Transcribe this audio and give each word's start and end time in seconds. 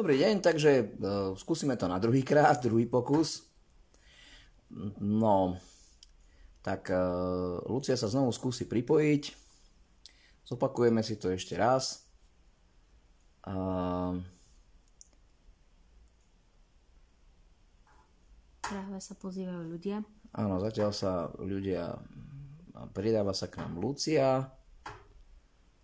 Dobrý 0.00 0.16
deň, 0.16 0.40
takže 0.40 0.72
uh, 0.80 1.36
skúsime 1.36 1.76
to 1.76 1.84
na 1.84 2.00
druhý 2.00 2.24
krát, 2.24 2.56
druhý 2.64 2.88
pokus. 2.88 3.44
No, 4.96 5.60
tak 6.64 6.88
uh, 6.88 7.60
Lucia 7.68 8.00
sa 8.00 8.08
znovu 8.08 8.32
skúsi 8.32 8.64
pripojiť. 8.64 9.36
Zopakujeme 10.48 11.04
si 11.04 11.20
to 11.20 11.28
ešte 11.28 11.52
raz. 11.52 12.08
Uh, 13.44 14.24
Práve 18.64 19.04
sa 19.04 19.12
pozývajú 19.20 19.68
ľudia. 19.68 20.00
Áno, 20.32 20.64
zatiaľ 20.64 20.96
sa 20.96 21.28
ľudia... 21.36 22.00
Pridáva 22.96 23.36
sa 23.36 23.52
k 23.52 23.60
nám 23.60 23.76
Lucia. 23.76 24.48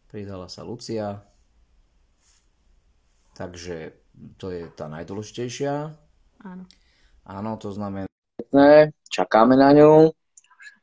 Pridala 0.08 0.48
sa 0.48 0.64
Lucia. 0.64 1.20
Takže 3.36 4.05
to 4.36 4.52
je 4.52 4.68
tá 4.72 4.88
najdôležitejšia. 4.88 5.92
Áno. 6.44 6.64
Áno, 7.26 7.50
to 7.58 7.74
znamená, 7.74 8.06
čakáme 9.10 9.58
na 9.58 9.74
ňu. 9.74 10.14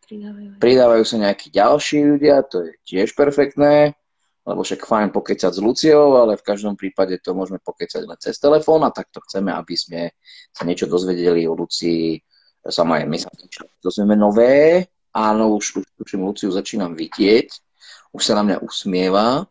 Pridávajú. 0.03 0.49
Pridávajú 0.59 1.03
sa 1.07 1.17
nejakí 1.23 1.47
ďalší 1.47 2.03
ľudia, 2.03 2.43
to 2.43 2.67
je 2.67 2.71
tiež 2.83 3.15
perfektné, 3.15 3.95
lebo 4.43 4.61
však 4.61 4.83
fajn 4.83 5.15
pokecať 5.15 5.51
s 5.55 5.63
Luciou, 5.63 6.19
ale 6.19 6.35
v 6.35 6.43
každom 6.43 6.75
prípade 6.75 7.15
to 7.23 7.31
môžeme 7.31 7.63
pokecať 7.63 8.03
len 8.03 8.19
cez 8.19 8.35
telefón 8.35 8.83
a 8.83 8.91
takto 8.91 9.23
chceme, 9.23 9.55
aby 9.55 9.75
sme 9.79 10.11
sa 10.51 10.67
niečo 10.67 10.91
dozvedeli 10.91 11.47
o 11.47 11.55
Lucii. 11.55 12.19
Sama 12.67 12.99
je, 12.99 13.07
my 13.07 13.17
sa 13.19 13.31
niečo 13.39 13.63
dozvieme 13.79 14.19
nové. 14.19 14.83
Áno, 15.15 15.55
už, 15.55 15.79
už 15.79 15.87
tuším, 15.95 16.27
Luciu 16.27 16.51
začínam 16.51 16.91
vidieť. 16.99 17.47
Už 18.11 18.21
sa 18.21 18.35
na 18.35 18.43
mňa 18.43 18.57
usmieva. 18.59 19.47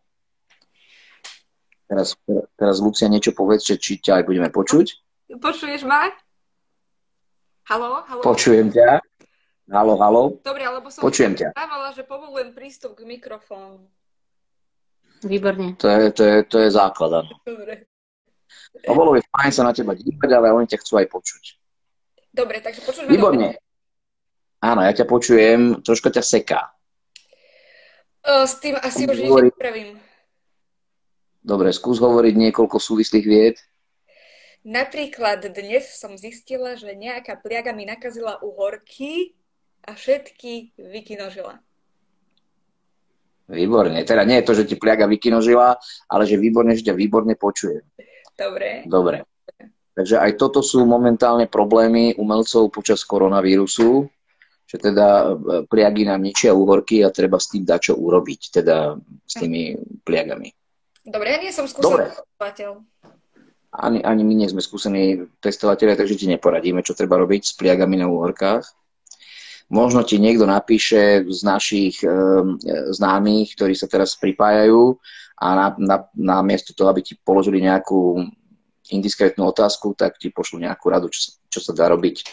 Teraz, 1.93 2.17
teraz 2.57 2.81
Lucia 2.81 3.05
niečo 3.05 3.37
povedz, 3.37 3.69
že 3.69 3.77
či 3.77 4.01
ťa 4.01 4.17
aj 4.17 4.25
budeme 4.25 4.49
počuť. 4.49 4.87
Počuješ 5.37 5.85
ma? 5.85 6.09
Halo, 7.69 8.01
halo? 8.09 8.21
Počujem 8.25 8.73
ťa. 8.73 8.97
Halo, 9.69 10.01
halo. 10.01 10.23
Dobre, 10.41 10.65
alebo 10.65 10.89
som 10.89 11.05
Počujem 11.05 11.37
ťa. 11.37 11.53
dávala, 11.53 11.93
že 11.93 12.01
povolujem 12.09 12.57
prístup 12.57 12.97
k 12.97 13.05
mikrofónu. 13.05 13.93
Výborne. 15.21 15.77
To 15.77 15.87
je, 15.87 16.17
to 16.17 16.23
je, 16.25 16.37
to 16.49 16.57
je 16.65 16.69
základ. 16.73 17.29
Dobre. 17.45 17.84
A 18.89 18.91
bolo 18.97 19.12
by 19.12 19.21
fajn 19.21 19.53
sa 19.53 19.62
na 19.69 19.77
teba 19.77 19.93
dívať, 19.93 20.31
ale 20.33 20.49
oni 20.49 20.65
ťa 20.65 20.81
chcú 20.81 20.97
aj 20.97 21.12
počuť. 21.12 21.45
Dobre, 22.33 22.65
takže 22.65 22.81
počuť 22.89 23.05
ma 23.05 23.11
Výborne. 23.12 23.49
Áno, 24.65 24.81
ja 24.81 24.97
ťa 24.97 25.05
počujem, 25.05 25.84
troška 25.84 26.09
ťa 26.09 26.25
seká. 26.25 26.73
dobre? 26.73 26.81
Uh, 28.25 28.49
s 28.49 28.55
tým 28.65 28.81
asi 28.81 29.05
už 29.05 29.19
nič 29.19 29.29
Hovorí- 29.29 29.53
nepravím. 29.53 30.01
Dobre, 31.43 31.75
skús 31.75 31.98
hovoriť 31.98 32.35
niekoľko 32.39 32.79
súvislých 32.79 33.27
vied. 33.27 33.57
Napríklad 34.62 35.43
dnes 35.51 35.91
som 35.99 36.15
zistila, 36.15 36.79
že 36.79 36.95
nejaká 36.95 37.34
pliaga 37.43 37.75
mi 37.75 37.83
nakazila 37.83 38.39
uhorky 38.47 39.34
a 39.83 39.99
všetky 39.99 40.79
vykinožila. 40.79 41.59
Výborne. 43.51 44.07
Teda 44.07 44.23
nie 44.23 44.39
je 44.39 44.47
to, 44.47 44.55
že 44.55 44.71
ti 44.71 44.79
pliaga 44.79 45.11
vykinožila, 45.11 45.75
ale 46.07 46.23
že 46.31 46.39
výborne, 46.39 46.79
že 46.79 46.87
ťa 46.87 46.95
výborne 46.95 47.34
počuje. 47.34 47.83
Dobre. 48.39 48.87
Dobre. 48.87 49.27
Takže 49.93 50.23
aj 50.23 50.39
toto 50.39 50.62
sú 50.62 50.87
momentálne 50.87 51.51
problémy 51.51 52.17
umelcov 52.17 52.71
počas 52.73 53.03
koronavírusu, 53.05 54.09
že 54.65 54.77
teda 54.81 55.09
e, 55.27 55.31
pliagy 55.69 56.09
nám 56.09 56.25
ničia 56.25 56.56
úhorky 56.56 57.05
a 57.05 57.12
treba 57.12 57.37
s 57.37 57.53
tým 57.53 57.69
dať 57.69 57.93
čo 57.93 57.95
urobiť, 58.01 58.62
teda 58.62 58.97
s 59.27 59.34
tými 59.37 59.77
pliagami. 60.01 60.49
Dobre, 61.03 61.34
ja 61.34 61.39
nie 61.42 61.50
som 61.50 61.67
Dobre. 61.67 61.75
skúsený 61.75 62.14
testovateľ. 62.14 62.70
Ani, 63.72 64.05
ani 64.05 64.22
my 64.22 64.34
nie 64.36 64.48
sme 64.53 64.61
skúsení 64.61 65.25
testovateľia, 65.41 65.97
takže 65.97 66.19
ti 66.20 66.27
neporadíme, 66.28 66.84
čo 66.84 66.92
treba 66.92 67.17
robiť 67.17 67.42
s 67.42 67.56
pliagami 67.56 67.97
na 67.98 68.06
úhorkách. 68.06 68.69
Možno 69.72 70.05
ti 70.05 70.20
niekto 70.20 70.44
napíše 70.44 71.25
z 71.25 71.41
našich 71.41 72.04
e, 72.04 72.09
známych, 72.93 73.56
ktorí 73.56 73.72
sa 73.72 73.88
teraz 73.88 74.12
pripájajú 74.21 75.00
a 75.41 75.47
na, 75.56 75.66
na, 75.81 75.97
na 76.12 76.37
miesto 76.44 76.77
toho, 76.77 76.93
aby 76.93 77.00
ti 77.00 77.16
položili 77.16 77.65
nejakú 77.65 78.21
indiskrétnu 78.93 79.48
otázku, 79.48 79.97
tak 79.97 80.21
ti 80.21 80.28
pošlu 80.28 80.60
nejakú 80.60 80.93
radu, 80.93 81.09
čo 81.09 81.21
sa, 81.25 81.31
čo 81.48 81.60
sa 81.65 81.72
dá 81.72 81.88
robiť 81.88 82.16
e, 82.21 82.25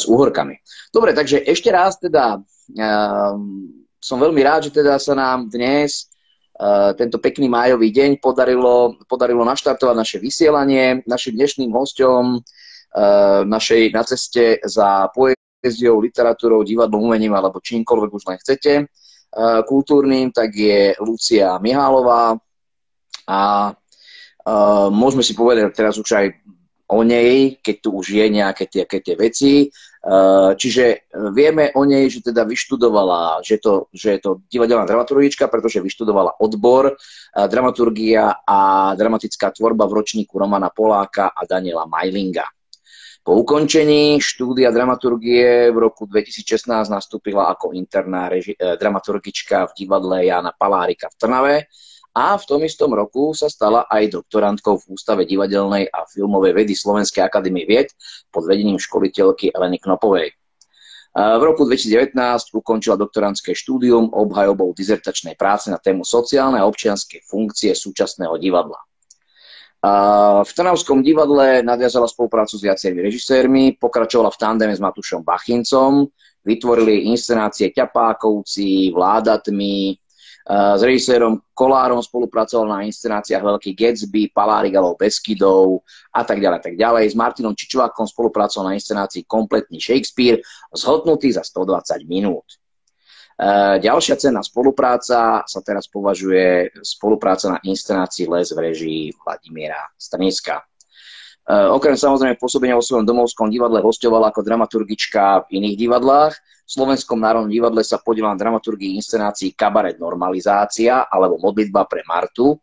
s 0.00 0.08
úhorkami. 0.08 0.56
Dobre, 0.88 1.12
takže 1.12 1.44
ešte 1.44 1.68
raz 1.68 2.00
teda 2.00 2.40
e, 2.72 2.88
som 4.00 4.16
veľmi 4.16 4.40
rád, 4.40 4.72
že 4.72 4.80
teda 4.80 4.96
sa 4.96 5.12
nám 5.12 5.52
dnes 5.52 6.08
tento 6.96 7.18
pekný 7.18 7.48
májový 7.48 7.88
deň 7.90 8.20
podarilo, 8.20 9.00
podarilo 9.08 9.42
naštartovať 9.42 9.96
naše 9.96 10.18
vysielanie. 10.20 11.00
Našim 11.08 11.34
dnešným 11.34 11.72
hosťom 11.72 12.24
e, 12.36 12.38
našej 13.48 13.82
na 13.90 14.02
ceste 14.04 14.60
za 14.60 15.08
poéziou, 15.10 15.98
literatúrou, 15.98 16.60
divadlom, 16.62 17.08
umením 17.08 17.32
alebo 17.32 17.58
čímkoľvek 17.58 18.10
už 18.12 18.24
len 18.28 18.38
chcete 18.38 18.72
e, 18.78 18.84
kultúrnym, 19.64 20.28
tak 20.30 20.52
je 20.52 20.92
Lucia 21.00 21.56
Mihálová 21.58 22.36
a 23.26 23.72
môžeme 24.90 25.22
si 25.22 25.38
povedať 25.38 25.70
teraz 25.70 25.94
už 25.94 26.10
aj 26.18 26.26
o 26.90 27.00
nej, 27.06 27.62
keď 27.62 27.76
tu 27.78 27.88
už 27.94 28.06
je 28.18 28.26
nejaké 28.26 28.66
tie, 28.66 28.84
tie 28.84 29.14
veci. 29.14 29.70
Uh, 30.02 30.58
čiže 30.58 31.06
vieme 31.30 31.70
o 31.78 31.86
nej, 31.86 32.10
že 32.10 32.26
teda 32.26 32.42
vyštudovala, 32.42 33.38
že, 33.46 33.62
to, 33.62 33.86
že 33.94 34.18
je 34.18 34.20
to 34.20 34.30
divadelná 34.50 34.82
dramaturgička, 34.82 35.46
pretože 35.46 35.78
vyštudovala 35.78 36.42
odbor 36.42 36.90
uh, 36.90 37.46
dramaturgia 37.46 38.42
a 38.42 38.92
dramatická 38.98 39.54
tvorba 39.54 39.86
v 39.86 40.02
ročníku 40.02 40.34
Romana 40.34 40.74
Poláka 40.74 41.30
a 41.30 41.46
Daniela 41.46 41.86
Majlinga. 41.86 42.42
Po 43.22 43.38
ukončení 43.38 44.18
štúdia 44.18 44.74
dramaturgie 44.74 45.70
v 45.70 45.78
roku 45.78 46.10
2016 46.10 46.90
nastúpila 46.90 47.54
ako 47.54 47.70
interná 47.70 48.26
reži- 48.26 48.58
eh, 48.58 48.74
dramaturgička 48.74 49.70
v 49.70 49.86
divadle 49.86 50.26
Jana 50.26 50.50
Palárika 50.50 51.06
v 51.06 51.16
Trnave 51.22 51.56
a 52.12 52.36
v 52.36 52.44
tom 52.44 52.60
istom 52.60 52.92
roku 52.92 53.32
sa 53.32 53.48
stala 53.48 53.88
aj 53.88 54.20
doktorantkou 54.20 54.76
v 54.84 54.84
Ústave 54.92 55.24
divadelnej 55.24 55.88
a 55.88 56.04
filmovej 56.04 56.52
vedy 56.52 56.76
Slovenskej 56.76 57.24
akadémie 57.24 57.64
vied 57.64 57.88
pod 58.28 58.44
vedením 58.44 58.76
školiteľky 58.76 59.48
Eleny 59.56 59.80
Knopovej. 59.80 60.36
V 61.12 61.42
roku 61.44 61.68
2019 61.68 62.16
ukončila 62.56 62.96
doktorantské 62.96 63.52
štúdium 63.52 64.12
obhajobou 64.12 64.72
dizertačnej 64.72 65.36
práce 65.36 65.68
na 65.68 65.76
tému 65.76 66.08
sociálne 66.08 66.56
a 66.56 66.68
občianske 66.68 67.20
funkcie 67.28 67.76
súčasného 67.76 68.36
divadla. 68.40 68.80
V 70.40 70.50
Trnavskom 70.52 71.04
divadle 71.04 71.60
nadviazala 71.60 72.08
spoluprácu 72.08 72.56
s 72.56 72.64
viacerými 72.64 73.02
režisérmi, 73.02 73.62
pokračovala 73.76 74.32
v 74.32 74.40
tandeme 74.40 74.72
s 74.72 74.80
Matušom 74.80 75.20
Bachincom, 75.20 76.08
vytvorili 76.46 77.10
inscenácie 77.12 77.74
Ťapákovci, 77.74 78.94
Vládatmi, 78.94 79.98
s 80.48 80.80
režisérom 80.82 81.38
Kolárom 81.54 82.02
spolupracoval 82.02 82.66
na 82.66 82.82
inscenáciách 82.82 83.42
Veľký 83.42 83.78
Gatsby, 83.78 84.34
Palárik 84.34 84.74
alebo 84.74 84.98
Beskydov 84.98 85.86
a 86.10 86.26
tak 86.26 86.42
ďalej, 86.42 86.58
tak 86.58 86.74
ďalej. 86.74 87.12
S 87.12 87.16
Martinom 87.18 87.54
Čičovákom 87.54 88.10
spolupracoval 88.10 88.70
na 88.70 88.76
inscenácii 88.78 89.22
Kompletný 89.28 89.78
Shakespeare, 89.78 90.42
zhodnutý 90.74 91.30
za 91.30 91.46
120 91.46 92.02
minút. 92.10 92.58
Ďalšia 93.82 94.18
cenná 94.22 94.42
spolupráca 94.44 95.42
sa 95.42 95.60
teraz 95.66 95.90
považuje 95.90 96.70
spolupráca 96.84 97.50
na 97.50 97.58
inscenácii 97.62 98.30
Les 98.30 98.54
v 98.54 98.58
režii 98.58 99.02
Vladimíra 99.18 99.82
Strniska. 99.98 100.62
Uh, 101.42 101.74
okrem 101.74 101.98
samozrejme 101.98 102.38
pôsobenia 102.38 102.78
vo 102.78 102.86
svojom 102.86 103.02
domovskom 103.02 103.50
divadle 103.50 103.82
hostovala 103.82 104.30
ako 104.30 104.46
dramaturgička 104.46 105.50
v 105.50 105.58
iných 105.58 105.74
divadlách. 105.74 106.38
V 106.38 106.70
Slovenskom 106.70 107.18
národnom 107.18 107.50
divadle 107.50 107.82
sa 107.82 107.98
podielala 107.98 108.38
na 108.38 108.42
dramaturgii 108.46 108.94
inscenácií 108.94 109.50
Kabaret 109.58 109.98
Normalizácia 109.98 111.10
alebo 111.10 111.42
Modlitba 111.42 111.90
pre 111.90 112.06
Martu 112.06 112.54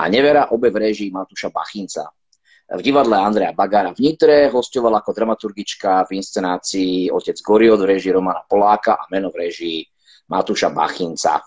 a 0.00 0.08
Nevera 0.08 0.48
obe 0.56 0.72
v 0.72 0.88
režii 0.88 1.12
Matúša 1.12 1.52
Bachinca. 1.52 2.08
V 2.66 2.80
divadle 2.82 3.20
Andreja 3.20 3.54
Bagára 3.54 3.92
v 3.92 4.02
Nitre 4.02 4.48
hostovala 4.48 5.04
ako 5.04 5.12
dramaturgička 5.12 6.08
v 6.08 6.18
inscenácii 6.18 7.12
Otec 7.12 7.38
Goriot 7.44 7.78
v 7.78 7.94
režii 7.94 8.16
Romana 8.16 8.42
Poláka 8.42 8.98
a 8.98 9.04
Meno 9.12 9.28
v 9.28 9.44
režii 9.44 9.84
Matúša 10.32 10.74
Bachinca. 10.74 11.44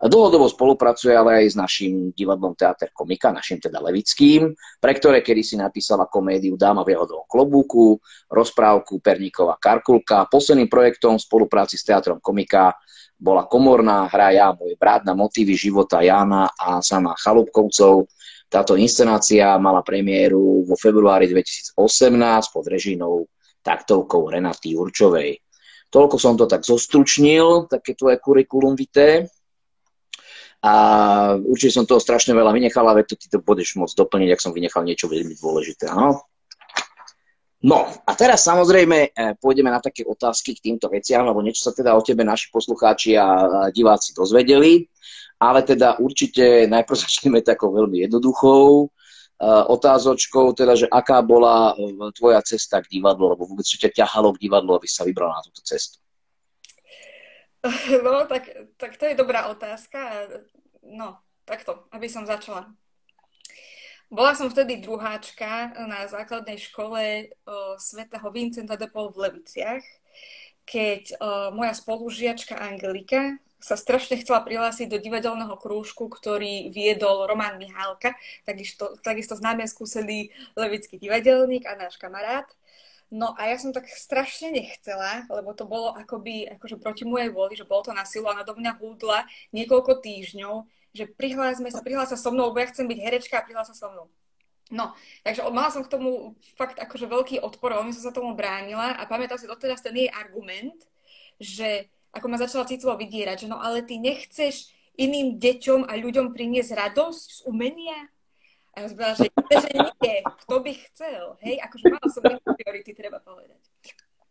Dlhodobo 0.00 0.48
spolupracuje 0.48 1.12
ale 1.12 1.44
aj 1.44 1.46
s 1.52 1.56
našim 1.56 2.12
divadlom 2.16 2.56
Teater 2.56 2.88
komika, 2.90 3.28
našim 3.28 3.60
teda 3.60 3.84
Levickým, 3.84 4.56
pre 4.80 4.96
ktoré 4.96 5.20
kedy 5.20 5.42
si 5.44 5.54
napísala 5.60 6.08
komédiu 6.08 6.56
Dáma 6.56 6.82
v 6.88 6.96
jahodovom 6.96 7.28
klobúku, 7.28 8.00
rozprávku 8.32 8.98
Perníková 9.04 9.60
Karkulka. 9.60 10.24
Posledným 10.32 10.72
projektom 10.72 11.20
v 11.20 11.26
spolupráci 11.26 11.76
s 11.76 11.84
Teatrom 11.84 12.18
komika 12.18 12.72
bola 13.20 13.44
komorná 13.44 14.08
hra 14.08 14.32
Ja, 14.32 14.48
môj 14.56 14.80
brat 14.80 15.04
na 15.04 15.12
motívy 15.12 15.52
života 15.52 16.00
Jána 16.00 16.48
a 16.56 16.80
sama 16.80 17.12
Chalúbkovcov. 17.20 18.08
Táto 18.48 18.74
inscenácia 18.80 19.52
mala 19.60 19.84
premiéru 19.84 20.64
vo 20.64 20.74
februári 20.74 21.28
2018 21.28 21.76
pod 22.50 22.64
režínou 22.66 23.28
taktovkou 23.60 24.32
Renaty 24.32 24.74
Jurčovej. 24.74 25.38
Toľko 25.90 26.16
som 26.16 26.34
to 26.38 26.46
tak 26.46 26.62
zostručnil, 26.62 27.66
také 27.68 27.98
tvoje 27.98 28.16
kurikulum 28.22 28.78
vitae. 28.78 29.26
A 30.60 30.72
určite 31.40 31.72
som 31.72 31.88
toho 31.88 31.96
strašne 31.96 32.36
veľa 32.36 32.52
vynechal, 32.52 32.84
ale 32.84 33.08
to 33.08 33.16
ty 33.16 33.32
to 33.32 33.40
budeš 33.40 33.80
môcť 33.80 33.96
doplniť, 33.96 34.28
ak 34.28 34.44
som 34.44 34.52
vynechal 34.52 34.84
niečo 34.84 35.08
veľmi 35.08 35.32
dôležité, 35.40 35.88
áno? 35.88 36.20
No 37.60 37.84
a 37.84 38.12
teraz 38.16 38.44
samozrejme 38.48 39.12
e, 39.12 39.36
pôjdeme 39.36 39.68
na 39.68 39.84
také 39.84 40.00
otázky 40.00 40.56
k 40.56 40.72
týmto 40.72 40.88
veciam, 40.88 41.28
lebo 41.28 41.44
niečo 41.44 41.68
sa 41.68 41.72
teda 41.76 41.92
o 41.92 42.00
tebe 42.00 42.24
naši 42.24 42.48
poslucháči 42.48 43.20
a 43.20 43.28
diváci 43.68 44.16
dozvedeli, 44.16 44.88
ale 45.36 45.60
teda 45.60 46.00
určite 46.00 46.64
najprv 46.68 46.96
začneme 47.04 47.44
takou 47.44 47.72
veľmi 47.72 48.04
jednoduchou 48.08 48.84
e, 48.84 48.86
otázočkou, 49.68 50.56
teda, 50.56 50.72
že 50.76 50.88
aká 50.88 51.20
bola 51.20 51.76
e, 51.76 52.08
tvoja 52.16 52.40
cesta 52.40 52.80
k 52.80 53.00
divadlu, 53.00 53.32
alebo 53.32 53.44
vôbec 53.44 53.68
čo 53.68 53.76
ťa 53.76 53.92
ťahalo 53.92 54.32
k 54.36 54.48
divadlu, 54.48 54.80
aby 54.80 54.88
sa 54.88 55.04
vybral 55.04 55.28
na 55.28 55.44
túto 55.44 55.60
cestu? 55.60 56.00
No, 58.04 58.24
tak, 58.26 58.48
tak 58.76 58.96
to 58.96 59.04
je 59.04 59.14
dobrá 59.14 59.52
otázka. 59.52 60.28
No, 60.80 61.20
takto, 61.44 61.84
aby 61.92 62.08
som 62.08 62.24
začala. 62.24 62.72
Bola 64.10 64.34
som 64.34 64.50
vtedy 64.50 64.82
druháčka 64.82 65.70
na 65.86 66.10
základnej 66.10 66.58
škole 66.58 67.30
svätého 67.78 68.26
Vincenta 68.34 68.74
de 68.74 68.90
Paul 68.90 69.14
v 69.14 69.30
Leviciach, 69.30 69.86
keď 70.66 71.14
moja 71.54 71.70
spolužiačka 71.78 72.58
Angelika 72.58 73.38
sa 73.60 73.76
strašne 73.76 74.16
chcela 74.18 74.40
prihlásiť 74.40 74.88
do 74.88 74.98
divadelného 74.98 75.52
krúžku, 75.60 76.08
ktorý 76.08 76.72
viedol 76.72 77.28
Roman 77.28 77.60
Mihálka, 77.60 78.16
takisto, 78.48 78.96
takisto 79.04 79.36
známe 79.36 79.68
skúsený 79.68 80.32
levický 80.56 80.96
divadelník 80.96 81.68
a 81.68 81.76
náš 81.76 82.00
kamarát. 82.00 82.48
No 83.10 83.34
a 83.34 83.50
ja 83.50 83.58
som 83.58 83.74
tak 83.74 83.90
strašne 83.90 84.54
nechcela, 84.54 85.26
lebo 85.26 85.50
to 85.50 85.66
bolo 85.66 85.90
akoby 85.98 86.46
akože 86.46 86.78
proti 86.78 87.02
mojej 87.02 87.34
vôli, 87.34 87.58
že 87.58 87.66
bolo 87.66 87.90
to 87.90 87.92
na 87.94 88.06
silu 88.06 88.30
a 88.30 88.38
na 88.38 88.46
do 88.46 88.54
mňa 88.54 88.78
húdla 88.78 89.26
niekoľko 89.50 89.98
týždňov 89.98 90.62
že 90.90 91.06
prihlásme 91.06 91.70
sa, 91.70 91.82
prihlás 91.86 92.10
sa 92.10 92.18
so 92.18 92.34
mnou, 92.34 92.50
lebo 92.50 92.58
ja 92.58 92.70
chcem 92.70 92.86
byť 92.86 92.98
herečka 92.98 93.38
a 93.38 93.46
prihlás 93.46 93.70
sa 93.70 93.76
so 93.76 93.88
mnou. 93.90 94.06
No, 94.70 94.94
takže 95.26 95.42
mala 95.50 95.70
som 95.74 95.82
k 95.82 95.90
tomu 95.90 96.38
fakt 96.54 96.78
akože 96.78 97.10
veľký 97.10 97.36
odpor, 97.42 97.74
veľmi 97.74 97.90
som 97.90 98.06
sa 98.06 98.14
tomu 98.14 98.38
bránila 98.38 98.94
a 98.94 99.02
pamätám 99.06 99.38
si 99.38 99.50
doteraz 99.50 99.82
ten 99.82 99.94
jej 99.94 100.10
argument, 100.10 100.78
že 101.42 101.90
ako 102.14 102.26
ma 102.30 102.38
začala 102.38 102.70
citovo 102.70 102.94
vydierať, 102.94 103.46
že 103.46 103.50
no 103.50 103.58
ale 103.58 103.82
ty 103.82 103.98
nechceš 103.98 104.70
iným 104.94 105.42
deťom 105.42 105.90
a 105.90 105.92
ľuďom 105.98 106.34
priniesť 106.34 106.74
radosť 106.74 107.26
z 107.26 107.40
umenia? 107.50 107.98
A 108.74 108.82
ja 108.82 108.86
som 108.86 108.96
povedala, 108.96 109.18
že, 109.18 109.26
že 109.34 109.68
nie, 109.74 110.18
kto 110.46 110.54
by 110.62 110.72
chcel, 110.86 111.24
hej, 111.42 111.58
akože 111.58 111.84
mala 111.90 112.06
som 112.06 112.22
priority, 112.22 112.90
treba 112.94 113.18
povedať. 113.18 113.58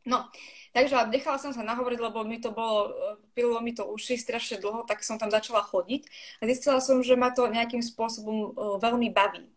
No, 0.07 0.25
takže 0.71 1.12
nechala 1.12 1.38
som 1.38 1.51
sa 1.51 1.62
nahovoriť, 1.62 2.00
lebo 2.00 2.24
mi 2.24 2.39
to 2.39 2.56
bolo, 2.56 2.89
pililo 3.36 3.59
mi 3.59 3.75
to 3.75 3.83
uši 3.83 4.15
strašne 4.15 4.57
dlho, 4.63 4.88
tak 4.88 5.03
som 5.03 5.19
tam 5.19 5.27
začala 5.27 5.62
chodiť 5.62 6.07
a 6.39 6.47
zistila 6.47 6.80
som, 6.80 7.03
že 7.03 7.19
ma 7.19 7.36
to 7.36 7.51
nejakým 7.51 7.83
spôsobom 7.83 8.56
veľmi 8.80 9.12
baví. 9.12 9.51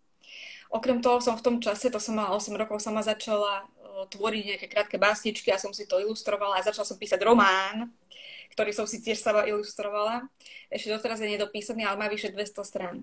Okrem 0.73 0.99
toho 0.99 1.23
som 1.23 1.38
v 1.38 1.44
tom 1.46 1.56
čase, 1.62 1.88
to 1.88 2.02
som 2.02 2.19
mala 2.19 2.34
8 2.34 2.52
rokov, 2.58 2.82
sama 2.82 3.06
začala 3.06 3.70
tvoriť 4.08 4.43
nejaké 4.56 4.67
krátke 4.67 4.96
básničky 4.99 5.52
a 5.55 5.62
som 5.62 5.70
si 5.70 5.87
to 5.87 6.02
ilustrovala 6.02 6.58
a 6.58 6.67
začala 6.67 6.88
som 6.88 6.99
písať 6.99 7.23
román, 7.23 7.93
ktorý 8.56 8.75
som 8.75 8.84
si 8.88 8.99
tiež 8.99 9.20
sama 9.20 9.46
ilustrovala. 9.46 10.26
Ešte 10.73 10.90
doteraz 10.90 11.23
je 11.23 11.29
nedopísaný, 11.29 11.87
ale 11.87 12.00
má 12.00 12.11
vyše 12.11 12.34
200 12.34 12.67
strán. 12.67 12.96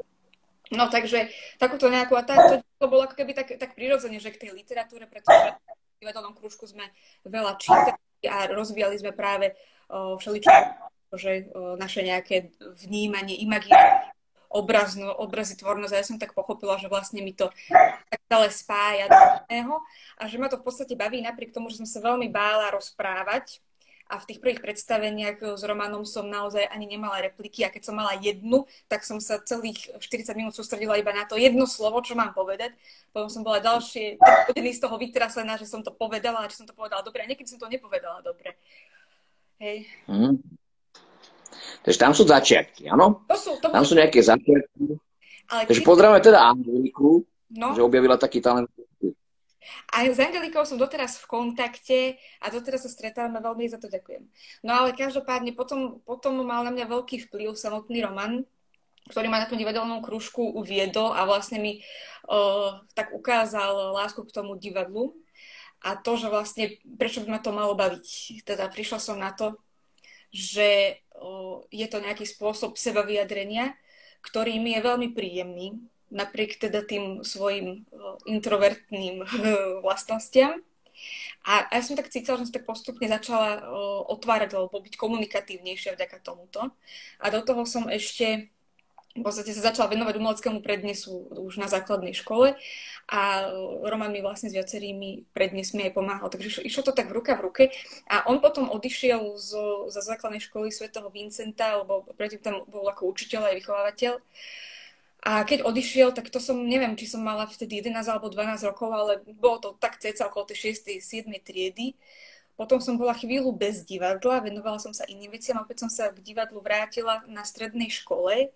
No 0.69 0.85
takže 0.85 1.33
takúto 1.57 1.89
nejakú, 1.89 2.13
a 2.13 2.21
tak, 2.21 2.61
to, 2.77 2.85
bolo 2.85 3.09
ako 3.09 3.17
keby 3.17 3.33
tak, 3.33 3.57
tak 3.57 3.73
prirodzene, 3.73 4.21
že 4.21 4.29
k 4.29 4.47
tej 4.47 4.51
literatúre, 4.53 5.09
pretože 5.09 5.57
divadelnom 5.99 6.37
krúžku 6.37 6.63
sme 6.69 6.87
veľa 7.27 7.59
čítali 7.59 7.97
a 8.29 8.47
rozvíjali 8.47 8.95
sme 9.01 9.11
práve 9.11 9.57
všeličo, 9.89 10.47
že 11.17 11.49
naše 11.75 12.05
nejaké 12.05 12.53
vnímanie, 12.85 13.35
imaginácie, 13.41 14.13
obrazno, 14.49 15.09
obrazy, 15.13 15.57
tvornosť. 15.57 15.93
A 15.93 15.99
ja 16.01 16.05
som 16.05 16.21
tak 16.21 16.37
pochopila, 16.37 16.77
že 16.77 16.89
vlastne 16.89 17.21
mi 17.21 17.33
to 17.33 17.49
tak 18.09 18.21
celé 18.29 18.47
spája 18.53 19.05
do 19.09 19.77
a 20.17 20.23
že 20.25 20.37
ma 20.37 20.49
to 20.49 20.61
v 20.61 20.65
podstate 20.65 20.93
baví 20.93 21.21
napriek 21.21 21.53
tomu, 21.53 21.69
že 21.73 21.81
som 21.81 21.89
sa 21.89 22.01
veľmi 22.01 22.29
bála 22.29 22.73
rozprávať 22.73 23.61
a 24.09 24.17
v 24.17 24.25
tých 24.25 24.41
prvých 24.41 24.65
predstaveniach 24.65 25.37
s 25.53 25.61
Romanom 25.61 26.01
som 26.01 26.25
naozaj 26.25 26.65
ani 26.65 26.89
nemala 26.89 27.21
repliky 27.21 27.61
a 27.61 27.69
keď 27.69 27.93
som 27.93 27.95
mala 27.95 28.17
jednu, 28.17 28.65
tak 28.89 29.05
som 29.05 29.21
sa 29.21 29.37
celých 29.45 29.85
40 30.01 30.33
minút 30.33 30.57
sústredila 30.57 30.97
iba 30.97 31.13
na 31.13 31.29
to 31.29 31.37
jedno 31.37 31.69
slovo, 31.69 32.01
čo 32.01 32.17
mám 32.17 32.33
povedať. 32.33 32.73
Potom 33.13 33.29
som 33.29 33.45
bola 33.45 33.61
ďalšie 33.61 34.17
hodiny 34.49 34.73
z 34.73 34.81
toho 34.81 34.97
vytrasená, 34.97 35.61
že 35.61 35.69
som 35.69 35.85
to 35.85 35.93
povedala 35.93 36.41
a 36.41 36.49
že 36.49 36.57
som 36.57 36.65
to 36.65 36.73
povedala 36.73 37.05
dobre 37.05 37.21
a 37.21 37.29
niekedy 37.29 37.45
som 37.45 37.61
to 37.61 37.69
nepovedala 37.69 38.25
dobre. 38.25 38.57
Hej. 39.61 39.85
Mm. 40.09 40.41
Takže 41.85 41.99
tam 42.01 42.11
sú 42.17 42.25
začiatky, 42.25 42.89
áno? 42.89 43.21
To 43.29 43.37
sú, 43.37 43.51
to 43.61 43.69
tam 43.69 43.85
sú 43.85 43.93
nejaké 43.93 44.25
začiatky. 44.25 44.97
Ale 45.53 45.69
Takže 45.69 45.81
či... 45.81 45.85
pozdravujeme 45.85 46.25
teda 46.25 46.49
Angeliku, 46.49 47.21
no? 47.53 47.77
že 47.77 47.81
objavila 47.85 48.17
taký 48.17 48.41
talent 48.41 48.69
a 49.91 50.07
s 50.07 50.17
Angelikou 50.17 50.63
som 50.63 50.79
doteraz 50.79 51.19
v 51.19 51.25
kontakte 51.27 51.99
a 52.39 52.47
doteraz 52.47 52.87
sa 52.87 52.91
stretávame, 52.91 53.43
veľmi 53.43 53.67
za 53.67 53.77
to 53.77 53.91
ďakujem. 53.91 54.23
No 54.63 54.71
ale 54.71 54.95
každopádne 54.95 55.51
potom, 55.51 55.99
potom 56.07 56.39
mal 56.47 56.63
na 56.63 56.71
mňa 56.71 56.85
veľký 56.87 57.27
vplyv 57.27 57.59
samotný 57.59 58.07
Roman, 58.07 58.47
ktorý 59.09 59.27
ma 59.27 59.41
na 59.41 59.49
tom 59.49 59.57
divadelnom 59.57 60.05
krúžku 60.05 60.41
uviedol 60.41 61.11
a 61.11 61.25
vlastne 61.25 61.57
mi 61.59 61.81
uh, 62.29 62.79
tak 62.93 63.11
ukázal 63.11 63.97
lásku 63.97 64.21
k 64.23 64.35
tomu 64.35 64.55
divadlu 64.55 65.17
a 65.81 65.97
to, 65.97 66.19
že 66.19 66.27
vlastne 66.29 66.77
prečo 66.99 67.23
by 67.25 67.27
ma 67.35 67.39
to 67.41 67.55
malo 67.55 67.73
baviť. 67.73 68.05
Teda 68.45 68.69
prišla 68.69 68.99
som 69.01 69.17
na 69.17 69.33
to, 69.33 69.57
že 70.29 71.01
uh, 71.17 71.65
je 71.73 71.87
to 71.89 71.99
nejaký 71.99 72.23
spôsob 72.23 72.77
seba 72.77 73.01
vyjadrenia, 73.01 73.73
ktorý 74.21 74.61
mi 74.61 74.77
je 74.77 74.85
veľmi 74.85 75.09
príjemný, 75.15 75.79
napriek 76.09 76.57
teda 76.57 76.81
tým 76.85 77.21
svojim 77.25 77.85
introvertným 78.25 79.23
vlastnostiam. 79.85 80.61
A, 81.47 81.63
ja 81.71 81.79
som 81.79 81.95
tak 81.95 82.11
cítila, 82.11 82.35
že 82.35 82.51
som 82.51 82.55
tak 82.59 82.67
postupne 82.67 83.07
začala 83.07 83.63
o, 83.71 84.03
otvárať 84.11 84.59
alebo 84.59 84.83
byť 84.83 84.99
komunikatívnejšia 84.99 85.95
vďaka 85.95 86.19
tomuto. 86.19 86.75
A 87.23 87.25
do 87.31 87.39
toho 87.39 87.63
som 87.63 87.87
ešte 87.87 88.51
v 89.17 89.25
podstate 89.25 89.51
sa 89.57 89.73
začala 89.73 89.89
venovať 89.89 90.21
umeleckému 90.21 90.59
prednesu 90.61 91.27
už 91.33 91.57
na 91.57 91.65
základnej 91.65 92.13
škole 92.13 92.53
a 93.09 93.21
Roman 93.81 94.13
mi 94.13 94.21
vlastne 94.21 94.53
s 94.53 94.55
viacerými 94.55 95.33
prednesmi 95.33 95.89
aj 95.89 95.97
pomáhal. 95.97 96.29
Takže 96.29 96.61
išlo 96.61 96.85
to 96.85 96.93
tak 96.93 97.09
v 97.09 97.17
ruka 97.17 97.33
v 97.33 97.43
ruke. 97.49 97.63
A 98.05 98.29
on 98.29 98.37
potom 98.37 98.69
odišiel 98.69 99.33
zo, 99.35 99.89
zo 99.89 100.01
základnej 100.05 100.39
školy 100.39 100.69
svätého 100.69 101.09
Vincenta, 101.09 101.81
lebo 101.81 102.05
predtým 102.15 102.41
tam 102.45 102.55
bol 102.69 102.85
ako 102.85 103.09
učiteľ 103.09 103.49
aj 103.49 103.55
vychovávateľ. 103.57 104.13
A 105.19 105.43
keď 105.43 105.67
odišiel, 105.67 106.15
tak 106.15 106.31
to 106.31 106.39
som, 106.39 106.55
neviem, 106.63 106.95
či 106.95 107.03
som 107.11 107.19
mala 107.19 107.43
vtedy 107.43 107.83
11 107.83 108.07
alebo 108.07 108.31
12 108.31 108.63
rokov, 108.71 108.89
ale 108.95 109.13
bolo 109.35 109.57
to 109.59 109.69
tak 109.75 109.99
ceca 109.99 110.31
okolo 110.31 110.47
tej 110.47 110.71
6. 110.79 110.95
7. 111.03 111.27
triedy. 111.43 111.99
Potom 112.55 112.79
som 112.83 112.99
bola 112.99 113.15
chvíľu 113.15 113.55
bez 113.55 113.87
divadla, 113.87 114.43
venovala 114.43 114.79
som 114.83 114.91
sa 114.91 115.07
iným 115.07 115.31
veciam 115.31 115.59
opäť 115.59 115.87
som 115.87 115.91
sa 115.91 116.11
k 116.11 116.19
divadlu 116.19 116.59
vrátila 116.59 117.23
na 117.27 117.47
strednej 117.47 117.87
škole, 117.87 118.51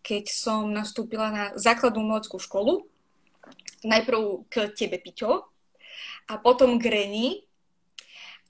keď 0.00 0.24
som 0.32 0.72
nastúpila 0.72 1.28
na 1.28 1.44
základnú 1.56 2.00
umeleckú 2.00 2.40
školu. 2.40 2.88
Najprv 3.84 4.48
k 4.48 4.72
tebe, 4.72 4.96
Piťo, 4.96 5.52
a 6.28 6.34
potom 6.38 6.80
k 6.80 6.88
Reni. 6.88 7.28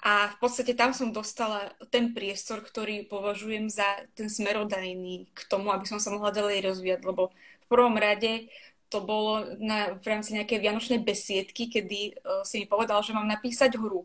A 0.03 0.35
v 0.35 0.37
podstate 0.43 0.75
tam 0.75 0.91
som 0.91 1.15
dostala 1.15 1.71
ten 1.95 2.11
priestor, 2.11 2.59
ktorý 2.59 3.07
považujem 3.07 3.71
za 3.71 3.87
ten 4.19 4.27
smerodajný 4.27 5.31
k 5.31 5.41
tomu, 5.47 5.71
aby 5.71 5.87
som 5.87 6.03
sa 6.03 6.11
mohla 6.11 6.35
ďalej 6.35 6.59
rozvíjať, 6.67 7.01
lebo 7.07 7.31
prvom 7.73 7.97
rade 7.97 8.53
to 8.93 9.01
bolo 9.01 9.57
na, 9.57 9.97
v 9.97 10.05
rámci 10.05 10.37
nejakej 10.37 10.61
vianočnej 10.61 11.01
besiedky, 11.01 11.73
kedy 11.73 12.21
uh, 12.21 12.45
si 12.45 12.61
mi 12.61 12.67
povedal, 12.69 13.01
že 13.01 13.17
mám 13.17 13.25
napísať 13.25 13.81
hru. 13.81 14.05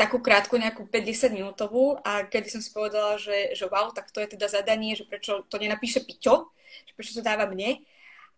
Takú 0.00 0.24
krátku, 0.24 0.56
nejakú 0.56 0.88
50 0.88 1.36
minútovú 1.36 2.00
a 2.00 2.24
kedy 2.24 2.48
som 2.48 2.64
si 2.64 2.72
povedala, 2.72 3.20
že, 3.20 3.52
že 3.52 3.68
wow, 3.68 3.92
tak 3.92 4.08
to 4.08 4.24
je 4.24 4.32
teda 4.38 4.48
zadanie, 4.48 4.96
že 4.96 5.04
prečo 5.04 5.44
to 5.44 5.60
nenapíše 5.60 6.00
Piťo, 6.00 6.48
že 6.88 6.92
prečo 6.96 7.12
to 7.12 7.20
dáva 7.20 7.44
mne. 7.44 7.84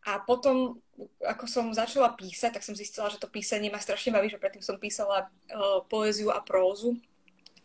A 0.03 0.19
potom, 0.19 0.83
ako 1.23 1.47
som 1.47 1.71
začala 1.71 2.11
písať, 2.19 2.59
tak 2.59 2.67
som 2.67 2.75
zistila, 2.75 3.07
že 3.07 3.23
to 3.23 3.31
písanie 3.31 3.71
ma 3.71 3.79
strašne 3.79 4.11
baví, 4.11 4.27
že 4.27 4.43
predtým 4.43 4.67
som 4.67 4.83
písala 4.83 5.31
uh, 5.31 5.87
poéziu 5.87 6.35
a 6.35 6.43
prózu 6.43 6.99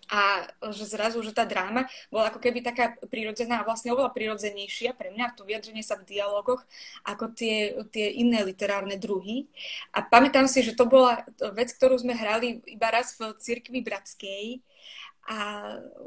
a 0.07 0.47
že 0.71 0.87
zrazu, 0.87 1.19
že 1.19 1.35
tá 1.35 1.43
dráma 1.43 1.87
bola 2.07 2.31
ako 2.31 2.39
keby 2.39 2.63
taká 2.63 2.95
prirodzená 3.11 3.61
a 3.61 3.67
vlastne 3.67 3.91
oveľa 3.91 4.15
prirodzenejšia 4.15 4.95
pre 4.95 5.11
mňa, 5.11 5.35
to 5.35 5.43
vyjadrenie 5.43 5.83
sa 5.83 5.99
v 5.99 6.07
dialogoch, 6.07 6.63
ako 7.03 7.35
tie, 7.35 7.75
tie 7.91 8.07
iné 8.15 8.43
literárne 8.47 8.95
druhy. 8.95 9.51
A 9.91 10.03
pamätám 10.03 10.47
si, 10.47 10.63
že 10.63 10.75
to 10.75 10.87
bola 10.87 11.27
vec, 11.55 11.75
ktorú 11.75 11.99
sme 11.99 12.15
hrali 12.15 12.63
iba 12.67 12.87
raz 12.87 13.19
v 13.19 13.35
cirkvi 13.37 13.83
bratskej 13.83 14.63
a 15.27 15.38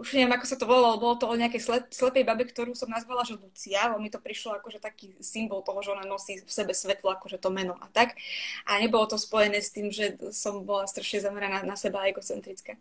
už 0.00 0.16
neviem, 0.16 0.32
ako 0.32 0.46
sa 0.48 0.56
to 0.56 0.64
volalo, 0.64 0.96
bolo 0.96 1.20
to 1.20 1.28
o 1.28 1.36
nejakej 1.36 1.92
slepej 1.92 2.24
babe, 2.24 2.48
ktorú 2.48 2.72
som 2.72 2.88
nazvala, 2.88 3.20
že 3.28 3.36
Lucia, 3.36 3.92
lebo 3.92 4.00
mi 4.00 4.08
to 4.08 4.16
prišlo 4.16 4.56
akože 4.56 4.80
taký 4.80 5.12
symbol 5.20 5.60
toho, 5.60 5.76
že 5.84 5.92
ona 5.92 6.08
nosí 6.08 6.40
v 6.40 6.48
sebe 6.48 6.72
svetlo, 6.72 7.12
akože 7.12 7.36
to 7.36 7.52
meno 7.52 7.76
a 7.76 7.84
tak. 7.92 8.16
A 8.64 8.80
nebolo 8.80 9.04
to 9.04 9.20
spojené 9.20 9.60
s 9.60 9.76
tým, 9.76 9.92
že 9.92 10.16
som 10.32 10.64
bola 10.64 10.88
strašne 10.88 11.20
zameraná 11.20 11.60
na 11.68 11.76
seba 11.76 12.00
a 12.00 12.08
egocentrická. 12.08 12.80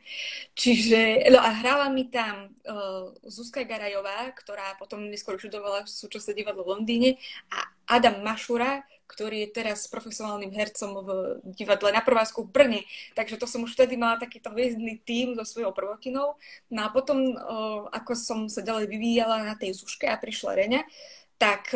Čiže, 0.56 1.28
no 1.28 1.44
a 1.44 1.52
hrála 1.52 1.92
mi 1.92 2.08
tam 2.08 2.56
uh, 2.64 3.12
Zuzka 3.28 3.68
Garajová, 3.68 4.32
ktorá 4.32 4.80
potom 4.80 5.12
neskôr 5.12 5.36
študovala 5.36 5.92
súčasné 5.92 6.40
divadlo 6.40 6.64
v 6.64 6.72
Londýne 6.80 7.10
a 7.52 7.68
Adam 8.00 8.24
Mašura, 8.24 8.88
ktorý 9.10 9.50
je 9.50 9.58
teraz 9.58 9.90
profesionálnym 9.90 10.54
hercom 10.54 11.02
v 11.02 11.10
divadle 11.58 11.90
na 11.90 12.06
Prvásku 12.06 12.46
v 12.46 12.54
Brne. 12.54 12.82
Takže 13.18 13.42
to 13.42 13.50
som 13.50 13.66
už 13.66 13.74
vtedy 13.74 13.98
mala 13.98 14.22
takýto 14.22 14.54
hviezdny 14.54 15.02
tým 15.02 15.34
so 15.34 15.42
svojou 15.42 15.74
prvotinou. 15.74 16.38
No 16.70 16.80
a 16.86 16.94
potom, 16.94 17.34
ako 17.90 18.14
som 18.14 18.46
sa 18.46 18.62
ďalej 18.62 18.86
vyvíjala 18.86 19.50
na 19.50 19.58
tej 19.58 19.74
zuške 19.74 20.06
a 20.06 20.22
prišla 20.22 20.54
Reňa, 20.54 20.82
tak 21.42 21.74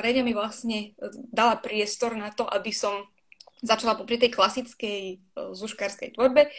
Reňa 0.00 0.22
mi 0.24 0.32
vlastne 0.32 0.96
dala 1.30 1.60
priestor 1.60 2.16
na 2.16 2.32
to, 2.32 2.48
aby 2.48 2.72
som 2.72 3.04
začala 3.64 3.96
popri 3.96 4.20
tej 4.20 4.32
klasickej 4.32 5.20
zuškárskej 5.34 6.16
tvorbe 6.16 6.52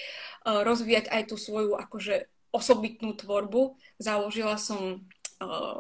rozvíjať 0.45 1.09
aj 1.09 1.29
tú 1.29 1.37
svoju 1.37 1.77
akože 1.77 2.27
osobitnú 2.49 3.13
tvorbu. 3.13 3.77
Založila 4.01 4.57
som 4.57 5.05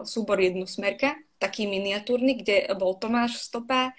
súbor 0.05 0.37
jednu 0.37 0.69
smerka, 0.69 1.17
taký 1.35 1.67
miniatúrny, 1.67 2.39
kde 2.39 2.71
bol 2.79 2.95
Tomáš 2.95 3.43
Stopa, 3.43 3.91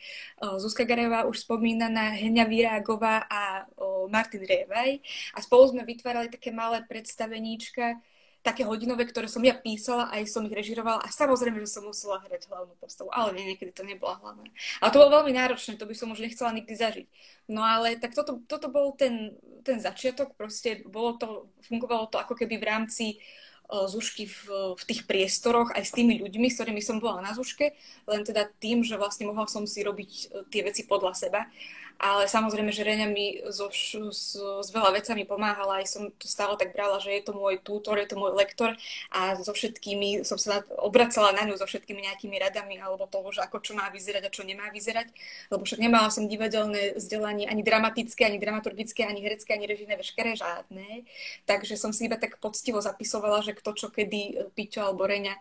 Zuzka 0.57 0.89
Garevá 0.89 1.29
už 1.29 1.45
spomínaná, 1.45 2.17
Heňa 2.17 2.49
Virágová 2.49 3.29
a 3.29 3.69
Martin 4.09 4.43
Rievaj. 4.43 5.01
A 5.37 5.39
spolu 5.45 5.69
sme 5.73 5.85
vytvárali 5.85 6.33
také 6.33 6.49
malé 6.49 6.81
predstaveníčka, 6.89 8.01
také 8.41 8.63
hodinové, 8.63 9.11
ktoré 9.11 9.27
som 9.27 9.43
ja 9.43 9.59
písala, 9.59 10.07
aj 10.15 10.31
som 10.31 10.47
ich 10.47 10.55
režirovala 10.55 11.03
a 11.03 11.11
samozrejme, 11.11 11.59
že 11.67 11.67
som 11.67 11.83
musela 11.83 12.23
hrať 12.23 12.47
hlavnú 12.47 12.79
postavu, 12.79 13.11
ale 13.11 13.35
nie, 13.35 13.51
niekedy 13.51 13.75
to 13.75 13.83
nebola 13.83 14.23
hlavná. 14.23 14.47
Ale 14.79 14.93
to 14.95 15.03
bolo 15.03 15.19
veľmi 15.19 15.35
náročné, 15.35 15.75
to 15.75 15.83
by 15.83 15.99
som 15.99 16.15
už 16.15 16.23
nechcela 16.23 16.55
nikdy 16.55 16.71
zažiť. 16.79 17.07
No 17.51 17.67
ale 17.67 17.99
tak 17.99 18.15
toto, 18.15 18.39
toto 18.47 18.71
bol 18.71 18.95
ten, 18.95 19.35
ten 19.67 19.83
začiatok, 19.83 20.39
proste 20.39 20.87
bolo 20.87 21.19
to, 21.19 21.51
fungovalo 21.67 22.07
to 22.07 22.23
ako 22.23 22.39
keby 22.39 22.63
v 22.63 22.69
rámci 22.71 23.07
uh, 23.19 23.46
Zušky 23.71 24.31
v, 24.31 24.41
v 24.79 24.83
tých 24.87 25.05
priestoroch 25.11 25.75
aj 25.75 25.85
s 25.87 25.93
tými 25.95 26.23
ľuďmi, 26.23 26.47
s 26.47 26.57
ktorými 26.59 26.83
som 26.83 27.03
bola 27.03 27.23
na 27.23 27.35
Zuške, 27.35 27.75
len 28.07 28.23
teda 28.23 28.47
tým, 28.63 28.87
že 28.87 28.95
vlastne 28.95 29.27
mohla 29.27 29.51
som 29.51 29.67
si 29.67 29.83
robiť 29.83 30.11
e, 30.11 30.25
tie 30.51 30.63
veci 30.63 30.87
podľa 30.87 31.13
seba. 31.19 31.51
Ale 31.97 32.29
samozrejme, 32.29 32.69
že 32.77 32.85
Reňa 32.85 33.09
mi 33.09 33.41
so, 33.49 33.73
s, 33.73 33.97
s 34.37 34.69
veľa 34.69 34.93
vecami 35.01 35.25
pomáhala, 35.25 35.81
aj 35.81 35.87
som 35.89 36.03
to 36.21 36.29
stále 36.29 36.53
tak 36.61 36.77
brala, 36.77 37.01
že 37.01 37.09
je 37.09 37.25
to 37.25 37.33
môj 37.33 37.57
tútor, 37.65 37.97
je 37.97 38.05
to 38.05 38.21
môj 38.21 38.37
lektor 38.37 38.77
a 39.09 39.33
so 39.41 39.57
všetkými 39.57 40.21
som 40.21 40.37
sa 40.37 40.61
obracala 40.77 41.33
na 41.33 41.49
ňu 41.49 41.57
so 41.57 41.65
všetkými 41.65 42.05
nejakými 42.05 42.37
radami 42.37 42.77
alebo 42.77 43.09
toho, 43.09 43.33
že 43.33 43.41
ako 43.41 43.65
čo 43.65 43.73
má 43.73 43.89
vyzerať 43.89 44.29
a 44.29 44.35
čo 44.35 44.45
nemá 44.45 44.69
vyzerať, 44.69 45.09
lebo 45.49 45.65
však 45.65 45.81
nemala 45.81 46.13
som 46.13 46.29
divadelné 46.29 47.01
vzdelanie 47.01 47.49
ani 47.49 47.65
dramatické, 47.65 48.29
ani 48.29 48.37
dramaturgické, 48.37 49.09
ani 49.09 49.25
herecké, 49.25 49.57
ani 49.57 49.65
režijné, 49.65 49.97
veškeré 49.97 50.37
žiadne, 50.37 51.09
takže 51.49 51.81
som 51.81 51.97
si 51.97 52.13
iba 52.13 52.21
tak 52.21 52.37
poctivo 52.45 52.77
zapisovala, 52.77 53.41
že 53.41 53.56
kto 53.57 53.71
čo 53.73 53.89
kedy 53.89 54.53
Piťo 54.53 54.85
alebo 54.85 55.09
Reňa 55.09 55.35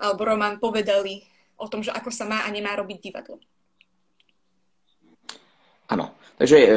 alebo 0.00 0.24
Roman 0.24 0.56
povedali 0.56 1.20
o 1.60 1.68
tom, 1.68 1.84
že 1.84 1.92
ako 1.92 2.08
sa 2.08 2.24
má 2.24 2.42
a 2.42 2.48
nemá 2.48 2.72
robiť 2.72 2.98
divadlo. 2.98 3.36
Áno. 5.92 6.16
Takže 6.40 6.56
e, 6.56 6.68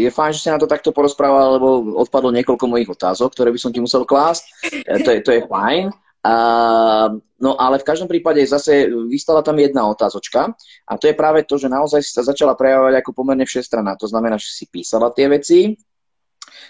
je 0.00 0.08
fajn, 0.08 0.32
že 0.32 0.40
si 0.40 0.48
na 0.48 0.56
to 0.56 0.64
takto 0.64 0.96
porozprával, 0.96 1.60
lebo 1.60 1.68
odpadlo 2.00 2.32
niekoľko 2.32 2.64
mojich 2.64 2.88
otázok, 2.88 3.36
ktoré 3.36 3.52
by 3.52 3.60
som 3.60 3.68
ti 3.68 3.76
musel 3.76 4.08
klásť. 4.08 4.64
E, 4.88 5.04
to, 5.04 5.12
je, 5.12 5.20
to 5.20 5.30
je 5.36 5.44
fajn. 5.44 5.92
Uh, 6.20 7.16
no 7.40 7.56
ale 7.56 7.80
v 7.80 7.88
každom 7.88 8.04
prípade 8.04 8.44
zase 8.44 8.92
vystala 9.08 9.40
tam 9.40 9.56
jedna 9.56 9.88
otázočka 9.88 10.52
a 10.84 10.92
to 11.00 11.08
je 11.08 11.16
práve 11.16 11.48
to, 11.48 11.56
že 11.56 11.64
naozaj 11.64 12.04
si 12.04 12.12
sa 12.12 12.20
začala 12.20 12.52
prejavovať 12.52 13.00
ako 13.00 13.16
pomerne 13.16 13.48
všestranná. 13.48 13.96
To 13.96 14.04
znamená, 14.04 14.36
že 14.36 14.52
si 14.52 14.68
písala 14.68 15.16
tie 15.16 15.32
veci, 15.32 15.80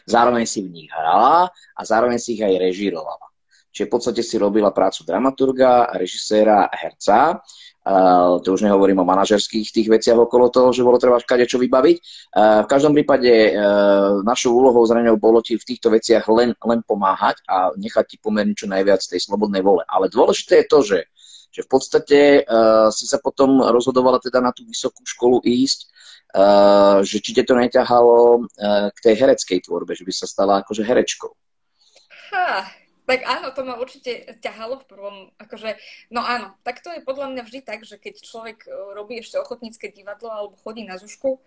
zároveň 0.06 0.46
si 0.46 0.62
v 0.62 0.70
nich 0.70 0.90
hrala 0.94 1.50
a 1.50 1.80
zároveň 1.82 2.22
si 2.22 2.38
ich 2.38 2.46
aj 2.46 2.62
režírovala. 2.62 3.29
Čiže 3.70 3.86
v 3.86 3.92
podstate 3.92 4.22
si 4.26 4.34
robila 4.34 4.74
prácu 4.74 5.06
dramaturga, 5.06 5.94
režiséra, 5.94 6.66
herca 6.74 7.38
Uh, 7.80 8.36
to 8.44 8.52
už 8.52 8.68
nehovorím 8.68 9.00
o 9.00 9.08
manažerských 9.08 9.72
tých 9.72 9.88
veciach 9.88 10.28
okolo 10.28 10.52
toho, 10.52 10.68
že 10.68 10.84
bolo 10.84 11.00
treba 11.00 11.16
čo 11.16 11.56
vybaviť. 11.56 11.96
Uh, 11.96 12.60
v 12.60 12.68
každom 12.68 12.92
prípade 12.92 13.56
uh, 13.56 14.20
našou 14.20 14.52
úlohou 14.52 14.84
zrejme 14.84 15.16
bolo 15.16 15.40
ti 15.40 15.56
v 15.56 15.64
týchto 15.64 15.88
veciach 15.88 16.28
len, 16.28 16.52
len 16.60 16.84
pomáhať 16.84 17.40
a 17.48 17.72
nechať 17.80 18.04
ti 18.04 18.16
pomerne 18.20 18.52
čo 18.52 18.68
najviac 18.68 19.00
tej 19.00 19.24
slobodnej 19.24 19.64
vole. 19.64 19.80
Ale 19.88 20.12
dôležité 20.12 20.60
je 20.60 20.66
to, 20.68 20.78
že, 20.84 21.00
že 21.48 21.60
v 21.64 21.68
podstate 21.72 22.18
uh, 22.44 22.92
si 22.92 23.08
sa 23.08 23.16
potom 23.16 23.64
rozhodovala 23.64 24.20
teda 24.20 24.44
na 24.44 24.52
tú 24.52 24.68
vysokú 24.68 25.00
školu 25.08 25.40
ísť, 25.40 25.80
uh, 26.36 27.00
že 27.00 27.16
či 27.24 27.32
te 27.32 27.48
to 27.48 27.56
neťahalo 27.56 28.44
uh, 28.44 28.92
k 28.92 28.98
tej 29.08 29.24
hereckej 29.24 29.64
tvorbe, 29.64 29.96
že 29.96 30.04
by 30.04 30.12
sa 30.12 30.28
stala 30.28 30.60
akože 30.60 30.84
herečkou. 30.84 31.32
Ha, 32.36 32.68
tak 33.10 33.26
áno, 33.26 33.50
to 33.50 33.66
ma 33.66 33.74
určite 33.74 34.38
ťahalo 34.38 34.78
v 34.78 34.86
prvom, 34.86 35.16
akože, 35.42 35.74
no 36.14 36.22
áno, 36.22 36.54
tak 36.62 36.78
to 36.78 36.94
je 36.94 37.02
podľa 37.02 37.34
mňa 37.34 37.42
vždy 37.42 37.60
tak, 37.66 37.82
že 37.82 37.98
keď 37.98 38.22
človek 38.22 38.70
e, 38.70 38.94
robí 38.94 39.18
ešte 39.18 39.42
ochotnícke 39.42 39.90
divadlo 39.90 40.30
alebo 40.30 40.54
chodí 40.62 40.86
na 40.86 40.94
zušku 40.94 41.42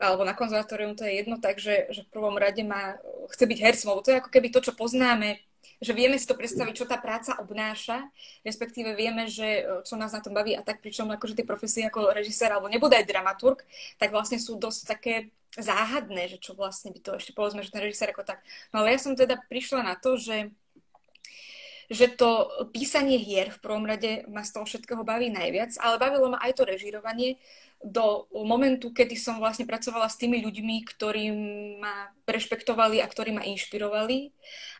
alebo 0.00 0.24
na 0.24 0.32
konzervatórium, 0.32 0.96
to 0.96 1.04
je 1.04 1.20
jedno, 1.20 1.36
takže 1.36 1.92
že 1.92 2.08
v 2.08 2.12
prvom 2.16 2.40
rade 2.40 2.64
má, 2.64 2.96
chce 3.28 3.44
byť 3.44 3.58
hercom, 3.60 3.88
lebo 3.92 4.00
to 4.00 4.10
je 4.16 4.20
ako 4.24 4.30
keby 4.32 4.48
to, 4.48 4.64
čo 4.64 4.72
poznáme, 4.72 5.36
že 5.82 5.92
vieme 5.92 6.16
si 6.16 6.24
to 6.24 6.38
predstaviť, 6.38 6.74
čo 6.78 6.86
tá 6.88 6.96
práca 6.96 7.36
obnáša, 7.42 8.08
respektíve 8.46 8.96
vieme, 8.96 9.28
že 9.28 9.60
e, 9.60 9.84
čo 9.84 10.00
nás 10.00 10.16
na 10.16 10.24
tom 10.24 10.32
baví 10.32 10.56
a 10.56 10.64
tak, 10.64 10.80
pričom 10.80 11.12
akože 11.12 11.36
tie 11.36 11.44
profesie 11.44 11.84
ako 11.84 12.16
režisér 12.16 12.56
alebo 12.56 12.72
nebude 12.72 12.96
aj 12.96 13.04
dramaturg, 13.04 13.60
tak 14.00 14.16
vlastne 14.16 14.40
sú 14.40 14.56
dosť 14.56 14.80
také 14.88 15.28
záhadné, 15.60 16.32
že 16.32 16.40
čo 16.40 16.56
vlastne 16.56 16.96
by 16.96 17.00
to 17.04 17.10
ešte 17.20 17.36
povedzme, 17.36 17.60
že 17.60 17.68
ten 17.68 17.84
režisér 17.84 18.16
ako 18.16 18.24
tak. 18.24 18.40
No 18.72 18.80
ale 18.80 18.96
ja 18.96 18.98
som 19.02 19.12
teda 19.12 19.36
prišla 19.52 19.84
na 19.84 19.94
to, 20.00 20.16
že 20.16 20.48
že 21.92 22.08
to 22.08 22.48
písanie 22.72 23.20
hier 23.20 23.52
v 23.52 23.60
prvom 23.60 23.84
rade 23.84 24.24
ma 24.32 24.40
z 24.40 24.56
toho 24.56 24.64
všetkého 24.64 25.04
baví 25.04 25.28
najviac, 25.28 25.76
ale 25.76 26.00
bavilo 26.00 26.32
ma 26.32 26.40
aj 26.40 26.56
to 26.56 26.64
režírovanie 26.64 27.36
do 27.82 28.30
momentu, 28.30 28.94
kedy 28.94 29.18
som 29.18 29.42
vlastne 29.42 29.66
pracovala 29.66 30.06
s 30.06 30.14
tými 30.14 30.38
ľuďmi, 30.38 30.86
ktorí 30.86 31.24
ma 31.82 32.14
rešpektovali 32.22 33.02
a 33.02 33.10
ktorí 33.10 33.34
ma 33.34 33.42
inšpirovali. 33.42 34.30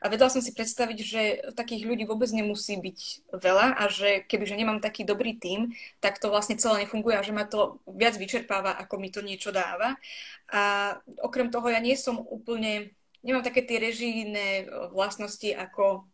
A 0.01 0.07
vedela 0.07 0.31
som 0.31 0.39
si 0.39 0.55
predstaviť, 0.55 0.99
že 1.03 1.23
takých 1.59 1.83
ľudí 1.83 2.07
vôbec 2.07 2.31
nemusí 2.31 2.79
byť 2.79 3.29
veľa 3.35 3.75
a 3.75 3.85
že 3.91 4.23
kebyže 4.23 4.55
nemám 4.55 4.79
taký 4.79 5.03
dobrý 5.03 5.35
tím, 5.35 5.75
tak 5.99 6.23
to 6.23 6.31
vlastne 6.31 6.55
celé 6.63 6.87
nefunguje 6.87 7.19
a 7.19 7.27
že 7.27 7.35
ma 7.35 7.43
to 7.43 7.83
viac 7.91 8.15
vyčerpáva, 8.15 8.79
ako 8.79 9.03
mi 9.03 9.11
to 9.11 9.19
niečo 9.19 9.51
dáva. 9.51 9.99
A 10.55 10.95
okrem 11.27 11.51
toho 11.51 11.75
ja 11.75 11.83
nie 11.83 11.99
som 11.99 12.23
úplne, 12.23 12.95
nemám 13.27 13.43
také 13.43 13.67
tie 13.67 13.83
režijné 13.83 14.71
vlastnosti 14.95 15.51
ako 15.51 16.07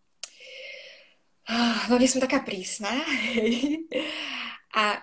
no 1.88 1.96
nie 1.96 2.10
som 2.10 2.20
taká 2.20 2.44
prísna. 2.44 2.92
a 4.80 4.84
e, 4.96 5.00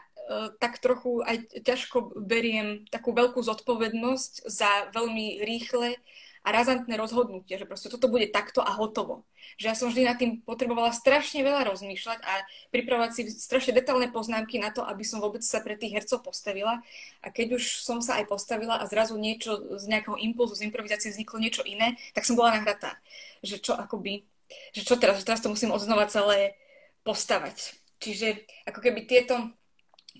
tak 0.62 0.78
trochu 0.78 1.25
aj 1.25 1.66
ťažko 1.66 2.14
beriem 2.22 2.86
takú 2.94 3.12
veľkú 3.18 3.42
zodpovednosť 3.42 4.46
za 4.46 4.94
veľmi 4.94 5.42
rýchle 5.42 5.98
a 6.46 6.54
razantné 6.54 6.94
rozhodnutie, 6.94 7.58
že 7.58 7.66
proste 7.66 7.90
toto 7.90 8.06
bude 8.06 8.30
takto 8.30 8.62
a 8.62 8.70
hotovo. 8.78 9.25
Že 9.58 9.66
ja 9.66 9.75
som 9.75 9.90
vždy 9.90 10.02
nad 10.06 10.18
tým 10.22 10.46
potrebovala 10.46 10.94
strašne 10.94 11.42
veľa 11.42 11.66
rozmýšľať 11.74 12.20
a 12.22 12.34
pripravovať 12.70 13.12
si 13.18 13.22
strašne 13.34 13.74
detailné 13.74 14.14
poznámky 14.14 14.62
na 14.62 14.70
to, 14.70 14.86
aby 14.86 15.02
som 15.02 15.18
vôbec 15.25 15.42
sa 15.42 15.66
pre 15.66 15.74
tých 15.74 15.98
hercov 15.98 16.22
postavila. 16.22 16.86
A 17.25 17.34
keď 17.34 17.58
už 17.58 17.82
som 17.82 17.98
sa 17.98 18.22
aj 18.22 18.30
postavila 18.30 18.78
a 18.78 18.86
zrazu 18.86 19.18
niečo 19.18 19.58
z 19.82 19.90
nejakého 19.90 20.22
impulzu, 20.22 20.62
z 20.62 20.70
improvizácie 20.70 21.10
vzniklo 21.10 21.42
niečo 21.42 21.66
iné, 21.66 21.98
tak 22.14 22.30
som 22.30 22.38
bola 22.38 22.62
nahratá. 22.62 23.02
Že 23.42 23.66
čo 23.66 23.74
akoby 23.74 24.35
že 24.74 24.82
čo 24.86 24.96
teraz, 25.00 25.22
že 25.22 25.28
teraz 25.28 25.42
to 25.42 25.52
musím 25.52 25.74
odznova 25.74 26.10
celé 26.10 26.58
postavať. 27.06 27.78
Čiže 28.02 28.44
ako 28.68 28.80
keby 28.82 29.08
tieto, 29.08 29.38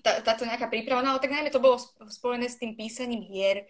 tá, 0.00 0.22
táto 0.22 0.46
nejaká 0.48 0.70
príprava, 0.70 1.02
no 1.02 1.14
ale 1.14 1.22
tak 1.22 1.34
najmä 1.34 1.50
to 1.50 1.62
bolo 1.62 1.78
spojené 2.08 2.46
s 2.48 2.58
tým 2.58 2.74
písaním 2.74 3.22
hier 3.26 3.66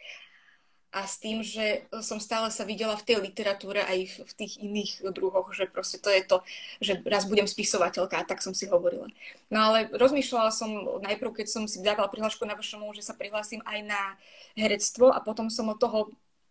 a 0.96 1.04
s 1.04 1.20
tým, 1.20 1.44
že 1.44 1.84
som 2.00 2.16
stále 2.16 2.48
sa 2.48 2.64
videla 2.64 2.96
v 2.96 3.04
tej 3.04 3.16
literatúre 3.20 3.84
aj 3.84 4.22
v, 4.22 4.32
tých 4.32 4.62
iných 4.62 5.04
druhoch, 5.12 5.52
že 5.52 5.68
proste 5.68 6.00
to 6.00 6.08
je 6.08 6.24
to, 6.24 6.40
že 6.80 7.04
raz 7.04 7.28
budem 7.28 7.44
spisovateľka, 7.44 8.24
tak 8.24 8.40
som 8.40 8.56
si 8.56 8.64
hovorila. 8.64 9.10
No 9.52 9.58
ale 9.60 9.92
rozmýšľala 9.92 10.48
som 10.54 10.72
najprv, 11.04 11.42
keď 11.42 11.46
som 11.52 11.62
si 11.68 11.84
dávala 11.84 12.08
prihlášku 12.08 12.48
na 12.48 12.56
vašomu, 12.56 12.96
že 12.96 13.04
sa 13.04 13.12
prihlásim 13.12 13.60
aj 13.68 13.78
na 13.84 14.02
herectvo 14.56 15.12
a 15.12 15.20
potom 15.20 15.52
som 15.52 15.68
od 15.68 15.76
toho 15.76 16.08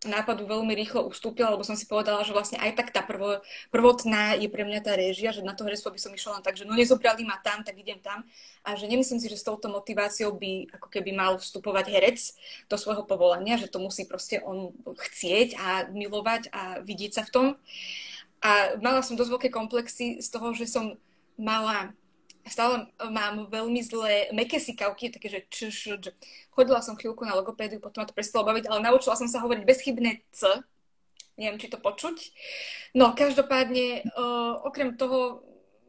nápadu 0.08 0.46
veľmi 0.46 0.72
rýchlo 0.74 1.06
ustúpila, 1.06 1.52
lebo 1.52 1.66
som 1.66 1.74
si 1.74 1.84
povedala, 1.84 2.22
že 2.22 2.34
vlastne 2.34 2.58
aj 2.58 2.72
tak 2.78 2.88
tá 2.94 3.02
prvo, 3.02 3.42
prvotná 3.68 4.38
je 4.38 4.48
pre 4.50 4.62
mňa 4.62 4.80
tá 4.82 4.94
réžia, 4.94 5.30
že 5.30 5.44
na 5.44 5.52
to 5.52 5.66
herectvo 5.66 5.92
by 5.92 6.00
som 6.00 6.14
išla 6.14 6.40
len 6.40 6.44
tak, 6.46 6.54
že 6.54 6.64
no 6.64 6.74
nezobrali 6.74 7.26
ma 7.26 7.38
tam, 7.42 7.66
tak 7.66 7.76
idem 7.76 7.98
tam. 8.00 8.24
A 8.66 8.74
že 8.74 8.90
nemyslím 8.90 9.22
si, 9.22 9.30
že 9.30 9.38
s 9.38 9.46
touto 9.46 9.70
motiváciou 9.70 10.34
by 10.34 10.74
ako 10.74 10.88
keby 10.90 11.10
mal 11.14 11.38
vstupovať 11.38 11.86
herec 11.90 12.18
do 12.66 12.76
svojho 12.78 13.04
povolania, 13.04 13.60
že 13.60 13.70
to 13.70 13.78
musí 13.78 14.06
proste 14.08 14.42
on 14.42 14.74
chcieť 14.86 15.58
a 15.58 15.68
milovať 15.90 16.50
a 16.50 16.62
vidieť 16.82 17.12
sa 17.12 17.22
v 17.26 17.30
tom. 17.30 17.46
A 18.42 18.78
mala 18.78 19.02
som 19.02 19.18
dosť 19.18 19.32
veľké 19.32 19.48
komplexy 19.50 20.22
z 20.22 20.28
toho, 20.30 20.54
že 20.54 20.70
som 20.70 20.94
mala 21.36 21.92
stále 22.46 22.90
mám 23.10 23.46
veľmi 23.50 23.80
zlé 23.82 24.30
meké 24.34 24.58
sikavky, 24.58 25.10
také, 25.10 25.28
že 25.30 25.40
č, 25.50 25.70
č. 25.70 26.10
Chodila 26.50 26.80
som 26.80 26.96
chvíľku 26.96 27.22
na 27.22 27.36
logopédiu, 27.36 27.78
potom 27.78 28.02
ma 28.02 28.08
to 28.08 28.16
prestalo 28.16 28.46
baviť, 28.48 28.66
ale 28.66 28.80
naučila 28.80 29.18
som 29.18 29.28
sa 29.28 29.42
hovoriť 29.44 29.62
bezchybné 29.62 30.24
C. 30.32 30.48
Neviem, 31.36 31.60
či 31.60 31.68
to 31.68 31.76
počuť. 31.76 32.16
No, 32.96 33.12
každopádne, 33.12 34.08
uh, 34.16 34.56
okrem 34.64 34.96
toho, 34.96 35.44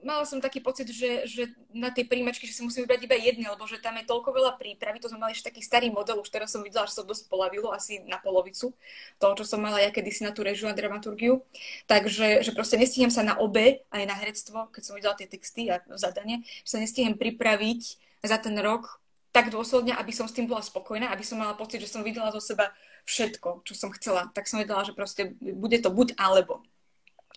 mala 0.08 0.24
som 0.24 0.40
taký 0.40 0.64
pocit, 0.64 0.88
že, 0.88 1.28
že 1.28 1.52
na 1.76 1.92
tej 1.92 2.08
príjmačke, 2.08 2.48
že 2.48 2.56
si 2.56 2.64
musím 2.64 2.88
vybrať 2.88 3.04
iba 3.04 3.20
jedny, 3.20 3.46
lebo 3.52 3.68
že 3.68 3.84
tam 3.84 4.00
je 4.00 4.08
toľko 4.08 4.32
veľa 4.32 4.56
prípravy, 4.56 5.04
to 5.04 5.12
sme 5.12 5.20
mali 5.20 5.36
ešte 5.36 5.52
taký 5.52 5.60
starý 5.60 5.92
model, 5.92 6.24
už 6.24 6.32
teraz 6.32 6.56
som 6.56 6.64
videla, 6.64 6.88
že 6.88 6.96
sa 6.96 7.04
dosť 7.04 7.28
polavilo, 7.28 7.76
asi 7.76 8.00
na 8.08 8.16
polovicu 8.16 8.72
toho, 9.20 9.34
čo 9.36 9.44
som 9.44 9.60
mala 9.60 9.84
ja 9.84 9.92
kedysi 9.92 10.24
na 10.24 10.32
tú 10.32 10.48
režiu 10.48 10.72
a 10.72 10.74
dramaturgiu. 10.74 11.44
Takže 11.92 12.40
že 12.40 12.52
proste 12.56 12.80
nestihnem 12.80 13.12
sa 13.12 13.28
na 13.28 13.36
obe, 13.36 13.84
aj 13.92 14.04
na 14.08 14.16
herectvo, 14.16 14.72
keď 14.72 14.82
som 14.88 14.96
videla 14.96 15.20
tie 15.20 15.28
texty 15.28 15.68
a 15.68 15.84
zadanie, 16.00 16.48
že 16.64 16.74
sa 16.74 16.80
nestihnem 16.80 17.20
pripraviť 17.20 18.00
za 18.24 18.40
ten 18.40 18.56
rok 18.56 19.04
tak 19.36 19.54
dôsledne, 19.54 19.94
aby 19.94 20.10
som 20.16 20.26
s 20.26 20.34
tým 20.34 20.50
bola 20.50 20.66
spokojná, 20.66 21.14
aby 21.14 21.22
som 21.22 21.38
mala 21.38 21.54
pocit, 21.54 21.78
že 21.78 21.92
som 21.92 22.02
videla 22.02 22.34
zo 22.34 22.42
seba 22.42 22.74
všetko, 23.06 23.62
čo 23.70 23.74
som 23.78 23.94
chcela. 23.94 24.34
Tak 24.34 24.50
som 24.50 24.58
vedela, 24.58 24.82
že 24.82 24.98
proste 24.98 25.38
bude 25.38 25.78
to 25.78 25.94
buď 25.94 26.18
alebo. 26.18 26.66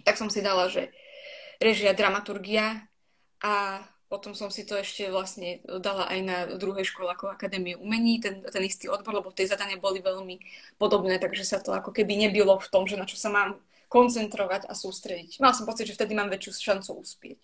Tak 0.09 0.17
som 0.17 0.33
si 0.33 0.41
dala, 0.41 0.73
že 0.73 0.89
režia, 1.61 1.93
dramaturgia 1.93 2.89
a 3.45 3.85
potom 4.11 4.35
som 4.35 4.51
si 4.51 4.67
to 4.67 4.75
ešte 4.75 5.07
vlastne 5.07 5.63
dala 5.79 6.11
aj 6.11 6.19
na 6.27 6.39
druhej 6.59 6.83
škole 6.83 7.15
ako 7.15 7.31
Akadémiu 7.31 7.79
umení, 7.79 8.19
ten, 8.19 8.43
ten 8.43 8.65
istý 8.67 8.91
odbor, 8.91 9.23
lebo 9.23 9.31
tie 9.31 9.47
zadania 9.47 9.79
boli 9.79 10.03
veľmi 10.03 10.43
podobné, 10.83 11.23
takže 11.23 11.47
sa 11.47 11.63
to 11.63 11.71
ako 11.71 11.95
keby 11.95 12.19
nebylo 12.19 12.59
v 12.59 12.71
tom, 12.75 12.91
že 12.91 12.99
na 12.99 13.07
čo 13.07 13.15
sa 13.15 13.31
mám 13.31 13.63
koncentrovať 13.87 14.67
a 14.67 14.75
sústrediť. 14.75 15.39
Mal 15.39 15.55
som 15.55 15.63
pocit, 15.63 15.87
že 15.87 15.95
vtedy 15.95 16.19
mám 16.19 16.27
väčšiu 16.27 16.75
šancu 16.75 16.91
uspieť. 16.99 17.39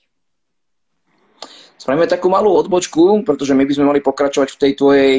Spravíme 1.79 2.11
takú 2.11 2.27
malú 2.33 2.51
odbočku, 2.57 3.23
pretože 3.23 3.55
my 3.55 3.63
by 3.63 3.73
sme 3.77 3.87
mali 3.95 4.01
pokračovať 4.03 4.49
v 4.57 4.61
tej 4.65 4.73
tvojej 4.75 5.15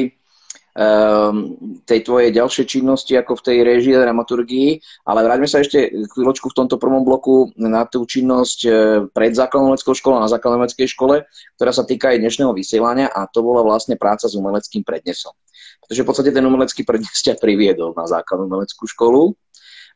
tej 1.84 2.00
tvojej 2.06 2.30
ďalšej 2.30 2.64
činnosti 2.70 3.18
ako 3.18 3.40
v 3.40 3.44
tej 3.50 3.56
režii 3.66 3.98
dramaturgii, 3.98 4.68
ale 5.10 5.26
vráťme 5.26 5.48
sa 5.50 5.58
ešte 5.58 5.90
chvíľočku 6.14 6.54
v 6.54 6.56
tomto 6.64 6.78
prvom 6.78 7.02
bloku 7.02 7.50
na 7.58 7.82
tú 7.82 8.06
činnosť 8.06 8.58
e, 8.62 8.70
pred 9.10 9.34
základnou 9.34 9.74
umeleckou 9.74 9.90
školou, 9.98 10.22
na 10.22 10.30
základnej 10.30 10.62
umeleckej 10.62 10.88
škole, 10.94 11.26
ktorá 11.58 11.72
sa 11.74 11.82
týka 11.82 12.14
aj 12.14 12.22
dnešného 12.22 12.54
vysielania 12.54 13.10
a 13.10 13.26
to 13.26 13.42
bola 13.42 13.66
vlastne 13.66 13.98
práca 13.98 14.30
s 14.30 14.38
umeleckým 14.38 14.86
prednesom. 14.86 15.34
Pretože 15.82 16.02
v 16.04 16.06
podstate 16.06 16.30
ten 16.30 16.46
umelecký 16.46 16.86
prednes 16.86 17.18
ťa 17.26 17.42
priviedol 17.42 17.90
na 17.98 18.06
základnú 18.06 18.46
umeleckú 18.46 18.86
školu, 18.86 19.34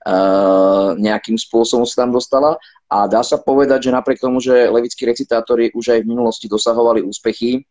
Uh, 0.02 0.98
nejakým 0.98 1.38
spôsobom 1.38 1.86
sa 1.86 2.02
tam 2.02 2.10
dostala 2.10 2.58
a 2.90 3.06
dá 3.06 3.22
sa 3.22 3.38
povedať, 3.38 3.86
že 3.86 3.94
napriek 3.94 4.18
tomu, 4.18 4.42
že 4.42 4.66
levickí 4.66 5.06
recitátori 5.06 5.70
už 5.78 5.94
aj 5.94 6.02
v 6.02 6.10
minulosti 6.10 6.50
dosahovali 6.50 7.06
úspechy 7.06 7.62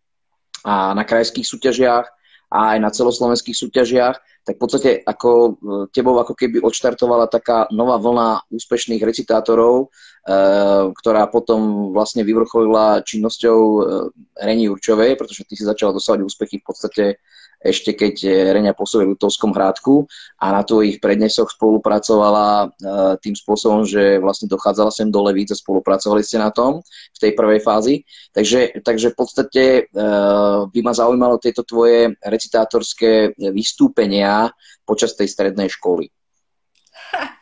a 0.63 0.95
na 0.95 1.03
krajských 1.03 1.43
súťažiach 1.43 2.07
a 2.51 2.75
aj 2.75 2.77
na 2.83 2.91
celoslovenských 2.91 3.55
súťažiach, 3.55 4.15
tak 4.43 4.57
v 4.57 4.61
podstate 4.61 4.89
ako 5.05 5.31
e, 5.31 5.51
tebou 5.93 6.17
ako 6.19 6.35
keby 6.35 6.59
odštartovala 6.59 7.31
taká 7.31 7.69
nová 7.71 7.95
vlna 8.01 8.43
úspešných 8.51 8.99
recitátorov, 8.99 9.87
e, 9.87 10.35
ktorá 10.91 11.29
potom 11.31 11.93
vlastne 11.95 12.27
vyvrcholila 12.27 13.05
činnosťou 13.07 13.59
e, 13.61 13.79
Reni 14.41 14.67
Určovej, 14.67 15.15
pretože 15.15 15.47
ty 15.47 15.53
si 15.55 15.63
začala 15.63 15.95
dosávať 15.95 16.27
úspechy 16.27 16.59
v 16.59 16.65
podstate 16.65 17.03
ešte 17.61 17.93
keď 17.93 18.15
eh, 18.25 18.33
Reňa 18.57 18.73
pôsobil 18.73 19.05
v 19.05 19.13
Lutovskom 19.15 19.53
hrádku 19.53 20.09
a 20.41 20.49
na 20.49 20.65
tvojich 20.65 20.97
prednesoch 20.97 21.53
spolupracovala 21.53 22.67
eh, 22.67 22.69
tým 23.21 23.37
spôsobom, 23.37 23.85
že 23.85 24.17
vlastne 24.17 24.49
dochádzala 24.49 24.89
sem 24.89 25.13
do 25.13 25.21
Levíc 25.21 25.53
a 25.53 25.57
spolupracovali 25.57 26.25
ste 26.25 26.41
na 26.41 26.49
tom 26.49 26.81
v 26.85 27.19
tej 27.21 27.31
prvej 27.37 27.61
fázi. 27.61 27.95
Takže, 28.33 28.81
takže 28.81 29.13
v 29.13 29.15
podstate 29.15 29.63
eh, 29.85 30.59
by 30.65 30.79
ma 30.81 30.93
zaujímalo 30.97 31.37
tieto 31.37 31.61
tvoje 31.61 32.17
recitátorské 32.25 33.37
vystúpenia 33.53 34.49
počas 34.83 35.13
tej 35.13 35.29
strednej 35.29 35.69
školy. 35.69 36.09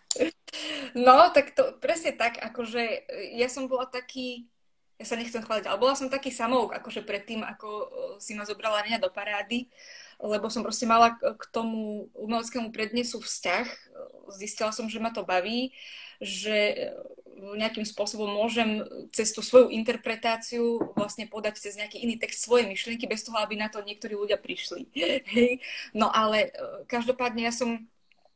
No, 0.98 1.30
tak 1.30 1.54
to 1.54 1.78
presne 1.78 2.18
tak, 2.18 2.42
akože 2.42 3.06
ja 3.38 3.46
som 3.46 3.70
bola 3.70 3.86
taký, 3.86 4.50
ja 4.98 5.06
sa 5.06 5.14
nechcem 5.14 5.46
chváliť, 5.46 5.70
ale 5.70 5.78
bola 5.78 5.94
som 5.94 6.10
taký 6.10 6.34
samouk, 6.34 6.74
akože 6.74 7.06
predtým, 7.06 7.46
ako 7.46 7.70
si 8.18 8.34
ma 8.34 8.44
zobrala 8.44 8.82
Reňa 8.82 8.98
do 8.98 9.14
parády. 9.14 9.70
Lebo 10.20 10.52
som 10.52 10.68
proste 10.68 10.84
mala 10.84 11.16
k 11.16 11.44
tomu 11.52 12.12
umeleckému 12.14 12.76
prednesu 12.76 13.24
vzťah. 13.24 13.68
Zistila 14.36 14.76
som, 14.76 14.92
že 14.92 15.00
ma 15.00 15.16
to 15.16 15.24
baví, 15.24 15.72
že 16.20 16.92
nejakým 17.40 17.88
spôsobom 17.88 18.28
môžem 18.28 18.84
cez 19.16 19.32
tú 19.32 19.40
svoju 19.40 19.72
interpretáciu 19.72 20.92
vlastne 20.94 21.26
podať 21.26 21.64
cez 21.64 21.80
nejaký 21.80 22.04
iný 22.04 22.20
text 22.20 22.44
svoje 22.44 22.68
myšlienky, 22.68 23.08
bez 23.08 23.24
toho, 23.24 23.40
aby 23.40 23.56
na 23.56 23.72
to 23.72 23.80
niektorí 23.80 24.14
ľudia 24.16 24.36
prišli. 24.36 24.92
No 25.96 26.12
ale 26.12 26.50
e, 26.50 26.84
každopádne 26.86 27.48
ja 27.48 27.54
som 27.54 27.88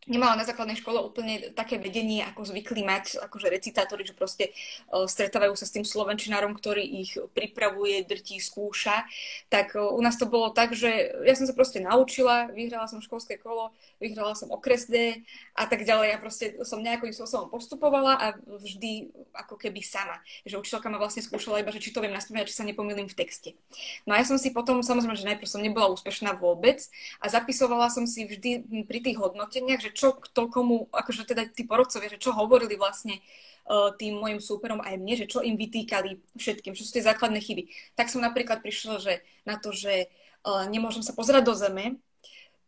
nemala 0.07 0.35
na 0.35 0.45
základnej 0.47 0.79
škole 0.79 0.99
úplne 0.99 1.53
také 1.55 1.79
vedenie, 1.79 2.23
ako 2.25 2.49
zvykli 2.49 2.83
mať 2.83 3.23
akože 3.23 3.47
recitátori, 3.47 4.03
že 4.03 4.17
proste 4.17 4.51
uh, 4.91 5.07
stretávajú 5.07 5.55
sa 5.55 5.65
s 5.67 5.73
tým 5.75 5.85
slovenčinárom, 5.87 6.55
ktorý 6.55 6.83
ich 6.83 7.15
pripravuje, 7.35 8.03
drtí, 8.03 8.41
skúša. 8.43 9.07
Tak 9.47 9.79
uh, 9.79 9.95
u 9.95 10.01
nás 10.03 10.19
to 10.19 10.27
bolo 10.27 10.51
tak, 10.51 10.75
že 10.75 10.89
ja 11.23 11.33
som 11.33 11.47
sa 11.47 11.55
proste 11.55 11.79
naučila, 11.79 12.51
vyhrala 12.51 12.89
som 12.91 12.99
školské 12.99 13.39
kolo, 13.39 13.71
vyhrala 14.03 14.35
som 14.35 14.51
okres 14.51 14.91
D 14.91 15.23
a 15.55 15.63
tak 15.69 15.87
ďalej. 15.87 16.07
Ja 16.11 16.17
proste 16.19 16.45
som 16.67 16.83
nejakým 16.83 17.15
spôsobom 17.15 17.47
postupovala 17.53 18.19
a 18.19 18.27
vždy 18.43 19.13
ako 19.33 19.55
keby 19.55 19.79
sama. 19.79 20.19
Že 20.43 20.59
učiteľka 20.59 20.91
ma 20.91 20.99
vlastne 20.99 21.23
skúšala 21.23 21.63
iba, 21.63 21.71
že 21.71 21.79
či 21.79 21.95
to 21.95 22.03
viem 22.03 22.13
naspomínať, 22.13 22.49
či 22.49 22.57
sa 22.57 22.67
nepomýlim 22.67 23.07
v 23.07 23.15
texte. 23.15 23.55
No 24.03 24.13
a 24.13 24.19
ja 24.19 24.25
som 24.27 24.35
si 24.35 24.51
potom, 24.51 24.83
samozrejme, 24.83 25.15
že 25.15 25.29
najprv 25.29 25.49
som 25.49 25.61
nebola 25.63 25.89
úspešná 25.93 26.35
vôbec 26.35 26.83
a 27.23 27.25
zapisovala 27.29 27.87
som 27.87 28.03
si 28.03 28.27
vždy 28.27 28.83
pri 28.85 28.99
tých 28.99 29.17
hodnoteniach, 29.21 29.79
že 29.79 29.92
čo 29.93 30.17
kto 30.17 30.49
komu, 30.49 30.89
akože 30.89 31.29
teda 31.29 31.47
tí 31.49 31.63
porodcovia, 31.63 32.11
že 32.11 32.21
čo 32.21 32.33
hovorili 32.33 32.75
vlastne 32.75 33.21
uh, 33.69 33.93
tým 33.95 34.19
mojim 34.19 34.41
súperom 34.41 34.83
aj 34.83 34.97
mne, 34.99 35.13
že 35.23 35.29
čo 35.29 35.39
im 35.39 35.55
vytýkali 35.55 36.19
všetkým, 36.35 36.73
čo 36.75 36.83
sú 36.83 36.91
tie 36.97 37.05
základné 37.05 37.39
chyby. 37.39 37.69
Tak 37.95 38.09
som 38.09 38.19
napríklad 38.19 38.59
prišla 38.59 38.99
že 38.99 39.13
na 39.47 39.55
to, 39.61 39.71
že 39.71 40.09
uh, 40.43 40.65
nemôžem 40.67 41.05
sa 41.05 41.15
pozerať 41.15 41.43
do 41.45 41.53
zeme, 41.55 41.85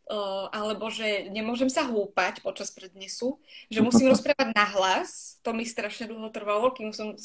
uh, 0.08 0.48
alebo 0.54 0.88
že 0.94 1.28
nemôžem 1.34 1.68
sa 1.68 1.84
húpať 1.84 2.46
počas 2.46 2.70
prednesu, 2.72 3.42
že 3.68 3.84
musím 3.84 4.10
rozprávať 4.14 4.54
nahlas, 4.54 5.42
to 5.42 5.52
mi 5.52 5.66
strašne 5.66 6.08
dlho 6.08 6.30
trvalo, 6.32 6.72
kým 6.72 6.94
som 6.96 7.18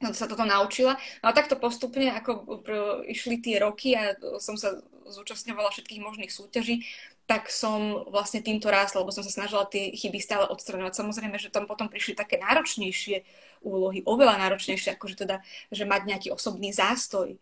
sa 0.00 0.24
toto 0.24 0.48
naučila. 0.48 0.96
No 1.20 1.28
a 1.28 1.36
takto 1.36 1.60
postupne, 1.60 2.08
ako 2.08 2.64
išli 3.04 3.36
tie 3.36 3.60
roky 3.60 3.92
a 3.92 4.16
som 4.40 4.56
sa 4.56 4.80
zúčastňovala 5.10 5.68
všetkých 5.74 6.00
možných 6.00 6.32
súťaží, 6.32 6.86
tak 7.30 7.46
som 7.46 8.10
vlastne 8.10 8.42
týmto 8.42 8.66
rásla, 8.66 9.06
lebo 9.06 9.14
som 9.14 9.22
sa 9.22 9.30
snažila 9.30 9.62
tie 9.62 9.94
chyby 9.94 10.18
stále 10.18 10.50
odstraňovať. 10.50 10.98
Samozrejme, 10.98 11.38
že 11.38 11.54
tam 11.54 11.70
potom 11.70 11.86
prišli 11.86 12.18
také 12.18 12.42
náročnejšie 12.42 13.22
úlohy, 13.62 14.02
oveľa 14.02 14.34
náročnejšie, 14.42 14.98
ako 14.98 15.06
že 15.06 15.16
teda, 15.22 15.36
že 15.70 15.86
mať 15.86 16.10
nejaký 16.10 16.28
osobný 16.34 16.74
zástoj, 16.74 17.38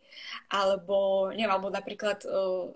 alebo, 0.52 1.32
neviem, 1.32 1.48
alebo 1.48 1.72
napríklad 1.72 2.20
uh, 2.28 2.68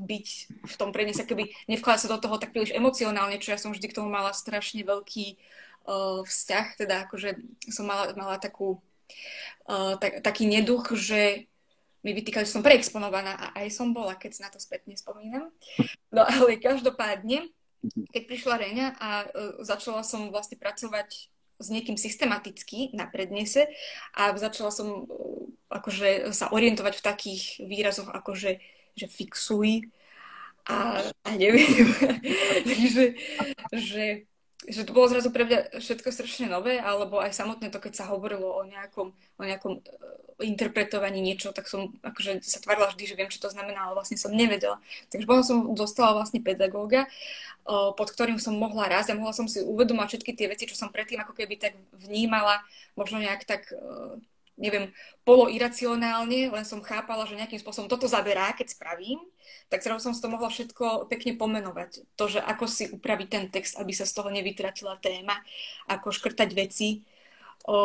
byť 0.00 0.26
v 0.64 0.74
tom 0.80 0.96
prednese, 0.96 1.28
keby 1.28 1.52
nevkladať 1.68 2.08
sa 2.08 2.12
do 2.16 2.24
toho 2.24 2.40
tak 2.40 2.56
príliš 2.56 2.72
emocionálne, 2.72 3.36
čo 3.36 3.52
ja 3.52 3.60
som 3.60 3.76
vždy 3.76 3.92
k 3.92 3.96
tomu 4.00 4.08
mala 4.08 4.32
strašne 4.32 4.80
veľký 4.80 5.36
uh, 5.36 6.24
vzťah, 6.24 6.66
teda 6.80 7.04
akože 7.04 7.36
som 7.68 7.84
mala, 7.84 8.16
mala 8.16 8.40
takú, 8.40 8.80
uh, 9.68 10.00
tak, 10.00 10.24
taký 10.24 10.48
neduch, 10.48 10.88
že 10.96 11.52
mi 12.06 12.14
vytýkali, 12.14 12.46
že 12.46 12.54
som 12.54 12.62
preexponovaná 12.62 13.34
a 13.34 13.46
aj 13.66 13.74
som 13.74 13.90
bola, 13.90 14.14
keď 14.14 14.30
si 14.30 14.40
na 14.46 14.50
to 14.54 14.62
spätne 14.62 14.94
spomínam. 14.94 15.50
No 16.14 16.22
ale 16.22 16.62
každopádne, 16.62 17.50
keď 18.14 18.22
prišla 18.30 18.62
Reňa 18.62 18.86
a 18.94 19.08
uh, 19.26 19.58
začala 19.66 20.06
som 20.06 20.30
vlastne 20.30 20.54
pracovať 20.54 21.34
s 21.58 21.66
niekým 21.66 21.98
systematicky 21.98 22.94
na 22.94 23.10
prednese 23.10 23.66
a 24.14 24.30
začala 24.38 24.70
som 24.70 25.02
uh, 25.02 25.50
akože 25.66 26.30
sa 26.30 26.46
orientovať 26.54 26.94
v 26.94 27.06
takých 27.10 27.42
výrazoch 27.66 28.14
ako 28.14 28.38
že, 28.38 28.62
fixuj 28.94 29.90
a, 30.70 31.02
a 31.26 31.30
neviem, 31.34 31.90
že, 32.94 33.18
že 33.74 34.04
že 34.64 34.88
to 34.88 34.96
bolo 34.96 35.12
zrazu 35.12 35.28
pre 35.28 35.44
mňa 35.44 35.76
všetko 35.76 36.08
strašne 36.08 36.48
nové, 36.48 36.80
alebo 36.80 37.20
aj 37.20 37.36
samotné 37.36 37.68
to, 37.68 37.76
keď 37.76 37.92
sa 37.92 38.08
hovorilo 38.08 38.48
o 38.56 38.64
nejakom, 38.64 39.12
o 39.12 39.42
nejakom 39.44 39.84
uh, 39.84 39.84
interpretovaní 40.40 41.20
niečo, 41.20 41.52
tak 41.52 41.68
som 41.68 41.92
akože 42.00 42.40
sa 42.40 42.64
tvárila 42.64 42.88
vždy, 42.88 43.04
že 43.04 43.16
viem, 43.20 43.28
čo 43.28 43.36
to 43.36 43.52
znamená, 43.52 43.84
ale 43.84 44.00
vlastne 44.00 44.16
som 44.16 44.32
nevedela. 44.32 44.80
Takže 45.12 45.28
potom 45.28 45.44
som 45.44 45.58
dostala 45.76 46.16
vlastne 46.16 46.40
pedagóga, 46.40 47.04
uh, 47.68 47.92
pod 47.92 48.08
ktorým 48.08 48.40
som 48.40 48.56
mohla 48.56 48.88
rásť 48.88 49.12
a 49.12 49.18
mohla 49.20 49.36
som 49.36 49.44
si 49.44 49.60
uvedomať 49.60 50.16
všetky 50.16 50.32
tie 50.32 50.48
veci, 50.48 50.64
čo 50.64 50.74
som 50.74 50.88
predtým 50.88 51.20
ako 51.20 51.36
keby 51.36 51.60
tak 51.60 51.76
vnímala, 51.92 52.64
možno 52.96 53.20
nejak 53.20 53.44
tak 53.44 53.68
uh, 53.76 54.16
neviem, 54.56 54.92
poloiracionálne, 55.28 56.48
len 56.48 56.64
som 56.64 56.80
chápala, 56.80 57.28
že 57.28 57.36
nejakým 57.36 57.60
spôsobom 57.60 57.88
toto 57.88 58.08
zaberá, 58.08 58.52
keď 58.56 58.72
spravím, 58.72 59.20
tak 59.68 59.84
zrazu 59.84 60.08
som 60.08 60.14
si 60.16 60.22
to 60.22 60.32
mohla 60.32 60.48
všetko 60.48 61.10
pekne 61.12 61.36
pomenovať. 61.36 62.02
To, 62.16 62.24
že 62.26 62.40
ako 62.40 62.64
si 62.66 62.88
upraviť 62.88 63.28
ten 63.28 63.44
text, 63.52 63.76
aby 63.76 63.92
sa 63.92 64.08
z 64.08 64.16
toho 64.16 64.32
nevytratila 64.32 64.96
téma, 65.02 65.36
ako 65.90 66.14
škrtať 66.14 66.50
veci, 66.56 67.04
o, 67.66 67.78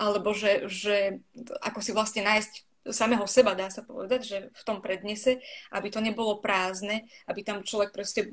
alebo 0.00 0.32
že, 0.34 0.66
že 0.66 1.22
ako 1.62 1.78
si 1.84 1.90
vlastne 1.94 2.24
nájsť 2.24 2.71
samého 2.90 3.22
seba, 3.30 3.54
dá 3.54 3.70
sa 3.70 3.86
povedať, 3.86 4.20
že 4.26 4.38
v 4.50 4.62
tom 4.66 4.82
prednese, 4.82 5.38
aby 5.70 5.86
to 5.86 6.02
nebolo 6.02 6.42
prázdne, 6.42 7.06
aby 7.30 7.46
tam 7.46 7.62
človek 7.62 7.94
proste 7.94 8.26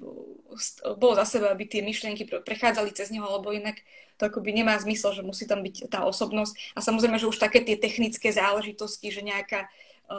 bol 0.97 1.13
za 1.13 1.25
seba, 1.25 1.53
aby 1.53 1.69
tie 1.69 1.85
myšlienky 1.85 2.25
prechádzali 2.25 2.89
cez 2.97 3.13
neho, 3.13 3.29
alebo 3.29 3.53
inak 3.53 3.77
to 4.17 4.27
akoby 4.27 4.51
nemá 4.51 4.75
zmysel, 4.81 5.13
že 5.15 5.23
musí 5.23 5.45
tam 5.45 5.63
byť 5.63 5.87
tá 5.87 6.03
osobnosť. 6.03 6.75
A 6.75 6.83
samozrejme, 6.83 7.21
že 7.21 7.29
už 7.29 7.39
také 7.39 7.63
tie 7.63 7.79
technické 7.79 8.35
záležitosti, 8.35 9.15
že 9.15 9.23
nejaká 9.23 9.63
e, 9.63 9.67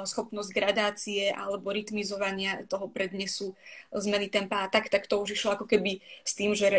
schopnosť 0.09 0.51
gradácie 0.57 1.29
alebo 1.29 1.69
rytmizovania 1.69 2.65
toho 2.65 2.89
prednesu, 2.89 3.53
zmeny 3.93 4.33
tempa 4.33 4.65
a 4.65 4.71
tak, 4.73 4.89
tak 4.89 5.05
to 5.05 5.21
už 5.21 5.37
išlo 5.37 5.59
ako 5.59 5.69
keby 5.69 6.01
s 6.25 6.33
tým, 6.33 6.57
že 6.57 6.71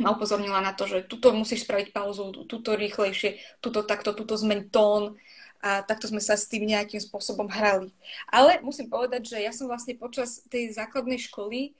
ma 0.00 0.10
upozornila 0.16 0.58
na 0.58 0.72
to, 0.74 0.88
že 0.90 1.06
tuto 1.06 1.30
musíš 1.30 1.68
spraviť 1.68 1.94
pauzu, 1.94 2.32
tuto 2.48 2.74
rýchlejšie, 2.74 3.38
tuto 3.62 3.86
takto, 3.86 4.16
tuto 4.16 4.34
zmeň 4.34 4.72
tón, 4.72 5.20
a 5.64 5.80
takto 5.80 6.12
sme 6.12 6.20
sa 6.20 6.36
s 6.36 6.44
tým 6.44 6.68
nejakým 6.68 7.00
spôsobom 7.00 7.48
hrali. 7.48 7.88
Ale 8.28 8.60
musím 8.60 8.92
povedať, 8.92 9.32
že 9.32 9.40
ja 9.40 9.48
som 9.48 9.64
vlastne 9.64 9.96
počas 9.96 10.44
tej 10.52 10.76
základnej 10.76 11.16
školy, 11.16 11.72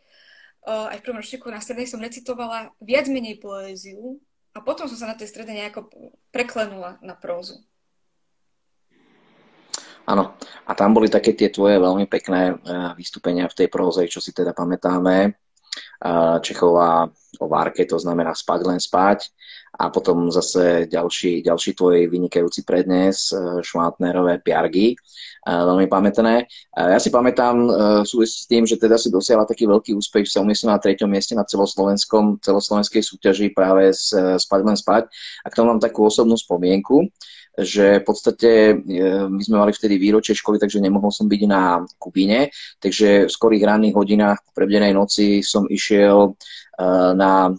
aj 0.65 0.97
v 0.97 1.05
prvom 1.05 1.21
ročníku 1.21 1.53
na 1.53 1.61
strednej 1.61 1.85
som 1.85 2.01
recitovala 2.01 2.73
viac 2.81 3.05
menej 3.13 3.37
poéziu 3.37 4.17
a 4.57 4.65
potom 4.65 4.89
som 4.89 4.97
sa 4.97 5.13
na 5.13 5.19
tej 5.21 5.29
strednej 5.29 5.61
nejako 5.61 5.93
preklenula 6.33 6.97
na 7.05 7.13
prózu. 7.13 7.61
Áno, 10.09 10.37
a 10.69 10.73
tam 10.77 10.93
boli 10.93 11.09
také 11.09 11.33
tie 11.37 11.49
tvoje 11.49 11.81
veľmi 11.81 12.05
pekné 12.09 12.53
uh, 12.53 12.93
vystúpenia 12.97 13.49
v 13.49 13.57
tej 13.57 13.69
próze, 13.73 14.05
čo 14.09 14.21
si 14.21 14.37
teda 14.37 14.53
pamätáme. 14.53 15.33
Čechová 16.41 17.09
o 17.41 17.47
Várke, 17.49 17.83
to 17.85 17.99
znamená 17.99 18.35
spať 18.35 18.61
len 18.67 18.79
spať 18.79 19.33
a 19.75 19.91
potom 19.91 20.31
zase 20.31 20.87
ďalší, 20.87 21.43
ďalší 21.43 21.75
tvoj 21.75 22.07
vynikajúci 22.07 22.63
prednes, 22.63 23.35
e, 23.35 23.59
Šmátnerové 23.59 24.39
piargy, 24.39 24.95
e, 24.95 24.97
veľmi 25.51 25.91
pamätné. 25.91 26.35
E, 26.39 26.79
ja 26.79 26.99
si 27.03 27.11
pamätám 27.11 27.59
v 28.03 28.07
súvislosti 28.07 28.43
s 28.47 28.51
tým, 28.51 28.63
že 28.71 28.79
teda 28.79 28.95
si 28.95 29.11
dosiahla 29.11 29.51
taký 29.51 29.67
veľký 29.67 29.99
úspech, 29.99 30.31
sa 30.31 30.47
umiestnila 30.47 30.79
na 30.79 30.83
treťom 30.83 31.11
mieste 31.11 31.35
na 31.35 31.43
celoslovenskom, 31.43 32.39
celoslovenskej 32.39 33.03
súťaži 33.03 33.51
práve 33.51 33.91
s 33.91 34.15
Spať 34.15 34.61
spať. 34.79 35.03
A 35.43 35.47
k 35.51 35.57
tomu 35.59 35.75
mám 35.75 35.83
takú 35.83 36.07
osobnú 36.07 36.39
spomienku, 36.39 37.11
že 37.55 38.03
v 38.03 38.05
podstate 38.05 38.51
my 39.31 39.39
sme 39.39 39.57
mali 39.63 39.71
vtedy 39.71 39.95
výročie 39.95 40.35
školy, 40.35 40.59
takže 40.59 40.83
nemohol 40.83 41.15
som 41.15 41.31
byť 41.31 41.43
na 41.47 41.83
Kubíne, 42.03 42.51
takže 42.83 43.27
v 43.27 43.31
skorých 43.31 43.63
ranných 43.63 43.95
hodinách 43.95 44.43
po 44.43 44.51
prebdenej 44.59 44.91
noci 44.91 45.39
som 45.43 45.67
išiel 45.71 46.35
na 47.15 47.55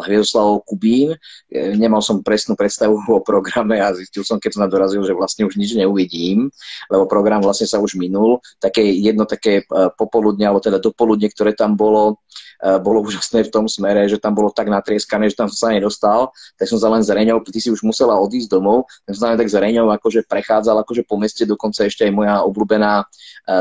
Hviezdoslavov 0.00 0.62
Kubín. 0.64 1.18
E, 1.50 1.74
nemal 1.74 2.00
som 2.00 2.22
presnú 2.22 2.54
predstavu 2.54 2.96
o 3.18 3.20
programe 3.20 3.82
a 3.82 3.90
zistil 3.94 4.22
som, 4.22 4.38
keď 4.38 4.50
som 4.54 4.70
dorazil, 4.70 5.02
že 5.02 5.16
vlastne 5.16 5.44
už 5.44 5.58
nič 5.58 5.74
neuvidím, 5.74 6.48
lebo 6.88 7.04
program 7.10 7.42
vlastne 7.42 7.66
sa 7.66 7.82
už 7.82 7.98
minul. 7.98 8.38
Také 8.62 8.86
jedno 8.86 9.26
také 9.26 9.62
e, 9.62 9.90
popoludne, 9.98 10.46
alebo 10.46 10.62
teda 10.62 10.78
dopoludne, 10.78 11.26
ktoré 11.28 11.52
tam 11.58 11.74
bolo, 11.74 12.14
e, 12.14 12.49
bolo 12.84 13.04
úžasné 13.08 13.48
v 13.48 13.52
tom 13.52 13.64
smere, 13.64 14.04
že 14.08 14.20
tam 14.20 14.36
bolo 14.36 14.52
tak 14.52 14.68
natrieskané, 14.68 15.32
že 15.32 15.36
tam 15.36 15.48
som 15.48 15.68
sa 15.68 15.68
nedostal, 15.72 16.28
tak 16.60 16.68
som 16.68 16.76
sa 16.76 16.92
len 16.92 17.00
zreňou, 17.00 17.40
ty 17.48 17.56
si 17.56 17.72
už 17.72 17.80
musela 17.80 18.20
odísť 18.20 18.52
domov, 18.52 18.84
tak 19.08 19.16
som 19.16 19.20
sa 19.24 19.28
len 19.32 19.40
tak 19.40 19.48
zreňou 19.48 19.88
akože 19.88 20.28
prechádzal 20.28 20.84
akože 20.84 21.08
po 21.08 21.16
meste, 21.16 21.48
dokonca 21.48 21.88
ešte 21.88 22.04
aj 22.04 22.12
moja 22.12 22.44
obľúbená 22.44 23.04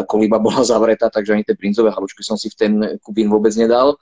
kolíba 0.06 0.38
bola 0.38 0.62
zavretá, 0.68 1.08
takže 1.08 1.34
ani 1.34 1.44
tie 1.48 1.56
brinzové 1.56 1.96
halučky 1.96 2.22
som 2.22 2.36
si 2.36 2.52
v 2.52 2.56
ten 2.60 2.74
Kubín 3.00 3.32
vôbec 3.32 3.56
nedal. 3.56 3.96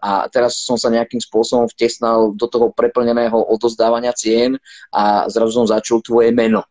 A 0.00 0.30
teraz 0.30 0.62
som 0.62 0.78
sa 0.78 0.88
nejakým 0.88 1.20
spôsobom 1.20 1.66
vtesnal 1.68 2.32
do 2.32 2.46
toho 2.46 2.70
preplneného 2.72 3.36
odozdávania 3.50 4.14
cien 4.14 4.56
a 4.94 5.26
zrazu 5.26 5.60
som 5.60 5.66
začul 5.66 6.00
tvoje 6.00 6.30
meno. 6.30 6.62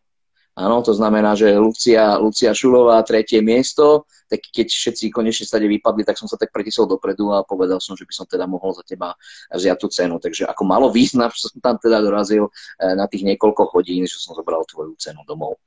Áno, 0.56 0.80
to 0.80 0.96
znamená, 0.96 1.36
že 1.36 1.52
Lucia, 1.52 2.16
Lucia 2.16 2.56
Šulová, 2.56 3.04
tretie 3.04 3.44
miesto, 3.44 4.08
tak 4.24 4.40
keď 4.40 4.72
všetci 4.72 5.12
konečne 5.12 5.44
stade 5.44 5.68
vypadli, 5.68 6.00
tak 6.00 6.16
som 6.16 6.24
sa 6.24 6.40
tak 6.40 6.48
pretisol 6.48 6.88
dopredu 6.88 7.28
a 7.28 7.44
povedal 7.44 7.76
som, 7.76 7.92
že 7.92 8.08
by 8.08 8.12
som 8.16 8.24
teda 8.24 8.48
mohol 8.48 8.72
za 8.72 8.80
teba 8.80 9.12
vziať 9.52 9.76
tú 9.76 9.92
cenu. 9.92 10.16
Takže 10.16 10.48
ako 10.48 10.62
malo 10.64 10.88
význam, 10.88 11.28
že 11.28 11.52
som 11.52 11.60
tam 11.60 11.76
teda 11.76 12.00
dorazil 12.00 12.48
eh, 12.48 12.96
na 12.96 13.04
tých 13.04 13.28
niekoľko 13.28 13.68
hodín, 13.68 14.08
že 14.08 14.16
som 14.16 14.32
zobral 14.32 14.64
tvoju 14.64 14.96
cenu 14.96 15.20
domov. 15.28 15.60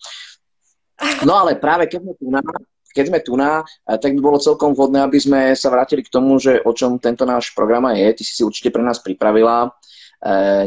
No 1.21 1.37
ale 1.37 1.61
práve 1.61 1.85
keď 1.85 2.09
sme 2.09 2.13
tu 2.17 2.25
na, 2.33 2.41
keď 2.89 3.05
sme 3.13 3.19
tu 3.21 3.33
na, 3.37 3.61
eh, 3.61 3.97
tak 4.01 4.17
by 4.17 4.19
bolo 4.25 4.41
celkom 4.41 4.73
vhodné, 4.73 5.05
aby 5.05 5.21
sme 5.21 5.53
sa 5.53 5.69
vrátili 5.69 6.01
k 6.01 6.09
tomu, 6.09 6.41
že 6.41 6.65
o 6.65 6.73
čom 6.73 6.97
tento 6.97 7.29
náš 7.29 7.53
program 7.53 7.93
je. 7.93 8.09
Ty 8.09 8.23
si 8.25 8.33
si 8.33 8.41
určite 8.41 8.73
pre 8.73 8.81
nás 8.81 8.97
pripravila 8.97 9.69
eh, 9.69 9.71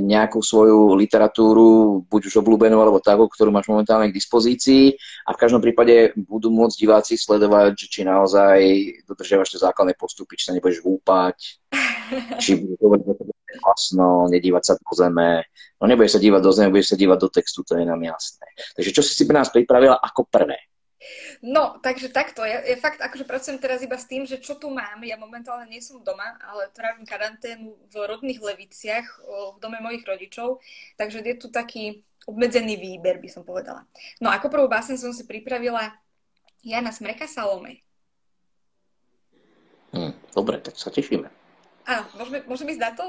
nejakú 0.00 0.40
svoju 0.40 0.96
literatúru, 0.96 2.00
buď 2.08 2.32
už 2.32 2.40
obľúbenú, 2.40 2.80
alebo 2.80 3.04
takú, 3.04 3.28
ktorú 3.28 3.52
máš 3.52 3.68
momentálne 3.68 4.08
k 4.08 4.16
dispozícii. 4.16 4.96
A 5.28 5.36
v 5.36 5.40
každom 5.44 5.60
prípade 5.60 6.16
budú 6.16 6.48
môcť 6.48 6.76
diváci 6.80 7.20
sledovať, 7.20 7.76
či 7.76 8.00
naozaj 8.00 8.58
dodržiavaš 9.04 9.52
tie 9.52 9.60
základné 9.60 9.92
postupy, 10.00 10.40
či 10.40 10.48
sa 10.48 10.56
nebudeš 10.56 10.80
vúpať, 10.80 11.36
či 12.40 12.56
budeš 12.56 12.80
hovoriť 12.80 13.04
hlasno, 13.60 14.32
nedívať 14.32 14.62
sa 14.64 14.74
do 14.80 14.92
zeme. 14.96 15.44
No 15.76 15.84
nebudeš 15.84 16.16
sa 16.16 16.20
dívať 16.24 16.40
do 16.40 16.52
zeme, 16.56 16.72
budeš 16.72 16.96
sa 16.96 16.96
dívať 16.96 17.18
do 17.20 17.28
textu, 17.28 17.60
to 17.60 17.76
je 17.76 17.84
nám 17.84 18.00
jasné. 18.00 18.48
Takže 18.72 18.90
čo 18.96 19.02
si 19.04 19.12
si 19.12 19.28
pre 19.28 19.36
nás 19.36 19.52
pripravila 19.52 20.00
ako 20.00 20.32
prvé? 20.32 20.71
No, 21.42 21.78
takže 21.82 22.08
takto. 22.14 22.46
Ja, 22.46 22.62
ja 22.62 22.78
fakt 22.78 23.02
akože 23.02 23.26
pracujem 23.26 23.58
teraz 23.58 23.82
iba 23.82 23.98
s 23.98 24.06
tým, 24.06 24.22
že 24.22 24.38
čo 24.38 24.54
tu 24.54 24.70
mám. 24.70 25.02
Ja 25.02 25.18
momentálne 25.18 25.66
nie 25.66 25.82
som 25.82 26.02
doma, 26.02 26.38
ale 26.42 26.70
trávim 26.70 27.02
karanténu 27.02 27.74
v 27.90 27.94
rodných 27.94 28.38
Leviciach, 28.38 29.06
v 29.26 29.58
dome 29.58 29.82
mojich 29.82 30.06
rodičov. 30.06 30.62
Takže 30.94 31.22
je 31.22 31.36
tu 31.38 31.50
taký 31.50 32.06
obmedzený 32.26 32.78
výber, 32.78 33.18
by 33.18 33.28
som 33.30 33.42
povedala. 33.42 33.82
No 34.22 34.30
ako 34.30 34.46
prvú 34.46 34.66
básen 34.70 34.94
som 34.94 35.10
si 35.10 35.26
pripravila 35.26 35.90
Jana 36.62 36.94
Smreka 36.94 37.26
Salome. 37.26 37.82
Hm, 39.92 40.14
dobre, 40.32 40.62
tak 40.62 40.78
sa 40.78 40.88
tešíme. 40.88 41.26
Áno, 41.84 42.02
môžeme, 42.14 42.38
môžeme 42.46 42.72
ísť 42.72 42.82
na 42.82 42.92
to? 42.94 43.06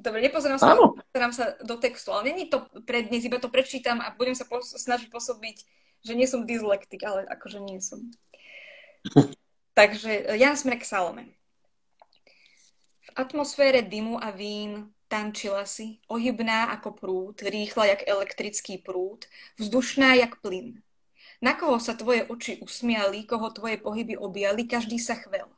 Dobre, 0.00 0.24
nepozerám 0.24 0.56
sa, 0.56 0.72
pozerám 1.12 1.32
sa 1.36 1.44
do 1.60 1.76
textu, 1.76 2.08
ale 2.08 2.32
není 2.32 2.48
to 2.48 2.64
pre 2.88 3.04
dnes, 3.04 3.20
iba 3.20 3.36
to 3.36 3.52
prečítam 3.52 4.00
a 4.00 4.12
budem 4.16 4.32
sa 4.32 4.48
pos- 4.48 4.72
snažiť 4.72 5.12
pôsobiť 5.12 5.64
že 6.04 6.16
nie 6.16 6.28
som 6.28 6.48
dyslektik, 6.48 7.04
ale 7.04 7.28
akože 7.28 7.60
nie 7.60 7.80
som. 7.80 8.00
Takže 9.78 10.36
Jan 10.36 10.56
Smrek 10.56 10.84
Salome. 10.84 11.32
V 13.06 13.10
atmosfére 13.16 13.82
dymu 13.82 14.20
a 14.20 14.30
vín 14.30 14.92
tančila 15.10 15.66
si, 15.66 15.98
ohybná 16.06 16.70
ako 16.78 16.94
prúd, 16.94 17.42
rýchla 17.42 17.96
jak 17.96 18.06
elektrický 18.06 18.78
prúd, 18.78 19.26
vzdušná 19.58 20.14
jak 20.14 20.38
plyn. 20.38 20.78
Na 21.42 21.56
koho 21.56 21.80
sa 21.82 21.98
tvoje 21.98 22.28
oči 22.28 22.60
usmiali, 22.62 23.26
koho 23.26 23.50
tvoje 23.50 23.80
pohyby 23.80 24.14
objali, 24.14 24.68
každý 24.68 25.00
sa 25.02 25.18
chvel, 25.18 25.48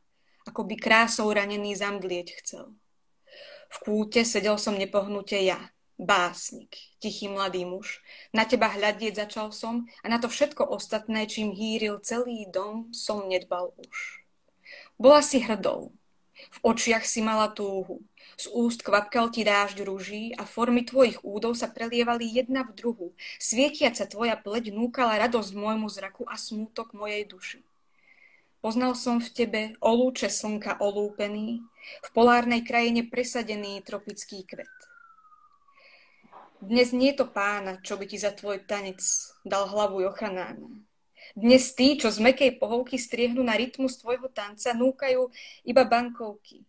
ako 0.49 0.65
by 0.65 0.75
krásou 0.79 1.29
ranený 1.29 1.77
zamdlieť 1.77 2.29
chcel. 2.41 2.73
V 3.73 3.77
kúte 3.83 4.23
sedel 4.25 4.57
som 4.57 4.79
nepohnuté 4.79 5.45
ja, 5.45 5.59
básnik, 6.03 6.75
tichý 6.99 7.31
mladý 7.31 7.65
muž. 7.65 8.03
Na 8.35 8.43
teba 8.45 8.69
hľadieť 8.69 9.27
začal 9.27 9.55
som 9.55 9.87
a 10.03 10.07
na 10.11 10.19
to 10.19 10.27
všetko 10.27 10.67
ostatné, 10.67 11.31
čím 11.31 11.55
hýril 11.55 12.03
celý 12.03 12.51
dom, 12.51 12.91
som 12.91 13.31
nedbal 13.31 13.71
už. 13.79 14.27
Bola 14.99 15.23
si 15.23 15.39
hrdou, 15.39 15.95
v 16.51 16.59
očiach 16.67 17.07
si 17.07 17.23
mala 17.23 17.49
túhu, 17.49 18.03
z 18.37 18.49
úst 18.51 18.83
kvapkal 18.83 19.31
ti 19.31 19.45
dážď 19.45 19.85
rúží 19.87 20.35
a 20.35 20.49
formy 20.49 20.83
tvojich 20.83 21.21
údov 21.23 21.55
sa 21.55 21.69
prelievali 21.69 22.27
jedna 22.27 22.65
v 22.65 22.75
druhu. 22.75 23.09
Svietiaca 23.39 24.09
tvoja 24.09 24.35
pleť 24.35 24.73
núkala 24.73 25.21
radosť 25.23 25.53
môjmu 25.55 25.87
zraku 25.93 26.25
a 26.27 26.35
smútok 26.35 26.97
mojej 26.97 27.23
duši. 27.29 27.61
Poznal 28.63 28.95
som 28.95 29.19
v 29.19 29.29
tebe 29.31 29.63
olúče 29.83 30.31
slnka 30.31 30.79
olúpený, 30.79 31.63
v 32.03 32.09
polárnej 32.15 32.63
krajine 32.63 33.03
presadený 33.07 33.83
tropický 33.83 34.47
kvet. 34.47 34.92
Dnes 36.63 36.95
nie 36.95 37.11
je 37.11 37.19
to 37.19 37.27
pána, 37.27 37.83
čo 37.83 37.99
by 37.99 38.07
ti 38.07 38.23
za 38.23 38.31
tvoj 38.31 38.63
tanec 38.63 39.03
dal 39.43 39.67
hlavu 39.67 39.99
Jochanána. 40.07 40.71
Dnes 41.35 41.75
tí, 41.75 41.99
čo 41.99 42.07
z 42.07 42.23
mekej 42.23 42.63
pohovky 42.63 43.03
striehnú 43.03 43.43
na 43.43 43.59
rytmus 43.59 43.99
tvojho 43.99 44.31
tanca, 44.31 44.71
núkajú 44.71 45.27
iba 45.67 45.83
bankovky. 45.83 46.63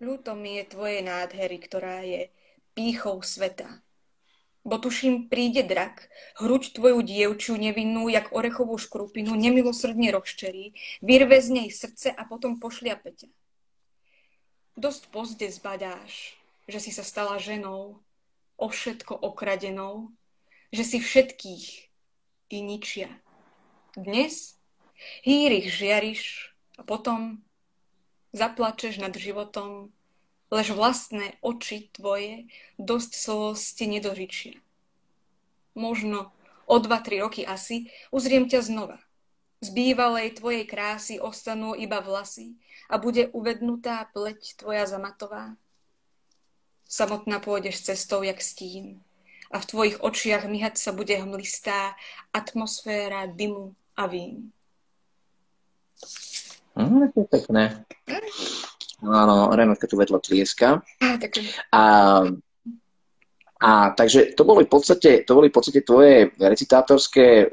Ľúto 0.00 0.32
mi 0.32 0.56
je 0.56 0.72
tvojej 0.72 1.04
nádhery, 1.04 1.60
ktorá 1.60 2.00
je 2.00 2.32
pýchou 2.72 3.20
sveta. 3.20 3.84
Bo 4.64 4.80
tuším, 4.80 5.28
príde 5.28 5.68
drak, 5.68 6.08
hruď 6.40 6.72
tvoju 6.72 7.04
dievčiu 7.04 7.60
nevinnú, 7.60 8.08
jak 8.08 8.32
orechovú 8.32 8.80
škrupinu, 8.80 9.36
nemilosrdne 9.36 10.16
rozčerí, 10.16 10.72
vyrve 11.04 11.36
z 11.44 11.48
nej 11.52 11.68
srdce 11.68 12.08
a 12.08 12.24
potom 12.24 12.56
pošliape 12.56 13.12
ťa. 13.12 13.28
Dosť 14.80 15.12
pozde 15.12 15.52
zbadáš, 15.52 16.40
že 16.64 16.80
si 16.80 16.88
sa 16.88 17.04
stala 17.04 17.36
ženou, 17.36 18.00
o 18.58 18.66
všetko 18.66 19.14
okradenou, 19.14 20.10
že 20.74 20.82
si 20.84 20.98
všetkých 20.98 21.64
i 22.50 22.58
ničia. 22.58 23.08
Dnes 23.94 24.58
hýrich 25.22 25.70
žiariš 25.70 26.52
a 26.76 26.82
potom 26.82 27.40
zaplačeš 28.34 28.98
nad 28.98 29.14
životom 29.14 29.94
lež 30.50 30.74
vlastné 30.74 31.38
oči 31.40 31.92
tvoje 31.94 32.50
dosť 32.76 33.10
slosti 33.14 33.84
nedožičia. 33.86 34.56
Možno 35.78 36.34
o 36.66 36.76
dva, 36.82 36.98
tri 36.98 37.22
roky 37.22 37.46
asi 37.46 37.94
uzriem 38.10 38.50
ťa 38.50 38.66
znova. 38.66 38.98
Z 39.62 39.74
bývalej 39.74 40.38
tvojej 40.38 40.64
krásy 40.66 41.18
ostanú 41.18 41.74
iba 41.74 41.98
vlasy 42.02 42.58
a 42.86 42.98
bude 42.98 43.30
uvednutá 43.34 44.06
pleť 44.14 44.58
tvoja 44.58 44.86
zamatová. 44.86 45.58
Samotná 46.88 47.36
pôjdeš 47.36 47.84
cestou 47.84 48.24
jak 48.24 48.40
stín 48.40 49.04
a 49.52 49.60
v 49.60 49.68
tvojich 49.68 49.96
očiach 50.00 50.48
myhať 50.48 50.80
sa 50.80 50.96
bude 50.96 51.12
hmlistá 51.12 51.92
atmosféra 52.32 53.28
dymu 53.28 53.76
a 53.92 54.08
vín. 54.08 54.48
Mm, 56.72 57.12
to 57.12 57.20
je 57.20 57.28
pekné. 57.28 57.84
Áno, 59.04 59.52
Renátka 59.52 59.84
tu 59.84 60.00
vedľa 60.00 60.18
tlieska. 60.24 60.80
A, 61.76 61.82
a 63.60 63.70
takže 63.92 64.32
to 64.32 64.42
boli 64.48 64.64
v 64.64 64.70
podstate, 64.72 65.28
to 65.28 65.32
boli 65.36 65.52
v 65.52 65.54
podstate 65.60 65.84
tvoje 65.84 66.32
recitátorské 66.40 67.52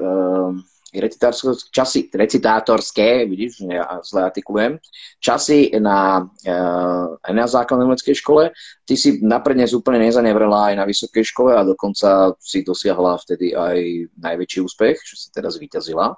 časy, 1.70 2.10
recitátorské, 2.10 3.24
vidíš, 3.24 3.64
ja 3.68 4.00
zle 4.02 4.26
artikulujem, 4.26 4.78
časy 5.22 5.70
na, 5.78 6.24
uh, 6.26 7.06
na 7.20 7.44
základnej 7.46 7.86
umeleckej 7.86 8.16
škole. 8.18 8.50
Ty 8.86 8.94
si 8.98 9.22
naprednes 9.22 9.72
úplne 9.76 10.08
nezanevrela 10.08 10.72
aj 10.72 10.74
na 10.80 10.84
vysokej 10.84 11.24
škole 11.24 11.52
a 11.54 11.62
dokonca 11.64 12.34
si 12.40 12.66
dosiahla 12.66 13.20
vtedy 13.20 13.52
aj 13.52 14.10
najväčší 14.18 14.58
úspech, 14.64 14.96
že 15.04 15.14
si 15.16 15.28
teraz 15.30 15.60
vyťazila 15.60 16.16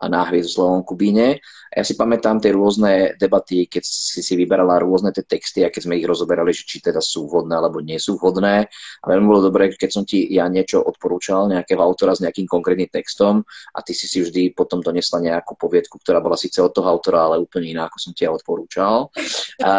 na 0.00 0.24
Hviezdoslovom 0.24 0.82
Kubíne. 0.82 1.38
A 1.72 1.74
ja 1.80 1.84
si 1.84 1.94
pamätám 1.96 2.40
tie 2.40 2.52
rôzne 2.52 3.16
debaty, 3.20 3.68
keď 3.68 3.84
si 3.84 4.20
si 4.24 4.34
vyberala 4.36 4.80
rôzne 4.80 5.12
tie 5.12 5.24
texty 5.24 5.64
a 5.64 5.72
keď 5.72 5.88
sme 5.88 5.98
ich 6.00 6.08
rozoberali, 6.08 6.52
či 6.52 6.80
teda 6.80 7.00
sú 7.00 7.28
vhodné 7.28 7.54
alebo 7.56 7.84
nie 7.84 8.00
sú 8.00 8.16
vhodné. 8.16 8.66
A 9.00 9.04
veľmi 9.04 9.26
bolo 9.28 9.48
dobré, 9.52 9.72
keď 9.72 9.90
som 9.92 10.04
ti 10.08 10.24
ja 10.32 10.48
niečo 10.48 10.80
odporúčal, 10.80 11.52
nejakého 11.52 11.80
autora 11.80 12.16
s 12.16 12.24
nejakým 12.24 12.48
konkrétnym 12.48 12.88
textom 12.88 13.44
a 13.72 13.78
ty 13.84 13.92
si 13.92 14.08
si 14.08 14.24
vždy 14.24 14.56
potom 14.56 14.80
donesla 14.80 15.20
nejakú 15.20 15.56
poviedku, 15.56 16.00
ktorá 16.00 16.20
bola 16.20 16.36
síce 16.36 16.60
od 16.60 16.72
toho 16.72 16.88
autora, 16.88 17.28
ale 17.28 17.42
úplne 17.44 17.72
iná, 17.72 17.88
ako 17.88 17.98
som 18.00 18.12
ti 18.12 18.24
ja 18.24 18.32
odporúčal. 18.32 19.12
A, 19.64 19.72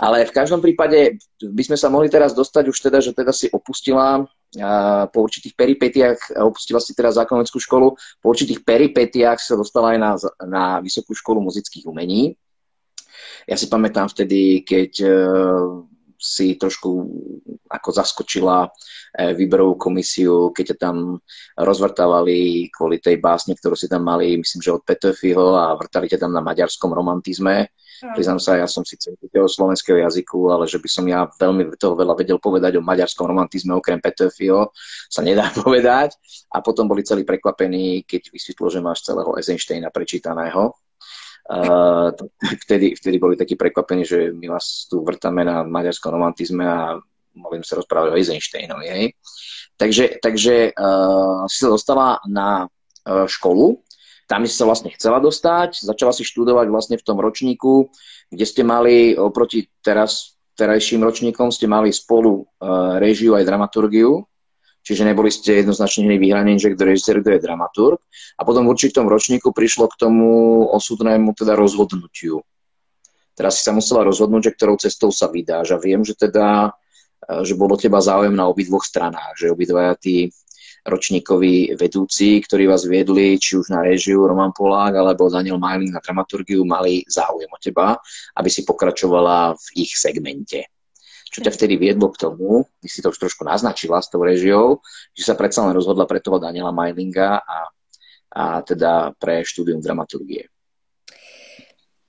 ale 0.00 0.28
v 0.28 0.32
každom 0.34 0.60
prípade 0.60 1.20
by 1.40 1.62
sme 1.64 1.76
sa 1.76 1.88
mohli 1.88 2.12
teraz 2.12 2.36
dostať 2.36 2.64
už 2.68 2.78
teda, 2.90 2.98
že 3.00 3.12
teda 3.16 3.32
si 3.32 3.48
opustila 3.50 4.24
po 5.08 5.18
určitých 5.24 5.56
peripetiách, 5.56 6.36
opustila 6.44 6.76
si 6.76 6.92
teraz 6.92 7.16
základnú 7.16 7.48
školu, 7.48 7.96
po 8.20 8.26
určitých 8.28 8.60
peripetiách 8.60 9.40
sa 9.40 9.56
dostala 9.56 9.96
aj 9.96 9.98
na, 9.98 10.10
na 10.44 10.64
Vysokú 10.84 11.16
školu 11.16 11.40
muzických 11.40 11.88
umení. 11.88 12.36
Ja 13.48 13.56
si 13.56 13.66
pamätám 13.66 14.12
vtedy, 14.12 14.60
keď 14.62 14.92
e, 15.02 15.12
si 16.22 16.54
trošku 16.54 16.90
ako 17.66 17.88
zaskočila 17.90 18.70
e, 18.70 19.34
výberovú 19.34 19.74
komisiu, 19.74 20.54
keď 20.54 20.72
ťa 20.72 20.76
tam 20.78 21.18
rozvrtávali 21.58 22.70
kvôli 22.70 23.02
tej 23.02 23.18
básne, 23.18 23.58
ktorú 23.58 23.74
si 23.74 23.90
tam 23.90 24.06
mali, 24.06 24.38
myslím, 24.38 24.62
že 24.62 24.70
od 24.70 24.86
Petöfiho 24.86 25.58
a 25.58 25.74
vrtali 25.74 26.06
ťa 26.06 26.22
tam 26.22 26.30
na 26.30 26.38
maďarskom 26.38 26.94
romantizme. 26.94 27.74
Priznám 28.02 28.42
sa, 28.42 28.58
ja 28.58 28.66
som 28.66 28.82
síce 28.82 29.14
učiteľ 29.14 29.46
slovenského 29.46 29.98
jazyku, 30.02 30.50
ale 30.50 30.66
že 30.66 30.82
by 30.82 30.88
som 30.90 31.06
ja 31.06 31.26
veľmi 31.26 31.74
toho 31.78 31.94
veľa 31.94 32.18
vedel 32.18 32.38
povedať 32.42 32.78
o 32.78 32.82
maďarskom 32.82 33.30
romantizme, 33.30 33.74
okrem 33.78 34.02
Petöfio, 34.02 34.74
sa 35.10 35.22
nedá 35.22 35.50
povedať. 35.62 36.14
A 36.54 36.62
potom 36.62 36.86
boli 36.86 37.06
celí 37.06 37.22
prekvapení, 37.26 38.02
keď 38.06 38.30
vysvetlo, 38.30 38.66
že 38.70 38.78
máš 38.82 39.06
celého 39.06 39.30
Eisensteina 39.38 39.90
prečítaného. 39.90 40.74
Vtedy, 42.64 42.94
vtedy 42.94 43.16
boli 43.18 43.34
takí 43.34 43.58
prekvapení, 43.58 44.06
že 44.06 44.30
my 44.30 44.46
vás 44.46 44.86
tu 44.86 45.02
vrtame 45.02 45.42
na 45.42 45.66
maďarskom 45.66 46.14
romantizme 46.14 46.64
a 46.64 46.96
mohli 47.34 47.64
sa 47.64 47.80
rozprávať 47.80 48.08
o 48.12 48.16
Eisensteinovi. 48.16 48.86
Hej? 48.88 49.04
Takže, 49.76 50.22
takže 50.22 50.76
uh, 50.76 51.48
si 51.50 51.58
sa 51.64 51.68
dostala 51.72 52.22
na 52.28 52.68
uh, 52.68 53.26
školu, 53.26 53.82
tam 54.30 54.46
si 54.46 54.54
sa 54.54 54.64
vlastne 54.64 54.94
chcela 54.94 55.18
dostať, 55.18 55.82
začala 55.82 56.12
si 56.14 56.22
študovať 56.24 56.66
vlastne 56.70 56.96
v 56.96 57.04
tom 57.04 57.18
ročníku, 57.18 57.90
kde 58.30 58.44
ste 58.46 58.62
mali 58.62 59.12
oproti 59.18 59.68
teraz, 59.82 60.38
terajším 60.56 61.02
ročníkom, 61.02 61.50
ste 61.50 61.66
mali 61.66 61.90
spolu 61.90 62.46
uh, 62.46 62.96
režiu 63.02 63.34
aj 63.34 63.44
dramaturgiu, 63.44 64.24
čiže 64.82 65.06
neboli 65.06 65.30
ste 65.30 65.62
jednoznačne 65.62 66.10
hneď 66.10 66.18
vyhranení, 66.18 66.58
že 66.58 66.74
kto 66.74 66.82
režisér, 66.82 67.16
kto 67.22 67.38
je 67.38 67.40
dramaturg. 67.40 67.98
A 68.36 68.42
potom 68.42 68.66
v 68.66 68.74
určitom 68.74 69.06
ročníku 69.06 69.54
prišlo 69.54 69.88
k 69.90 69.98
tomu 69.98 70.30
osudnému 70.70 71.32
teda 71.38 71.54
rozhodnutiu. 71.54 72.42
Teraz 73.32 73.58
si 73.58 73.62
sa 73.64 73.72
musela 73.72 74.04
rozhodnúť, 74.04 74.52
že 74.52 74.54
ktorou 74.58 74.76
cestou 74.76 75.08
sa 75.08 75.30
vydáš. 75.30 75.72
A 75.72 75.80
viem, 75.80 76.04
že 76.04 76.12
teda, 76.12 76.76
e, 77.24 77.42
že 77.48 77.56
bolo 77.56 77.80
teba 77.80 78.02
záujem 78.02 78.36
na 78.36 78.44
obidvoch 78.50 78.84
stranách, 78.84 79.38
že 79.40 79.54
obidvaja 79.54 79.96
tí 79.96 80.28
ročníkoví 80.82 81.78
vedúci, 81.78 82.42
ktorí 82.42 82.66
vás 82.66 82.82
viedli, 82.82 83.38
či 83.38 83.54
už 83.54 83.70
na 83.70 83.86
režiu 83.86 84.26
Roman 84.26 84.50
Polák 84.50 84.98
alebo 84.98 85.30
Daniel 85.30 85.62
Majling 85.62 85.94
na 85.94 86.02
dramaturgiu, 86.02 86.66
mali 86.66 87.06
záujem 87.06 87.46
o 87.46 87.58
teba, 87.62 87.94
aby 88.34 88.48
si 88.50 88.66
pokračovala 88.66 89.54
v 89.54 89.66
ich 89.86 89.94
segmente. 89.94 90.66
Čo 91.32 91.40
ťa 91.40 91.56
vtedy 91.56 91.80
viedlo 91.80 92.12
k 92.12 92.28
tomu, 92.28 92.68
ty 92.84 92.92
si 92.92 93.00
to 93.00 93.08
už 93.08 93.16
trošku 93.16 93.48
naznačila 93.48 94.04
s 94.04 94.12
tou 94.12 94.20
režiou, 94.20 94.84
že 95.16 95.24
sa 95.24 95.32
predsa 95.32 95.64
len 95.64 95.72
rozhodla 95.72 96.04
pre 96.04 96.20
toho 96.20 96.36
Daniela 96.36 96.76
Majlinga 96.76 97.40
a, 97.40 97.58
a 98.36 98.60
teda 98.60 99.16
pre 99.16 99.40
štúdium 99.40 99.80
dramaturgie. 99.80 100.52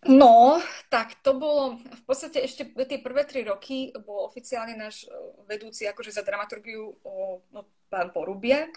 No, 0.03 0.59
tak 0.91 1.23
to 1.23 1.39
bolo, 1.39 1.79
v 1.79 2.03
podstate 2.03 2.43
ešte 2.43 2.67
tie 2.67 2.99
prvé 2.99 3.23
tri 3.23 3.47
roky 3.47 3.95
bol 4.03 4.27
oficiálne 4.27 4.75
náš 4.75 5.07
e, 5.07 5.15
vedúci 5.47 5.87
akože 5.87 6.11
za 6.11 6.27
dramaturgiu 6.27 6.91
no, 7.55 7.63
pán 7.87 8.11
Porubiak 8.11 8.75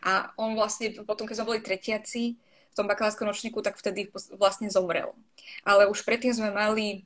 a 0.00 0.32
on 0.40 0.56
vlastne 0.56 0.96
potom, 1.04 1.28
keď 1.28 1.44
sme 1.44 1.48
boli 1.52 1.60
tretiaci 1.60 2.40
v 2.40 2.74
tom 2.74 2.88
bakalárskom 2.88 3.28
ročníku, 3.28 3.60
tak 3.60 3.76
vtedy 3.76 4.08
vlastne 4.40 4.72
zomrel. 4.72 5.12
Ale 5.66 5.90
už 5.92 6.06
predtým 6.08 6.32
sme 6.32 6.54
mali 6.54 7.04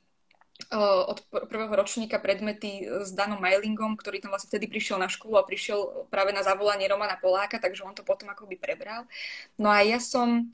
od 1.07 1.19
prvého 1.29 1.75
ročníka 1.75 2.15
predmety 2.15 2.87
s 3.03 3.11
Danom 3.11 3.43
Mailingom, 3.43 3.99
ktorý 3.99 4.23
tam 4.23 4.31
vlastne 4.31 4.49
vtedy 4.49 4.71
prišiel 4.71 4.95
na 4.95 5.11
školu 5.11 5.35
a 5.35 5.47
prišiel 5.47 6.07
práve 6.07 6.31
na 6.31 6.41
zavolanie 6.47 6.87
Romana 6.87 7.19
Poláka, 7.19 7.59
takže 7.59 7.83
on 7.83 7.91
to 7.91 8.07
potom 8.07 8.31
akoby 8.31 8.55
prebral. 8.55 9.03
No 9.59 9.67
a 9.67 9.83
ja 9.83 9.99
som 9.99 10.49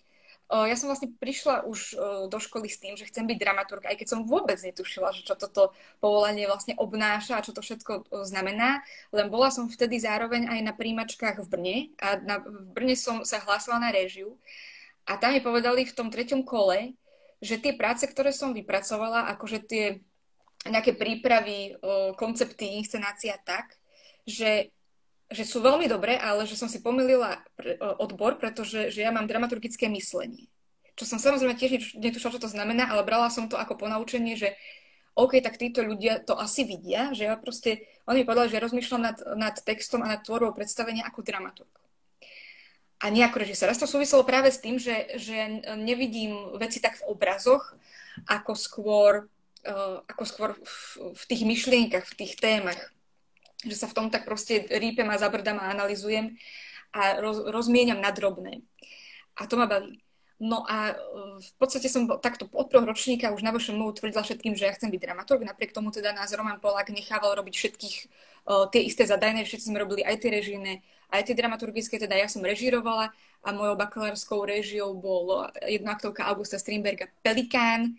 ja 0.51 0.75
som 0.75 0.91
vlastne 0.91 1.07
prišla 1.15 1.63
už 1.63 1.95
do 2.27 2.37
školy 2.43 2.67
s 2.67 2.75
tým, 2.75 2.99
že 2.99 3.07
chcem 3.07 3.23
byť 3.23 3.39
dramaturg, 3.39 3.87
aj 3.87 4.03
keď 4.03 4.07
som 4.11 4.27
vôbec 4.27 4.59
netušila, 4.59 5.15
že 5.15 5.23
čo 5.23 5.39
toto 5.39 5.71
povolanie 6.03 6.43
vlastne 6.43 6.75
obnáša 6.75 7.39
a 7.39 7.45
čo 7.45 7.55
to 7.55 7.63
všetko 7.63 8.11
znamená. 8.27 8.83
Len 9.15 9.31
bola 9.31 9.47
som 9.47 9.71
vtedy 9.71 10.03
zároveň 10.03 10.51
aj 10.51 10.59
na 10.59 10.75
príjimačkách 10.75 11.39
v 11.39 11.47
Brne 11.47 11.77
a 12.03 12.19
na, 12.19 12.43
v 12.43 12.67
Brne 12.67 12.99
som 12.99 13.23
sa 13.23 13.39
hlásila 13.39 13.79
na 13.79 13.95
réžiu 13.95 14.35
a 15.07 15.15
tam 15.15 15.31
mi 15.31 15.39
povedali 15.39 15.87
v 15.87 15.95
tom 15.95 16.11
treťom 16.11 16.43
kole, 16.43 16.99
že 17.41 17.57
tie 17.57 17.73
práce, 17.73 18.05
ktoré 18.05 18.31
som 18.31 18.53
vypracovala, 18.53 19.33
akože 19.35 19.59
tie 19.65 19.85
nejaké 20.61 20.93
prípravy, 20.93 21.73
koncepty, 22.15 22.77
inscenácia 22.77 23.33
tak, 23.41 23.75
že 24.29 24.69
že 25.31 25.47
sú 25.47 25.63
veľmi 25.63 25.87
dobré, 25.87 26.19
ale 26.19 26.43
že 26.43 26.59
som 26.59 26.67
si 26.67 26.83
pomýlila 26.83 27.39
odbor, 28.03 28.35
pretože 28.35 28.91
že 28.91 28.99
ja 28.99 29.15
mám 29.15 29.31
dramaturgické 29.31 29.87
myslenie. 29.87 30.51
Čo 30.99 31.07
som 31.07 31.23
samozrejme 31.23 31.55
tiež 31.55 31.95
netušila, 31.95 32.35
čo 32.35 32.43
to 32.43 32.51
znamená, 32.51 32.91
ale 32.91 33.07
brala 33.07 33.31
som 33.31 33.47
to 33.47 33.55
ako 33.55 33.79
ponaučenie, 33.79 34.35
že 34.35 34.59
OK, 35.15 35.39
tak 35.39 35.55
títo 35.55 35.87
ľudia 35.87 36.19
to 36.19 36.35
asi 36.35 36.67
vidia, 36.67 37.15
že 37.15 37.31
ja 37.31 37.39
proste, 37.39 37.87
oni 38.07 38.21
mi 38.21 38.27
povedali, 38.27 38.51
že 38.51 38.63
rozmýšľam 38.63 39.01
nad, 39.01 39.17
nad 39.39 39.55
textom 39.63 40.03
a 40.03 40.11
nad 40.11 40.21
tvorbou 40.23 40.51
predstavenia 40.51 41.07
ako 41.07 41.23
dramaturg. 41.23 41.71
A 43.01 43.09
nejako 43.09 43.41
režisér. 43.41 43.73
Raz 43.73 43.81
to 43.81 43.89
súviselo 43.89 44.21
práve 44.21 44.53
s 44.53 44.61
tým, 44.61 44.77
že, 44.77 45.17
že 45.17 45.65
nevidím 45.73 46.53
veci 46.61 46.77
tak 46.77 47.01
v 47.01 47.07
obrazoch, 47.09 47.73
ako 48.29 48.53
skôr, 48.53 49.11
uh, 49.65 49.97
ako 50.05 50.23
skôr 50.29 50.49
v, 50.53 50.77
v 51.17 51.23
tých 51.25 51.43
myšlienkach, 51.49 52.05
v 52.05 52.17
tých 52.21 52.37
témach 52.37 52.77
že 53.65 53.77
sa 53.77 53.85
v 53.85 53.93
tom 53.93 54.07
tak 54.09 54.25
proste 54.25 54.65
rípem 54.73 55.05
a 55.09 55.21
zabrdám 55.21 55.61
a 55.61 55.69
analizujem 55.69 56.33
a 56.91 57.21
roz, 57.21 57.45
rozmieniam 57.45 58.01
na 58.01 58.09
drobné. 58.09 58.65
A 59.37 59.45
to 59.45 59.55
ma 59.55 59.69
baví. 59.69 60.01
No 60.41 60.65
a 60.65 60.89
e, 60.89 60.93
v 61.37 61.51
podstate 61.61 61.85
som 61.85 62.09
takto 62.17 62.49
od 62.49 62.65
prvého 62.65 62.89
ročníka 62.89 63.29
už 63.29 63.45
na 63.45 63.53
vašom 63.53 63.77
tvrdila 63.93 64.25
všetkým, 64.25 64.57
že 64.57 64.65
ja 64.65 64.73
chcem 64.73 64.89
byť 64.89 64.97
dramaturg. 64.97 65.45
Napriek 65.45 65.69
tomu 65.69 65.93
teda 65.93 66.17
nás 66.17 66.33
Roman 66.33 66.57
Polák 66.57 66.89
nechával 66.89 67.37
robiť 67.37 67.53
všetkých 67.53 67.95
uh, 68.49 68.65
tie 68.73 68.81
isté 68.81 69.05
zadajné, 69.05 69.45
všetci 69.45 69.69
sme 69.69 69.85
robili 69.85 70.01
aj 70.01 70.17
tie 70.17 70.33
režijné, 70.33 70.81
aj 71.13 71.29
tie 71.29 71.37
dramaturgické, 71.37 72.01
teda 72.01 72.17
ja 72.17 72.25
som 72.25 72.41
režírovala 72.41 73.13
a 73.45 73.47
mojou 73.53 73.77
bakalárskou 73.77 74.41
režiou 74.41 74.97
bol 74.97 75.45
jednoaktovka 75.61 76.25
Augusta 76.25 76.57
Strindberga 76.57 77.05
Pelikán, 77.21 77.93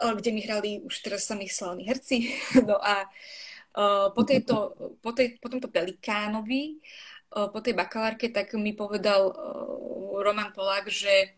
uh, 0.00 0.16
kde 0.16 0.32
mi 0.32 0.40
hrali 0.48 0.80
už 0.88 1.04
teraz 1.04 1.28
sami 1.28 1.52
slavní 1.52 1.84
herci. 1.84 2.32
No 2.64 2.80
a 2.80 3.04
uh, 3.04 4.08
po, 4.16 4.24
tejto, 4.24 4.72
po, 5.04 5.12
tej, 5.12 5.36
po 5.36 5.52
tomto 5.52 5.68
Pelikánovi, 5.68 6.80
po 7.28 7.60
tej 7.60 7.76
bakalárke, 7.76 8.32
tak 8.32 8.56
mi 8.56 8.72
povedal 8.72 9.28
Roman 10.16 10.48
Polák, 10.48 10.88
že 10.88 11.36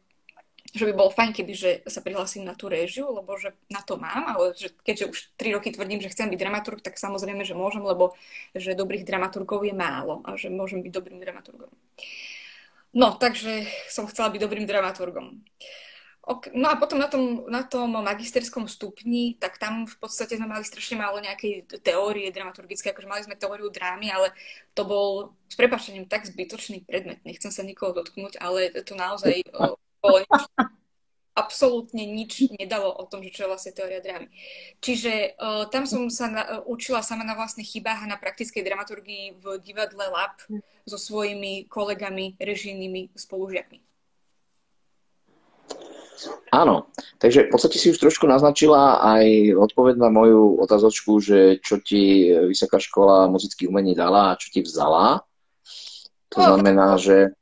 že 0.70 0.84
by 0.86 0.92
bolo 0.94 1.10
fajn, 1.10 1.30
keby 1.34 1.52
že 1.52 1.70
sa 1.90 1.98
prihlasím 2.04 2.46
na 2.46 2.54
tú 2.54 2.70
réžiu, 2.70 3.10
lebo 3.10 3.34
že 3.34 3.56
na 3.66 3.82
to 3.82 3.98
mám, 3.98 4.36
ale 4.36 4.54
že 4.54 4.70
keďže 4.86 5.04
už 5.10 5.18
tri 5.34 5.50
roky 5.50 5.74
tvrdím, 5.74 5.98
že 5.98 6.12
chcem 6.14 6.30
byť 6.30 6.38
dramaturg, 6.38 6.78
tak 6.78 6.94
samozrejme, 6.94 7.42
že 7.42 7.58
môžem, 7.58 7.82
lebo 7.82 8.14
že 8.54 8.78
dobrých 8.78 9.02
dramaturgov 9.02 9.66
je 9.66 9.74
málo 9.74 10.22
a 10.22 10.38
že 10.38 10.52
môžem 10.52 10.84
byť 10.84 10.92
dobrým 10.94 11.18
dramaturgom. 11.18 11.70
No, 12.90 13.14
takže 13.18 13.66
som 13.86 14.06
chcela 14.10 14.30
byť 14.34 14.40
dobrým 14.42 14.66
dramaturgom. 14.66 15.42
Ok, 16.20 16.52
no 16.52 16.68
a 16.68 16.76
potom 16.76 17.00
na 17.00 17.08
tom, 17.08 17.48
na 17.48 17.64
tom 17.64 17.90
magisterskom 17.90 18.68
stupni, 18.68 19.40
tak 19.40 19.56
tam 19.56 19.88
v 19.88 19.96
podstate 19.98 20.36
sme 20.36 20.52
mali 20.52 20.62
strašne 20.68 21.00
málo 21.00 21.16
nejakej 21.18 21.80
teórie 21.80 22.28
dramaturgické, 22.28 22.92
akože 22.92 23.08
mali 23.08 23.24
sme 23.24 23.40
teóriu 23.40 23.72
drámy, 23.72 24.12
ale 24.12 24.30
to 24.76 24.84
bol 24.84 25.32
s 25.48 25.56
prepačením 25.56 26.06
tak 26.06 26.28
zbytočný 26.28 26.84
predmet, 26.84 27.24
nechcem 27.24 27.48
sa 27.48 27.64
nikoho 27.64 27.96
dotknúť, 27.96 28.36
ale 28.36 28.68
to 28.84 28.94
naozaj 28.94 29.42
bolo 30.00 30.24
nič, 30.24 30.42
absolútne 31.36 32.04
nič 32.04 32.50
nedalo 32.58 32.90
o 32.90 33.04
tom, 33.06 33.22
že 33.22 33.32
čo 33.32 33.46
je 33.46 33.50
vlastne 33.52 33.72
teória 33.72 34.02
drámy. 34.02 34.28
Čiže 34.82 35.38
uh, 35.38 35.64
tam 35.70 35.86
som 35.86 36.10
sa 36.10 36.26
na, 36.28 36.42
uh, 36.42 36.62
učila 36.66 37.00
sama 37.00 37.22
na 37.22 37.38
vlastných 37.38 37.68
chybách 37.68 38.04
a 38.04 38.10
na 38.10 38.18
praktickej 38.18 38.66
dramaturgii 38.66 39.24
v 39.38 39.44
divadle 39.62 40.10
Lab 40.10 40.36
so 40.84 40.98
svojimi 40.98 41.70
kolegami, 41.70 42.34
režijnými 42.36 43.14
spolužiakmi. 43.14 43.80
Áno, 46.52 46.90
takže 47.16 47.48
v 47.48 47.50
podstate 47.54 47.78
si 47.78 47.94
už 47.94 48.02
trošku 48.02 48.26
naznačila 48.26 49.00
aj 49.00 49.54
odpoveď 49.56 49.96
na 49.96 50.10
moju 50.12 50.60
otázočku, 50.60 51.22
že 51.22 51.62
čo 51.62 51.80
ti 51.80 52.28
Vysoká 52.28 52.76
škola 52.76 53.30
muzických 53.30 53.70
umení 53.70 53.94
dala 53.96 54.34
a 54.34 54.38
čo 54.38 54.50
ti 54.52 54.60
vzala. 54.60 55.24
To 56.34 56.38
no, 56.42 56.46
znamená, 56.52 56.98
že 56.98 57.32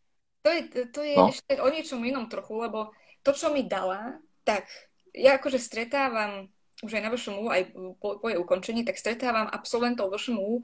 to 0.49 0.55
je, 0.57 0.63
to 0.89 1.01
je 1.05 1.15
no. 1.21 1.29
ešte 1.29 1.61
o 1.61 1.69
niečom 1.69 2.01
inom 2.01 2.33
trochu, 2.33 2.57
lebo 2.57 2.97
to, 3.21 3.37
čo 3.37 3.53
mi 3.53 3.69
dala, 3.69 4.17
tak 4.49 4.65
ja 5.13 5.37
akože 5.37 5.61
stretávam 5.61 6.49
už 6.81 6.95
aj 6.95 7.03
na 7.05 7.11
VŠMU, 7.11 7.45
aj 7.51 7.63
po, 8.01 8.23
po 8.23 8.27
jej 8.31 8.39
ukončení, 8.41 8.87
tak 8.87 8.97
stretávam 8.97 9.51
absolventov 9.51 10.15
VŠMU, 10.15 10.63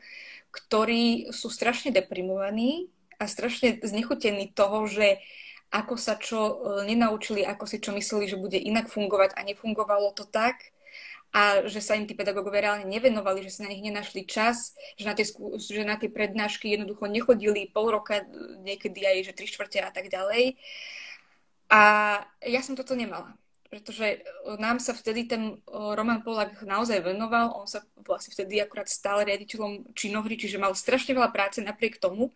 ktorí 0.49 1.35
sú 1.35 1.51
strašne 1.51 1.91
deprimovaní 1.93 2.89
a 3.19 3.27
strašne 3.27 3.83
znechutení 3.83 4.55
toho, 4.55 4.87
že 4.89 5.21
ako 5.75 5.99
sa 5.99 6.15
čo 6.15 6.41
e, 6.41 6.55
nenaučili, 6.87 7.43
ako 7.43 7.67
si 7.67 7.83
čo 7.83 7.91
mysleli, 7.93 8.31
že 8.31 8.39
bude 8.39 8.57
inak 8.57 8.87
fungovať 8.87 9.35
a 9.35 9.43
nefungovalo 9.43 10.15
to 10.15 10.23
tak 10.23 10.74
a 11.35 11.67
že 11.67 11.83
sa 11.83 11.99
im 11.99 12.07
tí 12.07 12.15
pedagógovia 12.15 12.71
reálne 12.71 12.87
nevenovali, 12.87 13.43
že 13.43 13.59
si 13.59 13.61
na 13.67 13.75
nich 13.75 13.83
nenašli 13.83 14.23
čas, 14.23 14.79
že 14.95 15.03
na 15.03 15.19
tie, 15.19 15.27
že 15.59 15.83
na 15.83 15.99
tie 15.99 16.07
prednášky 16.07 16.71
jednoducho 16.71 17.11
nechodili 17.11 17.67
pol 17.75 17.91
roka, 17.91 18.23
niekedy 18.63 19.03
aj 19.03 19.17
že 19.27 19.33
tri 19.35 19.51
štvrte 19.51 19.83
a 19.83 19.91
tak 19.91 20.15
ďalej. 20.15 20.55
A 21.75 21.83
ja 22.47 22.61
som 22.63 22.79
toto 22.79 22.95
nemala, 22.95 23.35
pretože 23.67 24.23
nám 24.63 24.79
sa 24.79 24.95
vtedy 24.95 25.27
ten 25.27 25.59
Roman 25.67 26.23
Polak 26.23 26.63
naozaj 26.63 27.03
venoval, 27.03 27.51
on 27.51 27.67
sa 27.67 27.83
vlastne 28.07 28.31
vtedy 28.31 28.63
akurát 28.63 28.87
stal 28.87 29.27
riaditeľom 29.27 29.91
činohry, 29.99 30.39
čiže 30.39 30.63
mal 30.63 30.71
strašne 30.79 31.19
veľa 31.19 31.35
práce 31.35 31.59
napriek 31.59 31.99
tomu, 31.99 32.31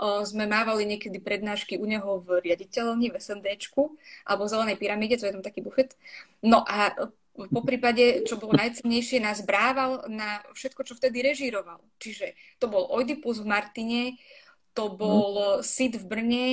sme 0.00 0.48
mávali 0.48 0.88
niekedy 0.88 1.20
prednášky 1.20 1.76
u 1.76 1.84
neho 1.84 2.24
v 2.24 2.40
riaditeľni, 2.40 3.12
v 3.12 3.20
SNDčku, 3.20 4.00
alebo 4.24 4.48
v 4.48 4.52
Zelenej 4.56 4.80
pyramíde, 4.80 5.20
to 5.20 5.28
je 5.28 5.34
tam 5.36 5.44
taký 5.44 5.60
bufet. 5.60 5.92
No 6.40 6.64
a 6.64 6.96
po 7.34 7.60
prípade, 7.62 8.26
čo 8.26 8.36
bolo 8.36 8.58
najcennejšie, 8.58 9.22
nás 9.22 9.40
brával 9.46 10.04
na 10.10 10.42
všetko, 10.52 10.82
čo 10.84 10.98
vtedy 10.98 11.22
režíroval. 11.22 11.80
Čiže 12.02 12.34
to 12.58 12.66
bol 12.66 12.90
Oedipus 12.90 13.40
v 13.40 13.48
Martine, 13.48 14.02
to 14.74 14.92
bol 14.92 15.62
Sid 15.62 15.98
v 15.98 16.04
Brne, 16.06 16.48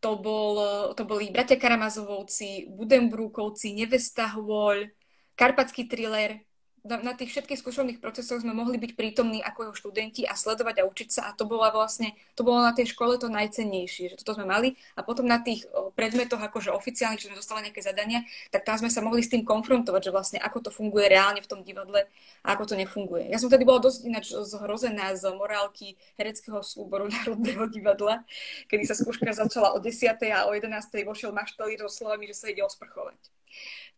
to, 0.00 0.16
bol, 0.16 0.56
to 0.96 1.04
boli 1.04 1.28
bratia 1.28 1.60
Karamazovovci, 1.60 2.72
Budembrúkovci, 2.72 3.76
Nevesta 3.76 4.32
Hôľ, 4.32 4.88
Karpatský 5.36 5.88
thriller, 5.88 6.40
na, 6.84 7.12
tých 7.12 7.36
všetkých 7.36 7.60
skúšovných 7.60 7.98
procesoch 8.00 8.40
sme 8.40 8.56
mohli 8.56 8.80
byť 8.80 8.96
prítomní 8.96 9.44
ako 9.44 9.68
jeho 9.68 9.74
študenti 9.76 10.22
a 10.24 10.32
sledovať 10.32 10.80
a 10.80 10.88
učiť 10.88 11.08
sa 11.12 11.22
a 11.28 11.36
to 11.36 11.44
bola 11.44 11.68
vlastne, 11.68 12.16
to 12.32 12.40
bolo 12.40 12.64
na 12.64 12.72
tej 12.72 12.96
škole 12.96 13.20
to 13.20 13.28
najcennejšie, 13.28 14.14
že 14.14 14.18
toto 14.20 14.40
sme 14.40 14.48
mali 14.48 14.78
a 14.96 15.04
potom 15.04 15.28
na 15.28 15.40
tých 15.44 15.68
predmetoch 15.92 16.40
akože 16.40 16.72
oficiálnych, 16.72 17.20
že 17.20 17.28
sme 17.28 17.40
dostali 17.40 17.68
nejaké 17.68 17.84
zadania, 17.84 18.24
tak 18.48 18.64
tam 18.64 18.80
sme 18.80 18.88
sa 18.88 19.04
mohli 19.04 19.20
s 19.20 19.28
tým 19.28 19.44
konfrontovať, 19.44 20.08
že 20.08 20.14
vlastne 20.14 20.38
ako 20.40 20.68
to 20.68 20.70
funguje 20.72 21.10
reálne 21.12 21.44
v 21.44 21.50
tom 21.50 21.60
divadle 21.60 22.08
a 22.44 22.48
ako 22.56 22.72
to 22.72 22.74
nefunguje. 22.80 23.28
Ja 23.28 23.36
som 23.36 23.52
tedy 23.52 23.68
bola 23.68 23.84
dosť 23.84 23.98
ináč 24.08 24.32
zhrozená 24.32 25.12
z 25.18 25.28
morálky 25.36 26.00
hereckého 26.16 26.64
súboru 26.64 27.10
Národného 27.14 27.68
divadla, 27.68 28.24
kedy 28.72 28.88
sa 28.88 28.96
skúška 28.96 29.28
začala 29.36 29.76
o 29.76 29.78
10. 29.78 30.16
a 30.32 30.48
o 30.48 30.56
11. 30.56 30.72
vošiel 31.04 31.30
maštalír 31.36 31.84
so 31.84 31.92
slovami, 31.92 32.24
že 32.30 32.36
sa 32.40 32.46
ide 32.48 32.64
osprchovať. 32.64 33.20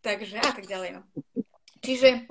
Takže 0.03 0.35
a 0.43 0.51
tak 0.51 0.67
ďalej. 0.67 0.99
No. 0.99 1.42
Čiže 1.83 2.23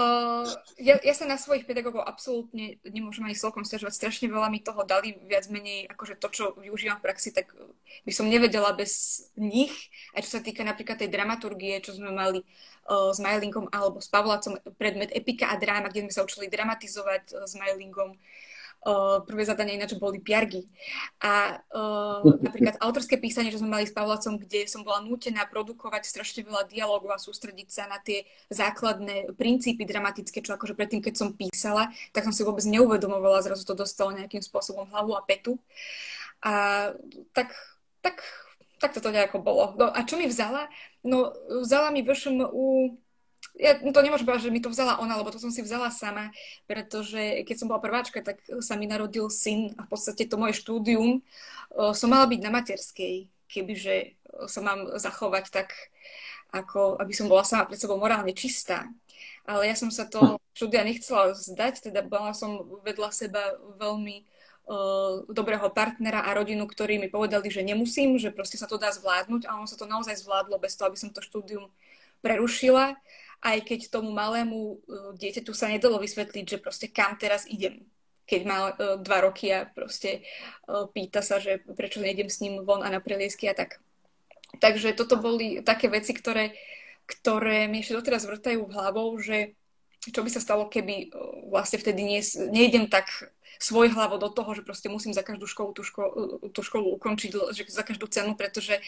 uh, 0.00 0.48
ja, 0.80 0.96
ja 0.96 1.14
sa 1.14 1.28
na 1.28 1.36
svojich 1.36 1.68
pedagógov 1.68 2.02
absolútne 2.08 2.80
nemôžem 2.88 3.28
ani 3.28 3.36
celkom 3.36 3.68
stiažovať. 3.68 3.92
Strašne 3.92 4.32
veľa 4.32 4.48
mi 4.48 4.64
toho 4.64 4.82
dali, 4.88 5.12
viac 5.28 5.46
menej, 5.52 5.92
akože 5.92 6.16
to, 6.16 6.28
čo 6.32 6.44
využívam 6.56 6.96
v 6.98 7.04
praxi, 7.04 7.36
tak 7.36 7.52
by 8.08 8.12
som 8.16 8.32
nevedela 8.32 8.72
bez 8.72 9.24
nich. 9.36 9.92
Aj 10.16 10.24
čo 10.24 10.36
sa 10.36 10.40
týka 10.40 10.64
napríklad 10.64 10.96
tej 10.96 11.12
dramaturgie, 11.12 11.84
čo 11.84 11.92
sme 11.92 12.08
mali 12.08 12.40
uh, 12.88 13.12
s 13.12 13.20
Majlingom 13.20 13.68
alebo 13.68 14.00
s 14.00 14.08
Pavlácom, 14.08 14.56
predmet 14.80 15.12
epika 15.12 15.52
a 15.52 15.60
dráma, 15.60 15.92
kde 15.92 16.08
sme 16.08 16.12
sa 16.16 16.24
učili 16.24 16.48
dramatizovať 16.48 17.36
uh, 17.36 17.44
s 17.44 17.52
Majlingom. 17.60 18.16
Uh, 18.16 18.50
prvé 19.22 19.46
zadania 19.46 19.78
ináč 19.78 19.94
boli 19.94 20.18
piargy. 20.18 20.66
A 21.22 21.62
uh, 21.70 22.18
napríklad 22.42 22.82
autorské 22.82 23.14
písanie, 23.14 23.54
že 23.54 23.62
sme 23.62 23.70
mali 23.78 23.86
s 23.86 23.94
Pavlacom, 23.94 24.42
kde 24.42 24.66
som 24.66 24.82
bola 24.82 24.98
nútená 25.06 25.46
produkovať 25.46 26.02
strašne 26.02 26.42
veľa 26.42 26.66
dialogov 26.66 27.14
a 27.14 27.22
sústrediť 27.22 27.68
sa 27.70 27.86
na 27.86 28.02
tie 28.02 28.26
základné 28.50 29.38
princípy 29.38 29.86
dramatické, 29.86 30.42
čo 30.42 30.58
akože 30.58 30.74
predtým, 30.74 30.98
keď 30.98 31.14
som 31.14 31.30
písala, 31.30 31.94
tak 32.10 32.26
som 32.26 32.34
si 32.34 32.42
vôbec 32.42 32.66
neuvedomovala, 32.66 33.46
zrazu 33.46 33.62
to 33.62 33.78
dostalo 33.78 34.10
nejakým 34.10 34.42
spôsobom 34.42 34.90
hlavu 34.90 35.14
a 35.14 35.22
petu. 35.22 35.62
A 36.42 36.90
tak, 37.30 37.54
tak, 38.02 38.18
tak 38.82 38.90
toto 38.90 39.14
nejako 39.14 39.38
bolo. 39.38 39.78
No, 39.78 39.94
a 39.94 40.02
čo 40.02 40.18
mi 40.18 40.26
vzala? 40.26 40.66
No, 41.06 41.30
vzala 41.62 41.94
mi 41.94 42.02
VŠMU 42.02 42.98
ja 43.58 43.76
to 43.76 44.00
nemôžem 44.00 44.24
povedať, 44.24 44.48
že 44.48 44.54
mi 44.54 44.62
to 44.62 44.72
vzala 44.72 44.98
ona, 45.02 45.18
lebo 45.18 45.28
to 45.28 45.42
som 45.42 45.52
si 45.52 45.60
vzala 45.60 45.92
sama, 45.92 46.32
pretože 46.64 47.44
keď 47.44 47.56
som 47.58 47.68
bola 47.68 47.82
prváčka, 47.82 48.24
tak 48.24 48.40
sa 48.64 48.74
mi 48.78 48.88
narodil 48.88 49.28
syn 49.28 49.76
a 49.76 49.84
v 49.84 49.90
podstate 49.92 50.24
to 50.24 50.40
moje 50.40 50.56
štúdium 50.56 51.20
som 51.92 52.08
mala 52.08 52.28
byť 52.28 52.40
na 52.40 52.50
materskej, 52.52 53.28
kebyže 53.48 54.16
sa 54.48 54.60
mám 54.64 54.96
zachovať 54.96 55.44
tak, 55.52 55.68
ako 56.52 57.00
aby 57.00 57.12
som 57.12 57.28
bola 57.28 57.44
sama 57.44 57.68
pred 57.68 57.80
sebou 57.80 57.96
morálne 57.96 58.32
čistá. 58.36 58.88
Ale 59.42 59.66
ja 59.66 59.74
som 59.74 59.90
sa 59.90 60.06
to 60.06 60.38
štúdia 60.54 60.84
nechcela 60.84 61.34
zdať, 61.34 61.90
teda 61.90 62.04
bola 62.04 62.36
som 62.36 62.62
vedľa 62.84 63.10
seba 63.10 63.42
veľmi 63.80 64.22
uh, 64.22 65.26
dobrého 65.26 65.66
partnera 65.72 66.22
a 66.22 66.30
rodinu, 66.36 66.68
ktorí 66.68 67.00
mi 67.00 67.08
povedali, 67.10 67.50
že 67.50 67.66
nemusím, 67.66 68.20
že 68.20 68.30
proste 68.30 68.60
sa 68.60 68.70
to 68.70 68.78
dá 68.78 68.94
zvládnuť 68.94 69.48
a 69.48 69.58
ono 69.58 69.66
sa 69.66 69.74
to 69.74 69.88
naozaj 69.88 70.14
zvládlo 70.14 70.60
bez 70.62 70.78
toho, 70.78 70.92
aby 70.92 70.98
som 71.00 71.10
to 71.10 71.24
štúdium 71.24 71.72
prerušila 72.22 72.94
aj 73.42 73.58
keď 73.66 73.80
tomu 73.90 74.14
malému 74.14 74.58
uh, 74.58 74.76
dieťaťu 75.18 75.52
sa 75.52 75.68
nedalo 75.68 75.98
vysvetliť, 75.98 76.44
že 76.46 76.62
proste 76.62 76.86
kam 76.88 77.18
teraz 77.18 77.44
idem, 77.50 77.82
keď 78.24 78.40
má 78.46 78.58
uh, 78.70 78.96
dva 79.02 79.26
roky 79.26 79.50
a 79.50 79.66
proste 79.66 80.22
uh, 80.70 80.86
pýta 80.88 81.20
sa, 81.20 81.42
že 81.42 81.60
prečo 81.74 81.98
nejdem 81.98 82.30
s 82.30 82.38
ním 82.38 82.62
von 82.62 82.86
a 82.86 82.88
na 82.88 83.02
preliesky 83.02 83.50
a 83.50 83.54
tak. 83.54 83.82
Takže 84.62 84.94
toto 84.94 85.18
boli 85.18 85.64
také 85.66 85.90
veci, 85.90 86.14
ktoré, 86.14 86.54
ktoré 87.08 87.66
mi 87.66 87.82
ešte 87.82 87.98
doteraz 87.98 88.28
vrtajú 88.28 88.68
hlavou, 88.70 89.18
že 89.18 89.58
čo 90.02 90.26
by 90.26 90.30
sa 90.34 90.42
stalo, 90.42 90.66
keby 90.66 91.14
vlastne 91.46 91.78
vtedy 91.78 92.02
nie, 92.02 92.18
nejdem 92.50 92.90
tak 92.90 93.06
svoj 93.62 93.94
hlavo 93.94 94.18
do 94.18 94.26
toho, 94.34 94.50
že 94.58 94.66
proste 94.66 94.90
musím 94.90 95.14
za 95.14 95.22
každú 95.22 95.46
školu 95.46 95.70
tú, 95.70 95.86
školu, 95.86 96.10
tú 96.50 96.60
školu 96.66 96.98
ukončiť, 96.98 97.30
že 97.54 97.62
za 97.70 97.86
každú 97.86 98.10
cenu, 98.10 98.34
pretože 98.34 98.82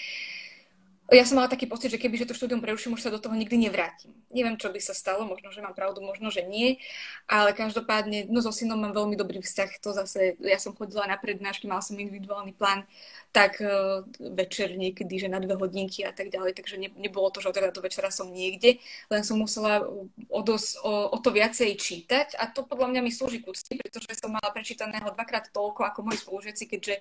ja 1.12 1.24
som 1.28 1.36
mala 1.36 1.52
taký 1.52 1.68
pocit, 1.68 1.92
že 1.92 2.00
keby 2.00 2.16
že 2.16 2.24
to 2.24 2.32
štúdium 2.32 2.64
preuším, 2.64 2.96
už 2.96 3.04
sa 3.04 3.12
do 3.12 3.20
toho 3.20 3.36
nikdy 3.36 3.60
nevrátim. 3.60 4.16
Neviem, 4.32 4.56
čo 4.56 4.72
by 4.72 4.80
sa 4.80 4.96
stalo, 4.96 5.28
možno, 5.28 5.52
že 5.52 5.60
mám 5.60 5.76
pravdu, 5.76 6.00
možno, 6.00 6.32
že 6.32 6.40
nie, 6.40 6.80
ale 7.28 7.52
každopádne, 7.52 8.32
no 8.32 8.40
so 8.40 8.48
synom 8.48 8.80
mám 8.80 8.96
veľmi 8.96 9.12
dobrý 9.12 9.44
vzťah, 9.44 9.70
to 9.84 9.92
zase, 9.92 10.40
ja 10.40 10.56
som 10.56 10.72
chodila 10.72 11.04
na 11.04 11.20
prednášky, 11.20 11.68
mala 11.68 11.84
som 11.84 12.00
individuálny 12.00 12.56
plán, 12.56 12.88
tak 13.34 13.58
uh, 13.58 14.06
večer 14.22 14.78
niekedy, 14.78 15.26
že 15.26 15.26
na 15.26 15.42
dve 15.42 15.58
hodinky 15.58 16.06
a 16.06 16.14
tak 16.14 16.30
ďalej, 16.30 16.54
takže 16.54 16.78
ne, 16.78 16.86
nebolo 16.94 17.34
to, 17.34 17.42
že 17.42 17.50
od 17.50 17.58
do 17.74 17.82
večera 17.82 18.14
som 18.14 18.30
niekde, 18.30 18.78
len 19.10 19.22
som 19.26 19.34
musela 19.34 19.82
o, 20.30 20.40
dos, 20.46 20.78
o, 20.78 21.10
o 21.10 21.18
to 21.18 21.34
viacej 21.34 21.74
čítať 21.74 22.38
a 22.38 22.46
to 22.46 22.62
podľa 22.62 22.94
mňa 22.94 23.00
mi 23.02 23.10
slúži 23.10 23.42
k 23.42 23.50
úcti, 23.50 23.74
pretože 23.74 24.22
som 24.22 24.30
mala 24.30 24.54
prečítaného 24.54 25.10
dvakrát 25.10 25.50
toľko 25.50 25.82
ako 25.82 25.98
moji 26.06 26.22
spolužiaci, 26.22 26.64
keďže 26.70 26.94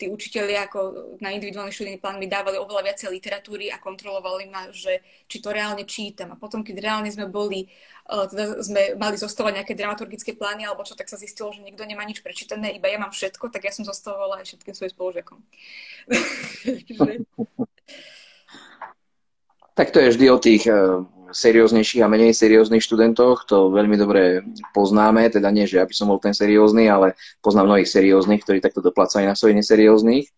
tí 0.00 0.08
učiteľi 0.08 0.54
ako 0.64 0.78
na 1.20 1.36
individuálny 1.36 1.68
študijný 1.68 2.00
plán 2.00 2.16
mi 2.16 2.32
dávali 2.32 2.56
oveľa 2.56 2.88
viacej 2.88 3.12
literatúry 3.12 3.68
a 3.68 3.76
kontrolovali 3.76 4.48
ma, 4.48 4.72
že 4.72 5.04
či 5.28 5.44
to 5.44 5.52
reálne 5.52 5.84
čítam. 5.84 6.32
A 6.32 6.40
potom, 6.40 6.64
keď 6.64 6.80
reálne 6.80 7.12
sme 7.12 7.28
boli, 7.28 7.68
uh, 7.68 7.93
teda 8.04 8.60
sme 8.60 9.00
mali 9.00 9.16
zostávať 9.16 9.64
nejaké 9.64 9.72
dramaturgické 9.72 10.36
plány 10.36 10.68
alebo 10.68 10.84
čo, 10.84 10.92
tak 10.92 11.08
sa 11.08 11.16
zistilo, 11.16 11.48
že 11.56 11.64
nikto 11.64 11.88
nemá 11.88 12.04
nič 12.04 12.20
prečítané, 12.20 12.76
iba 12.76 12.92
ja 12.92 13.00
mám 13.00 13.10
všetko, 13.10 13.48
tak 13.48 13.64
ja 13.64 13.72
som 13.72 13.88
zostavovala 13.88 14.44
aj 14.44 14.52
všetkým 14.52 14.74
svojim 14.76 14.92
spolužiakom. 14.92 15.38
Tak 19.74 19.90
to 19.90 19.98
je 19.98 20.14
vždy 20.14 20.26
o 20.30 20.38
tých 20.38 20.70
uh, 20.70 21.02
serióznejších 21.34 22.06
a 22.06 22.08
menej 22.08 22.30
serióznych 22.30 22.78
študentoch, 22.78 23.42
to 23.42 23.74
veľmi 23.74 23.98
dobre 23.98 24.46
poznáme, 24.70 25.26
teda 25.26 25.50
nie, 25.50 25.66
že 25.66 25.82
ja 25.82 25.84
by 25.84 25.90
som 25.90 26.14
bol 26.14 26.22
ten 26.22 26.30
seriózny, 26.30 26.86
ale 26.86 27.18
poznám 27.42 27.74
mnohých 27.74 27.90
serióznych, 27.90 28.46
ktorí 28.46 28.62
takto 28.62 28.78
doplácajú 28.78 29.26
na 29.26 29.34
svojich 29.34 29.58
neserióznych. 29.58 30.30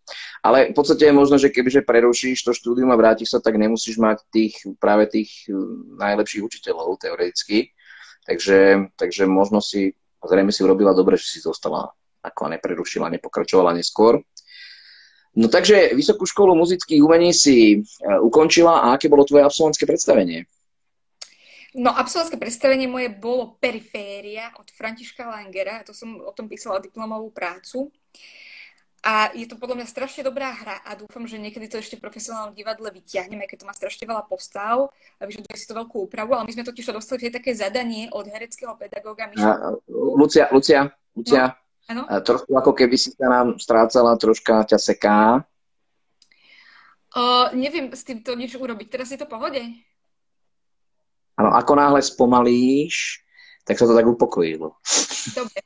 Ale 0.47 0.70
v 0.70 0.74
podstate 0.78 1.11
je 1.11 1.18
možno, 1.18 1.42
že 1.42 1.51
kebyže 1.51 1.82
prerušíš 1.82 2.47
to 2.47 2.55
štúdium 2.55 2.94
a 2.94 3.01
vrátiš 3.01 3.34
sa, 3.34 3.42
tak 3.42 3.59
nemusíš 3.59 3.99
mať 3.99 4.22
tých, 4.30 4.55
práve 4.78 5.11
tých 5.11 5.51
najlepších 5.99 6.47
učiteľov 6.47 7.03
teoreticky. 7.03 7.74
Takže, 8.22 8.90
takže 8.94 9.26
možno 9.26 9.59
si, 9.59 9.99
zrejme 10.22 10.55
si 10.55 10.62
urobila 10.62 10.94
dobre, 10.94 11.18
že 11.18 11.26
si 11.26 11.38
zostala 11.42 11.90
ako 12.22 12.55
neprerušila, 12.55 13.11
nepokračovala 13.18 13.74
neskôr. 13.74 14.22
No 15.36 15.51
takže 15.51 15.92
Vysokú 15.99 16.24
školu 16.24 16.55
muzických 16.55 17.03
umení 17.03 17.34
si 17.34 17.76
eh, 17.76 18.18
ukončila 18.22 18.86
a 18.86 18.94
aké 18.94 19.11
bolo 19.11 19.26
tvoje 19.26 19.42
absolventské 19.42 19.82
predstavenie? 19.82 20.47
No, 21.76 21.92
absolventské 21.92 22.40
predstavenie 22.40 22.88
moje 22.88 23.12
bolo 23.12 23.61
Periféria 23.61 24.49
od 24.57 24.64
Františka 24.72 25.28
Langera. 25.28 25.84
To 25.84 25.92
som 25.92 26.24
o 26.24 26.32
tom 26.32 26.49
písala 26.49 26.80
diplomovú 26.80 27.28
prácu. 27.36 27.92
A 29.07 29.30
je 29.38 29.46
to 29.46 29.54
podľa 29.54 29.78
mňa 29.78 29.86
strašne 29.86 30.26
dobrá 30.26 30.50
hra 30.50 30.82
a 30.82 30.98
dúfam, 30.98 31.22
že 31.30 31.38
niekedy 31.38 31.70
to 31.70 31.78
ešte 31.78 31.94
v 31.94 32.02
profesionálnom 32.02 32.59
divadle 32.59 32.90
vyťahneme, 32.90 33.46
keď 33.46 33.62
to 33.62 33.68
má 33.70 33.74
strašne 33.78 34.02
veľa 34.02 34.26
postav 34.26 34.90
a 34.90 35.22
vyžaduje 35.22 35.54
si 35.54 35.70
to 35.70 35.78
veľkú 35.78 36.11
úpravu, 36.11 36.34
ale 36.34 36.42
my 36.42 36.50
sme 36.50 36.66
totiž 36.66 36.90
to 36.90 36.98
dostali 36.98 37.30
také 37.30 37.54
zadanie 37.54 38.11
od 38.11 38.26
hereckého 38.26 38.74
pedagóga 38.74 39.30
Miša. 39.30 39.78
Lucia, 39.86 40.50
Lucia, 40.50 40.90
Lucia, 41.14 41.54
no, 41.86 42.02
trošku 42.02 42.50
ako 42.50 42.74
keby 42.74 42.98
si 42.98 43.14
sa 43.14 43.30
nám 43.30 43.62
strácala, 43.62 44.18
troška 44.18 44.66
ťa 44.66 44.78
seká. 44.82 45.46
Uh, 47.14 47.54
neviem 47.54 47.94
s 47.94 48.02
týmto 48.02 48.34
nič 48.34 48.59
urobiť. 48.59 48.90
Teraz 48.90 49.14
je 49.14 49.22
to 49.22 49.30
pohode? 49.30 49.62
Áno, 51.38 51.50
ako 51.54 51.72
náhle 51.78 52.02
spomalíš, 52.02 53.22
tak 53.62 53.78
sa 53.78 53.86
to 53.86 53.94
tak 53.94 54.04
upokojilo. 54.04 54.74
Dobre. 55.38 55.62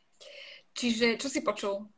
Čiže, 0.77 1.17
čo 1.17 1.33
si 1.33 1.41
počul? 1.41 1.89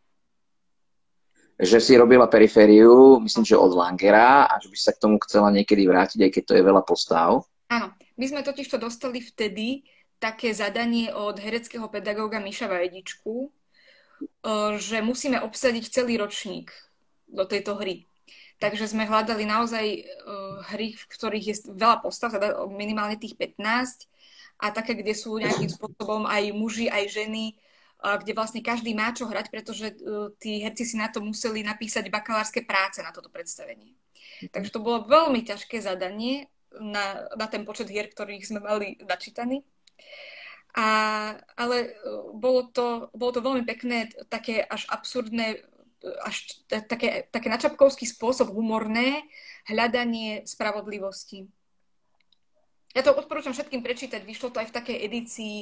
Že 1.62 1.78
si 1.78 1.92
robila 1.94 2.26
perifériu, 2.26 3.22
myslím, 3.22 3.46
že 3.46 3.54
od 3.54 3.70
Langera 3.70 4.50
a 4.50 4.58
že 4.58 4.66
by 4.66 4.78
sa 4.78 4.90
k 4.90 5.02
tomu 5.06 5.22
chcela 5.22 5.54
niekedy 5.54 5.86
vrátiť, 5.86 6.18
aj 6.26 6.30
keď 6.34 6.42
to 6.42 6.56
je 6.58 6.66
veľa 6.66 6.82
postav. 6.82 7.46
Áno. 7.70 7.94
My 8.18 8.24
sme 8.28 8.42
totiž 8.44 8.68
to 8.68 8.82
dostali 8.82 9.22
vtedy 9.22 9.86
také 10.20 10.54
zadanie 10.54 11.10
od 11.10 11.38
hereckého 11.40 11.88
pedagóga 11.88 12.38
Miša 12.38 12.70
Vajedičku, 12.70 13.50
že 14.78 15.02
musíme 15.02 15.42
obsadiť 15.42 15.84
celý 15.90 16.20
ročník 16.20 16.70
do 17.26 17.42
tejto 17.48 17.74
hry. 17.80 18.06
Takže 18.62 18.86
sme 18.86 19.10
hľadali 19.10 19.42
naozaj 19.42 19.86
uh, 19.98 20.62
hry, 20.70 20.94
v 20.94 21.04
ktorých 21.10 21.46
je 21.50 21.56
veľa 21.74 21.98
postav, 21.98 22.30
teda 22.30 22.62
minimálne 22.70 23.18
tých 23.18 23.34
15 23.34 24.06
a 24.62 24.70
také, 24.70 24.94
kde 24.94 25.18
sú 25.18 25.34
nejakým 25.42 25.66
spôsobom 25.66 26.30
aj 26.30 26.54
muži, 26.54 26.86
aj 26.86 27.10
ženy, 27.10 27.58
kde 28.02 28.34
vlastne 28.34 28.60
každý 28.60 28.92
má 28.98 29.14
čo 29.14 29.30
hrať, 29.30 29.46
pretože 29.54 29.94
uh, 29.94 30.34
tí 30.42 30.58
herci 30.58 30.82
si 30.82 30.98
na 30.98 31.06
to 31.06 31.22
museli 31.22 31.62
napísať 31.62 32.10
bakalárske 32.10 32.66
práce 32.66 32.98
na 32.98 33.14
toto 33.14 33.30
predstavenie. 33.30 33.94
Takže 34.50 34.74
to 34.74 34.82
bolo 34.82 35.06
veľmi 35.06 35.46
ťažké 35.46 35.78
zadanie 35.78 36.50
na, 36.74 37.30
na 37.38 37.46
ten 37.46 37.62
počet 37.62 37.86
hier, 37.86 38.10
ktorých 38.10 38.42
sme 38.42 38.58
mali 38.58 38.98
načítaný. 39.06 39.62
A, 40.72 40.86
ale 41.54 41.94
bolo 42.32 42.72
to, 42.72 43.12
bolo 43.12 43.30
to 43.30 43.44
veľmi 43.44 43.62
pekné, 43.68 44.08
také 44.32 44.64
až 44.64 44.88
absurdné 44.88 45.60
až 46.02 46.66
také, 46.66 47.30
také 47.30 47.46
načapkovský 47.46 48.10
spôsob 48.10 48.50
humorné 48.50 49.22
hľadanie 49.70 50.42
spravodlivosti. 50.42 51.46
Ja 52.92 53.06
to 53.06 53.14
odporúčam 53.16 53.54
všetkým 53.54 53.80
prečítať. 53.80 54.20
Vyšlo 54.26 54.50
to 54.50 54.60
aj 54.60 54.68
v 54.68 54.76
takej 54.76 54.98
edícii, 54.98 55.56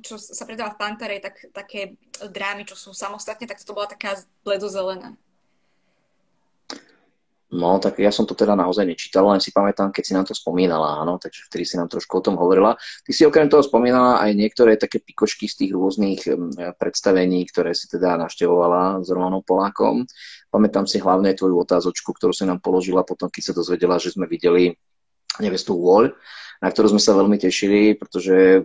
čo 0.00 0.14
sa 0.16 0.44
predáva 0.46 0.74
v 0.74 0.80
Pantare, 0.80 1.18
tak, 1.18 1.50
také 1.50 1.98
drámy, 2.22 2.62
čo 2.66 2.78
sú 2.78 2.94
samostatne, 2.94 3.50
tak 3.50 3.58
to 3.62 3.74
bola 3.74 3.90
taká 3.90 4.14
bledozelená. 4.46 5.18
No, 7.50 7.82
tak 7.82 7.98
ja 7.98 8.14
som 8.14 8.30
to 8.30 8.38
teda 8.38 8.54
naozaj 8.54 8.86
nečítal, 8.86 9.26
len 9.26 9.42
si 9.42 9.50
pamätám, 9.50 9.90
keď 9.90 10.04
si 10.06 10.14
nám 10.14 10.22
to 10.22 10.38
spomínala, 10.38 11.02
áno, 11.02 11.18
takže 11.18 11.50
vtedy 11.50 11.66
si 11.66 11.74
nám 11.74 11.90
trošku 11.90 12.22
o 12.22 12.22
tom 12.22 12.38
hovorila. 12.38 12.78
Ty 13.02 13.10
si 13.10 13.26
okrem 13.26 13.50
toho 13.50 13.58
spomínala 13.66 14.22
aj 14.22 14.38
niektoré 14.38 14.78
také 14.78 15.02
pikošky 15.02 15.50
z 15.50 15.66
tých 15.66 15.74
rôznych 15.74 16.30
predstavení, 16.78 17.42
ktoré 17.50 17.74
si 17.74 17.90
teda 17.90 18.14
naštevovala 18.22 19.02
s 19.02 19.10
Romanom 19.10 19.42
Polákom. 19.42 20.06
Pamätám 20.46 20.86
si 20.86 21.02
hlavne 21.02 21.34
tvoju 21.34 21.58
otázočku, 21.58 22.14
ktorú 22.14 22.30
si 22.30 22.46
nám 22.46 22.62
položila 22.62 23.02
potom, 23.02 23.26
keď 23.26 23.50
sa 23.50 23.58
dozvedela, 23.58 23.98
že 23.98 24.14
sme 24.14 24.30
videli 24.30 24.78
nevestu 25.42 25.74
Wall, 25.74 26.14
na 26.62 26.70
ktorú 26.70 26.94
sme 26.94 27.02
sa 27.02 27.18
veľmi 27.18 27.34
tešili, 27.34 27.98
pretože 27.98 28.62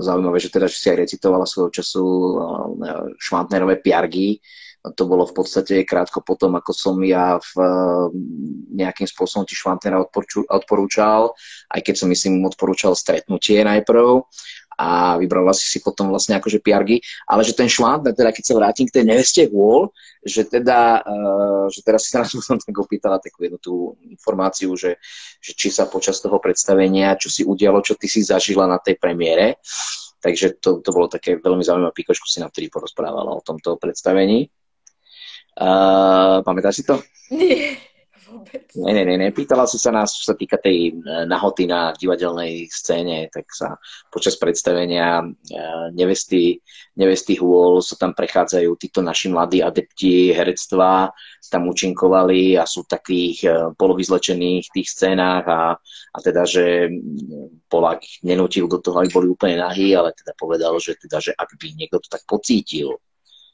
zaujímavé, 0.00 0.40
že 0.40 0.48
teda 0.48 0.64
že 0.64 0.80
si 0.80 0.88
aj 0.88 1.04
recitovala 1.04 1.44
svojho 1.44 1.70
času 1.70 2.04
Švantnerové 3.20 3.84
piargy, 3.84 4.40
to 4.82 5.06
bolo 5.06 5.22
v 5.22 5.34
podstate 5.38 5.86
krátko 5.86 6.26
potom, 6.26 6.58
ako 6.58 6.74
som 6.74 6.98
ja 7.06 7.38
v, 7.38 7.52
nejakým 8.74 9.06
spôsobom 9.06 9.46
ti 9.46 9.54
Švantnera 9.54 10.02
odporúčal, 10.50 11.38
aj 11.70 11.80
keď 11.86 11.94
som 11.94 12.10
myslím 12.10 12.42
odporúčal 12.42 12.98
stretnutie 12.98 13.62
najprv 13.62 14.26
a 14.78 15.18
vybrala 15.18 15.52
si 15.52 15.68
si 15.68 15.78
potom 15.82 16.08
vlastne 16.08 16.38
akože 16.38 16.62
piargy, 16.62 17.02
ale 17.28 17.42
že 17.44 17.56
ten 17.56 17.68
Švantner, 17.68 18.16
teda 18.16 18.30
keď 18.32 18.44
sa 18.44 18.54
vrátim 18.58 18.86
k 18.88 18.94
tej 19.00 19.04
neveste 19.08 19.42
Wall, 19.50 19.92
že 20.22 20.46
teda, 20.46 21.02
uh, 21.02 21.66
že 21.68 21.82
teraz 21.82 22.06
si 22.06 22.14
nás 22.14 22.30
potom 22.38 22.58
tak 22.62 22.76
opýtala 22.76 23.18
takú 23.18 23.44
jednu 23.44 23.58
tú 23.58 23.74
informáciu, 24.06 24.72
že, 24.78 25.02
že 25.42 25.52
či 25.52 25.68
sa 25.68 25.90
počas 25.90 26.22
toho 26.22 26.38
predstavenia, 26.38 27.18
čo 27.18 27.28
si 27.28 27.42
udialo, 27.42 27.82
čo 27.82 27.98
ty 27.98 28.06
si 28.06 28.22
zažila 28.22 28.70
na 28.70 28.78
tej 28.78 28.96
premiére, 28.96 29.58
takže 30.22 30.62
to, 30.62 30.78
to 30.78 30.90
bolo 30.94 31.10
také 31.10 31.42
veľmi 31.42 31.66
zaujímavé 31.66 31.90
pikošku 31.90 32.30
si 32.30 32.38
na 32.38 32.46
vtedy 32.46 32.70
porozprávala 32.70 33.34
o 33.34 33.42
tomto 33.42 33.74
predstavení. 33.76 34.46
Uh, 35.52 36.40
pamätáš 36.46 36.80
si 36.80 36.84
to? 36.88 36.96
Nie, 37.28 37.76
vôbec. 38.32 38.64
Nie, 38.72 38.92
nie, 38.96 39.04
nie, 39.04 39.16
nie. 39.20 39.30
Pýtala 39.36 39.68
si 39.68 39.76
sa 39.76 39.92
nás, 39.92 40.16
čo 40.16 40.32
sa 40.32 40.34
týka 40.34 40.56
tej 40.56 40.90
e, 40.90 41.28
nahoty 41.28 41.68
na 41.68 41.92
divadelnej 41.92 42.66
scéne, 42.72 43.28
tak 43.28 43.46
sa 43.52 43.76
počas 44.08 44.36
predstavenia 44.40 45.24
uh, 45.24 45.88
nevesty, 45.92 46.60
nevesty 46.96 47.36
Hôl 47.36 47.80
sa 47.84 47.96
tam 47.96 48.12
prechádzajú 48.16 48.70
títo 48.76 49.00
naši 49.00 49.32
mladí 49.32 49.60
adepti 49.64 50.32
herectva, 50.32 51.12
tam 51.52 51.68
účinkovali 51.68 52.56
a 52.56 52.64
sú 52.64 52.88
v 52.88 52.92
takých 52.96 53.38
uh, 53.44 53.54
polovyzlečených 53.76 54.72
tých 54.72 54.88
scénách 54.88 55.44
a, 55.48 55.76
a 56.12 56.18
teda, 56.24 56.48
že 56.48 56.88
Polák 57.68 58.24
nenútil 58.24 58.68
do 58.68 58.80
toho, 58.80 59.04
aby 59.04 59.12
boli 59.12 59.28
úplne 59.28 59.60
nahý, 59.60 59.92
ale 59.92 60.16
teda 60.16 60.32
povedal, 60.36 60.80
že, 60.80 60.96
teda, 60.96 61.20
že 61.20 61.32
ak 61.36 61.56
by 61.60 61.68
niekto 61.76 62.00
to 62.00 62.08
tak 62.08 62.24
pocítil, 62.24 62.96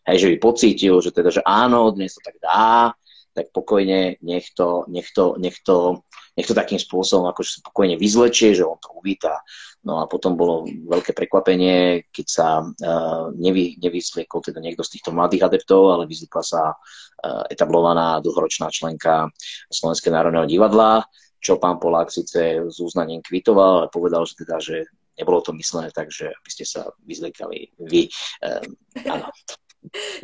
hej, 0.07 0.16
že 0.22 0.29
by 0.31 0.37
pocítil, 0.39 0.95
že 1.03 1.11
teda, 1.11 1.31
že 1.35 1.43
áno, 1.43 1.91
dnes 1.91 2.14
to 2.14 2.22
tak 2.22 2.39
dá, 2.39 2.95
tak 3.39 3.55
pokojne 3.55 4.18
nech 4.18 4.51
to, 4.59 4.82
nech 4.91 5.14
to, 5.14 5.39
nech 5.39 5.62
to, 5.62 6.03
nech 6.34 6.47
to 6.51 6.59
takým 6.59 6.82
spôsobom 6.82 7.30
akože 7.30 7.62
pokojne 7.62 7.95
vyzlečie, 7.95 8.59
že 8.59 8.66
on 8.66 8.74
to 8.82 8.91
uvíta. 8.99 9.39
No 9.86 10.03
a 10.03 10.11
potom 10.11 10.34
bolo 10.34 10.66
veľké 10.66 11.14
prekvapenie, 11.14 12.11
keď 12.11 12.26
sa 12.26 12.49
uh, 12.66 13.30
nevy, 13.39 13.78
nevysliekol 13.78 14.43
teda 14.43 14.59
niekto 14.59 14.82
z 14.82 14.99
týchto 14.99 15.14
mladých 15.14 15.47
adeptov, 15.47 15.95
ale 15.95 16.11
vyzlikla 16.11 16.43
sa 16.43 16.74
uh, 16.74 17.47
etablovaná 17.47 18.18
dlhoročná 18.18 18.74
členka 18.74 19.30
Slovenského 19.70 20.11
národného 20.11 20.51
divadla, 20.51 21.07
čo 21.39 21.62
pán 21.62 21.78
Polák 21.78 22.11
síce 22.11 22.59
s 22.66 22.76
uznaním 22.82 23.22
kvitoval, 23.22 23.86
ale 23.86 23.95
povedal, 23.95 24.26
že 24.26 24.34
teda, 24.43 24.57
že 24.59 24.91
nebolo 25.14 25.39
to 25.47 25.55
myslené 25.55 25.95
tak, 25.95 26.11
že 26.11 26.26
aby 26.26 26.51
ste 26.51 26.66
sa 26.66 26.91
vyzliekali 27.07 27.78
vy. 27.86 28.11
Um, 28.43 28.74
áno 29.07 29.30
to... 29.47 29.55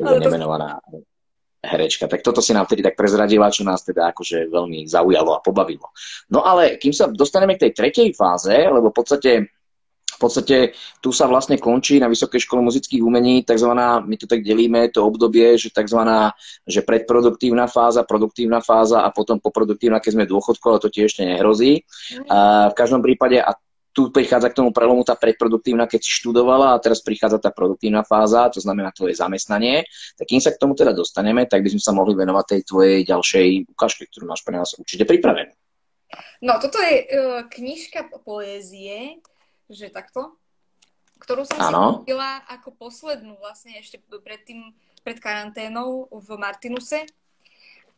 nemenovaná 0.02 0.82
herečka. 1.64 2.06
Tak 2.06 2.20
toto 2.20 2.44
si 2.44 2.52
nám 2.52 2.68
vtedy 2.68 2.84
tak 2.84 2.96
prezradila, 2.96 3.52
čo 3.52 3.64
nás 3.64 3.80
teda 3.82 4.12
akože 4.12 4.52
veľmi 4.52 4.84
zaujalo 4.84 5.36
a 5.36 5.44
pobavilo. 5.44 5.90
No 6.28 6.44
ale 6.44 6.76
kým 6.76 6.92
sa 6.92 7.08
dostaneme 7.08 7.56
k 7.56 7.68
tej 7.68 7.72
tretej 7.72 8.08
fáze, 8.12 8.52
lebo 8.52 8.92
v 8.92 8.96
podstate 8.96 9.32
v 10.14 10.18
podstate 10.22 10.58
tu 11.02 11.10
sa 11.10 11.26
vlastne 11.26 11.58
končí 11.58 11.98
na 11.98 12.06
Vysokej 12.06 12.46
škole 12.46 12.62
muzických 12.62 13.02
umení 13.02 13.42
tzv. 13.42 13.74
my 14.06 14.14
to 14.14 14.30
tak 14.30 14.46
delíme, 14.46 14.86
to 14.94 15.02
obdobie, 15.02 15.58
že 15.58 15.74
tzv. 15.74 16.00
že 16.64 16.80
predproduktívna 16.86 17.66
fáza, 17.66 18.06
produktívna 18.06 18.62
fáza 18.62 19.02
a 19.02 19.10
potom 19.10 19.42
poproduktívna, 19.42 19.98
keď 19.98 20.12
sme 20.14 20.30
dôchodko, 20.30 20.66
ale 20.70 20.78
to 20.78 20.88
tiež 20.88 21.10
ešte 21.10 21.26
nehrozí. 21.26 21.82
Mhm. 21.82 22.30
A 22.30 22.38
v 22.70 22.74
každom 22.78 23.02
prípade, 23.02 23.42
a 23.42 23.58
tu 23.94 24.10
prichádza 24.10 24.50
k 24.50 24.58
tomu 24.58 24.74
prelomu 24.74 25.06
tá 25.06 25.14
predproduktívna, 25.14 25.86
keď 25.86 26.02
si 26.02 26.10
študovala 26.10 26.74
a 26.74 26.82
teraz 26.82 26.98
prichádza 26.98 27.38
tá 27.38 27.54
produktívna 27.54 28.02
fáza, 28.02 28.50
to 28.50 28.58
znamená 28.58 28.90
tvoje 28.90 29.14
zamestnanie. 29.14 29.86
Tak 30.18 30.26
kým 30.26 30.42
sa 30.42 30.50
k 30.50 30.58
tomu 30.58 30.74
teda 30.74 30.90
dostaneme, 30.90 31.46
tak 31.46 31.62
by 31.62 31.70
sme 31.70 31.82
sa 31.82 31.94
mohli 31.94 32.18
venovať 32.18 32.44
tej 32.44 32.60
tvojej 32.66 32.98
ďalšej 33.06 33.70
ukážke, 33.70 34.10
ktorú 34.10 34.26
máš 34.26 34.42
pre 34.42 34.58
nás 34.58 34.74
určite 34.74 35.06
pripravenú. 35.06 35.54
No, 36.42 36.58
toto 36.58 36.82
je 36.82 37.06
uh, 37.06 37.46
knižka 37.46 38.10
poézie, 38.26 39.22
že 39.70 39.94
takto, 39.94 40.34
ktorú 41.22 41.46
som 41.46 41.58
ano. 41.62 41.70
si 41.70 41.80
kúpila 42.02 42.42
ako 42.50 42.74
poslednú 42.74 43.38
vlastne 43.38 43.78
ešte 43.78 44.02
pred 44.02 44.42
tým, 44.42 44.74
pred 45.06 45.22
karanténou 45.22 46.10
v 46.10 46.28
Martinuse. 46.34 47.06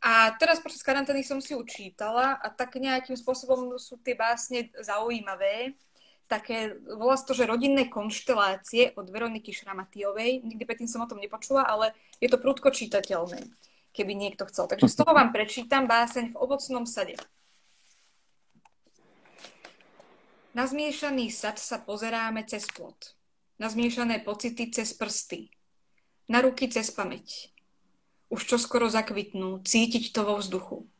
A 0.04 0.36
teraz 0.36 0.60
počas 0.60 0.84
karantény 0.84 1.24
som 1.24 1.40
si 1.40 1.56
učítala 1.56 2.36
a 2.36 2.46
tak 2.52 2.76
nejakým 2.76 3.16
spôsobom 3.16 3.80
sú 3.80 3.96
tie 4.04 4.12
básne 4.12 4.68
zaujímavé. 4.76 5.72
Také, 6.26 6.74
volá 6.82 7.14
to, 7.22 7.38
že 7.38 7.46
rodinné 7.46 7.86
konštelácie 7.86 8.90
od 8.98 9.06
Veroniky 9.14 9.54
Šramatiovej. 9.54 10.42
Nikdy 10.42 10.62
predtým 10.66 10.90
som 10.90 11.06
o 11.06 11.10
tom 11.10 11.22
nepočula, 11.22 11.62
ale 11.62 11.94
je 12.18 12.26
to 12.26 12.42
prudko 12.42 12.74
čitateľné, 12.74 13.46
keby 13.94 14.12
niekto 14.18 14.42
chcel. 14.50 14.66
Takže 14.66 14.90
z 14.90 14.96
toho 14.98 15.14
vám 15.14 15.30
prečítam 15.30 15.86
báseň 15.86 16.34
v 16.34 16.38
ovocnom 16.42 16.82
sade. 16.82 17.14
Na 20.50 20.66
zmiešaný 20.66 21.30
sad 21.30 21.62
sa 21.62 21.78
pozeráme 21.78 22.42
cez 22.48 22.66
plot. 22.74 23.14
Na 23.62 23.70
zmiešané 23.70 24.24
pocity 24.24 24.72
cez 24.72 24.96
prsty. 24.96 25.52
Na 26.26 26.42
ruky 26.42 26.66
cez 26.66 26.90
pamäť. 26.90 27.54
Už 28.34 28.42
čo 28.42 28.58
skoro 28.58 28.90
zakvitnú, 28.90 29.62
cítiť 29.62 30.10
to 30.10 30.26
vo 30.26 30.42
vzduchu. 30.42 30.90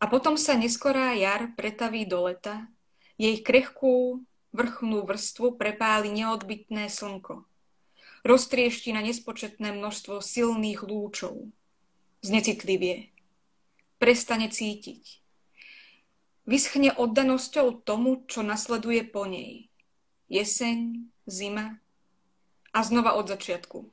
A 0.00 0.08
potom 0.08 0.40
sa 0.40 0.56
neskorá 0.56 1.12
jar 1.12 1.52
pretaví 1.52 2.08
do 2.08 2.24
leta, 2.24 2.64
jej 3.20 3.36
krehkú 3.44 4.24
vrchnú 4.52 5.06
vrstvu 5.06 5.56
prepáli 5.56 6.10
neodbitné 6.14 6.90
slnko. 6.90 7.46
Roztriešti 8.26 8.92
na 8.92 9.00
nespočetné 9.00 9.72
množstvo 9.72 10.20
silných 10.20 10.84
lúčov. 10.84 11.48
Znecitlivie. 12.20 13.08
Prestane 13.96 14.52
cítiť 14.52 15.20
Vyschne 16.50 16.90
oddanosťou 16.90 17.86
tomu, 17.86 18.26
čo 18.26 18.42
nasleduje 18.42 19.06
po 19.06 19.22
nej. 19.28 19.70
Jeseň, 20.26 21.06
zima 21.22 21.78
a 22.74 22.82
znova 22.82 23.14
od 23.14 23.30
začiatku. 23.30 23.86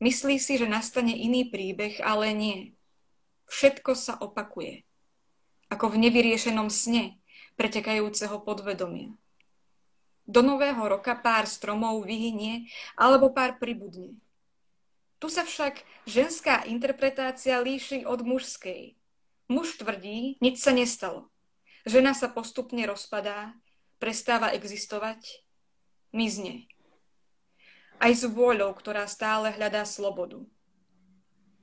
Myslí 0.00 0.40
si, 0.40 0.56
že 0.56 0.64
nastane 0.64 1.12
iný 1.12 1.44
príbeh, 1.52 2.00
ale 2.00 2.32
nie. 2.32 2.58
Všetko 3.52 3.92
sa 3.92 4.16
opakuje. 4.16 4.88
Ako 5.68 5.92
v 5.92 6.08
nevyriešenom 6.08 6.72
sne 6.72 7.20
pretekajúceho 7.60 8.40
podvedomia. 8.40 9.12
Do 10.30 10.46
nového 10.46 10.78
roka 10.86 11.18
pár 11.18 11.50
stromov 11.50 12.06
vyhynie 12.06 12.70
alebo 12.94 13.34
pár 13.34 13.58
pribudne. 13.58 14.14
Tu 15.18 15.26
sa 15.26 15.42
však 15.42 15.82
ženská 16.06 16.62
interpretácia 16.70 17.58
líši 17.58 18.06
od 18.06 18.22
mužskej. 18.22 18.94
Muž 19.50 19.82
tvrdí, 19.82 20.38
nič 20.38 20.62
sa 20.62 20.70
nestalo. 20.70 21.26
Žena 21.82 22.14
sa 22.14 22.30
postupne 22.30 22.86
rozpadá, 22.86 23.58
prestáva 23.98 24.54
existovať, 24.54 25.42
mizne. 26.14 26.70
Aj 27.98 28.14
s 28.14 28.22
vôľou, 28.22 28.70
ktorá 28.78 29.10
stále 29.10 29.50
hľadá 29.50 29.82
slobodu. 29.82 30.46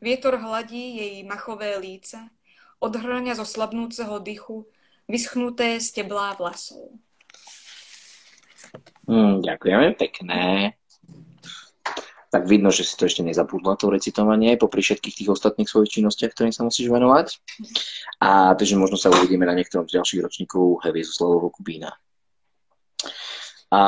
Vietor 0.04 0.38
hladí 0.44 1.00
jej 1.00 1.16
machové 1.24 1.80
líca, 1.80 2.30
odhrania 2.84 3.34
zo 3.34 3.48
slabnúceho 3.48 4.20
dychu 4.20 4.68
vyschnuté 5.08 5.80
steblá 5.80 6.36
vlasov. 6.36 7.00
Mm, 9.08 9.40
ďakujeme 9.42 9.96
pekné 9.96 10.76
tak 12.28 12.44
vidno, 12.44 12.70
že 12.76 12.84
si 12.84 12.94
to 13.00 13.08
ešte 13.08 13.24
nezabudla, 13.24 13.80
to 13.80 13.88
recitovanie, 13.88 14.60
popri 14.60 14.84
všetkých 14.84 15.16
tých 15.24 15.30
ostatných 15.32 15.68
svojich 15.68 16.00
činnostiach, 16.00 16.36
ktorým 16.36 16.52
sa 16.52 16.68
musíš 16.68 16.92
venovať. 16.92 17.40
A 18.20 18.52
takže 18.54 18.76
možno 18.76 19.00
sa 19.00 19.10
uvidíme 19.10 19.48
na 19.48 19.56
niektorom 19.56 19.88
z 19.88 19.96
ďalších 19.98 20.22
ročníkov 20.28 20.84
zo 20.84 21.14
Slavovho 21.16 21.50
Kubína. 21.50 21.96
A, 23.68 23.82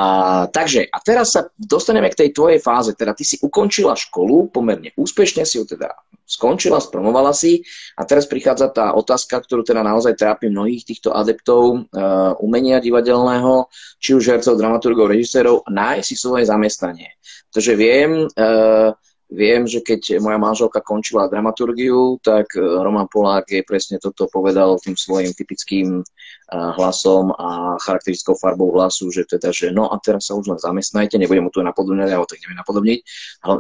takže, 0.51 0.91
a 0.91 0.99
teraz 0.99 1.39
sa 1.39 1.47
dostaneme 1.55 2.11
k 2.11 2.25
tej 2.25 2.30
tvojej 2.36 2.59
fáze. 2.59 2.91
Teda 2.99 3.15
ty 3.15 3.23
si 3.23 3.39
ukončila 3.39 3.95
školu, 3.95 4.51
pomerne 4.51 4.91
úspešne 4.99 5.47
si 5.47 5.55
ju 5.55 5.63
teda 5.63 5.95
skončila, 6.30 6.77
spromovala 6.77 7.34
si 7.34 7.65
a 7.97 8.05
teraz 8.05 8.30
prichádza 8.30 8.69
tá 8.69 8.93
otázka, 8.93 9.41
ktorú 9.41 9.65
teda 9.65 9.82
naozaj 9.82 10.13
trápi 10.13 10.51
mnohých 10.51 10.86
týchto 10.86 11.09
adeptov 11.09 11.89
uh, 11.89 12.38
umenia 12.38 12.77
divadelného, 12.77 13.65
či 13.97 14.13
už 14.13 14.38
hercov, 14.38 14.61
dramaturgov, 14.61 15.09
režisérov, 15.09 15.65
nájsť 15.65 16.05
si 16.05 16.15
svoje 16.19 16.45
zamestnanie. 16.45 17.17
Pretože 17.49 17.73
viem, 17.73 18.30
uh, 18.30 18.93
Viem, 19.30 19.69
že 19.69 19.86
keď 19.86 20.17
moja 20.25 20.41
manželka 20.41 20.82
končila 20.82 21.30
dramaturgiu, 21.30 22.17
tak 22.25 22.49
e, 22.57 22.65
Roman 22.65 23.05
Polák 23.05 23.45
jej 23.45 23.61
presne 23.61 24.01
toto 24.01 24.25
povedal 24.25 24.82
tým 24.82 24.97
svojim 24.97 25.38
typickým 25.38 26.01
e, 26.01 26.03
hlasom 26.49 27.30
a 27.38 27.77
charakteristickou 27.77 28.34
farbou 28.41 28.73
hlasu, 28.73 29.13
že 29.13 29.30
teda, 29.30 29.53
že 29.53 29.69
no 29.69 29.86
a 29.86 30.01
teraz 30.01 30.25
sa 30.25 30.34
už 30.34 30.49
len 30.49 30.57
zamestnajte, 30.57 31.21
nebudem 31.21 31.45
mu 31.45 31.53
tu 31.53 31.61
napodobňať, 31.61 32.09
ale 32.09 32.25
tak 32.25 32.41
neviem 32.41 32.57
napodobniť, 32.57 32.99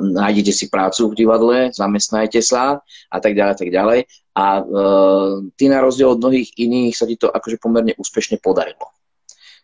nájdete 0.09 0.49
si 0.57 0.65
prácu 0.73 1.13
v 1.13 1.17
divadle, 1.21 1.57
zamestnajte 1.69 2.41
sa 2.41 2.81
a 3.13 3.17
tak 3.21 3.37
ďalej, 3.37 3.53
tak 3.61 3.69
ďalej. 3.69 3.99
A 4.41 4.45
e, 4.57 4.61
ty 5.53 5.69
na 5.69 5.85
rozdiel 5.85 6.09
od 6.09 6.17
mnohých 6.17 6.49
iných 6.57 6.97
sa 6.97 7.05
ti 7.05 7.13
to 7.13 7.29
akože 7.29 7.61
pomerne 7.61 7.93
úspešne 7.93 8.41
podarilo. 8.41 8.89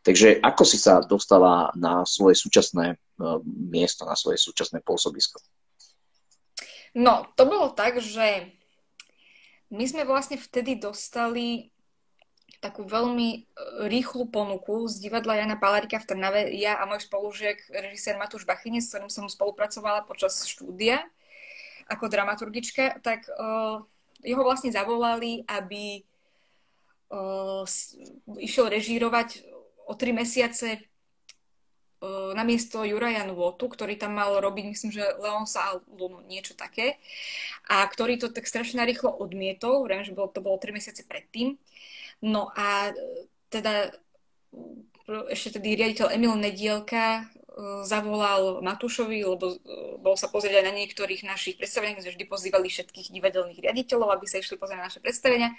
Takže 0.06 0.38
ako 0.38 0.70
si 0.70 0.78
sa 0.78 1.02
dostala 1.02 1.74
na 1.74 2.06
svoje 2.06 2.38
súčasné 2.38 2.94
miesto, 3.74 4.06
na 4.06 4.14
svoje 4.14 4.38
súčasné 4.38 4.86
pôsobisko? 4.86 5.42
No, 6.96 7.28
to 7.36 7.44
bolo 7.44 7.76
tak, 7.76 8.00
že 8.00 8.56
my 9.68 9.84
sme 9.84 10.08
vlastne 10.08 10.40
vtedy 10.40 10.80
dostali 10.80 11.76
takú 12.64 12.88
veľmi 12.88 13.30
e, 13.36 13.40
rýchlu 13.92 14.32
ponuku 14.32 14.88
z 14.88 15.04
divadla 15.04 15.44
Jana 15.44 15.60
Palárika 15.60 16.00
v 16.00 16.08
Trnave. 16.08 16.42
Ja 16.56 16.80
a 16.80 16.88
môj 16.88 17.04
spolužiek, 17.04 17.60
režisér 17.68 18.16
Matúš 18.16 18.48
Bachyne, 18.48 18.80
s 18.80 18.90
ktorým 18.90 19.12
som 19.12 19.28
spolupracovala 19.28 20.08
počas 20.08 20.40
štúdia 20.48 21.04
ako 21.86 22.10
dramaturgička, 22.10 22.98
tak 23.06 23.30
uh, 23.30 23.86
jeho 24.26 24.42
vlastne 24.42 24.74
zavolali, 24.74 25.46
aby 25.46 26.02
uh, 27.14 27.62
išiel 28.42 28.74
režírovať 28.74 29.46
o 29.86 29.94
tri 29.94 30.10
mesiace 30.10 30.82
na 32.36 32.44
miesto 32.44 32.84
Juraja 32.84 33.24
Nvotu, 33.26 33.72
ktorý 33.72 33.96
tam 33.96 34.20
mal 34.20 34.36
robiť, 34.38 34.66
myslím, 34.68 34.92
že 34.92 35.16
Leonsa 35.18 35.60
a 35.64 35.72
Lunu, 35.96 36.22
niečo 36.28 36.54
také, 36.54 37.00
a 37.66 37.82
ktorý 37.88 38.20
to 38.20 38.30
tak 38.30 38.46
strašne 38.46 38.84
rýchlo 38.84 39.10
odmietol, 39.10 39.88
vrem, 39.88 40.06
že 40.06 40.14
bolo, 40.14 40.30
to 40.30 40.44
bolo 40.44 40.60
3 40.60 40.76
mesiace 40.76 41.02
predtým. 41.08 41.58
No 42.22 42.54
a 42.54 42.92
e, 42.92 42.94
teda 43.50 43.90
e, 43.90 45.34
ešte 45.34 45.60
tedy 45.60 45.76
riaditeľ 45.76 46.14
Emil 46.14 46.36
Nedielka 46.38 47.06
e, 47.20 47.24
zavolal 47.84 48.62
Matúšovi, 48.62 49.26
lebo 49.26 49.58
bol 50.00 50.16
sa 50.16 50.30
pozrieť 50.30 50.62
aj 50.62 50.66
na 50.68 50.74
niektorých 50.78 51.26
našich 51.26 51.58
predstaveniach, 51.58 52.06
sme 52.06 52.14
vždy 52.14 52.26
pozývali 52.30 52.68
všetkých 52.70 53.12
divadelných 53.12 53.64
riaditeľov, 53.66 54.14
aby 54.14 54.26
sa 54.30 54.40
išli 54.40 54.60
pozrieť 54.60 54.80
na 54.80 54.88
naše 54.88 55.02
predstavenia. 55.02 55.56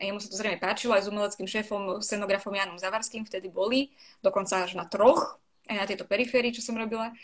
A 0.00 0.08
jemu 0.08 0.18
sa 0.18 0.32
to 0.32 0.40
zrejme 0.40 0.58
páčilo, 0.58 0.96
aj 0.96 1.06
s 1.06 1.10
umeleckým 1.12 1.46
šéfom, 1.46 2.02
scenografom 2.02 2.50
Janom 2.56 2.80
Zavarským 2.80 3.22
vtedy 3.28 3.52
boli, 3.52 3.92
dokonca 4.24 4.66
až 4.66 4.74
na 4.74 4.88
troch 4.88 5.41
aj 5.68 5.76
na 5.76 5.86
tejto 5.86 6.08
periférii, 6.08 6.54
čo 6.54 6.64
som 6.64 6.78
robila. 6.78 7.14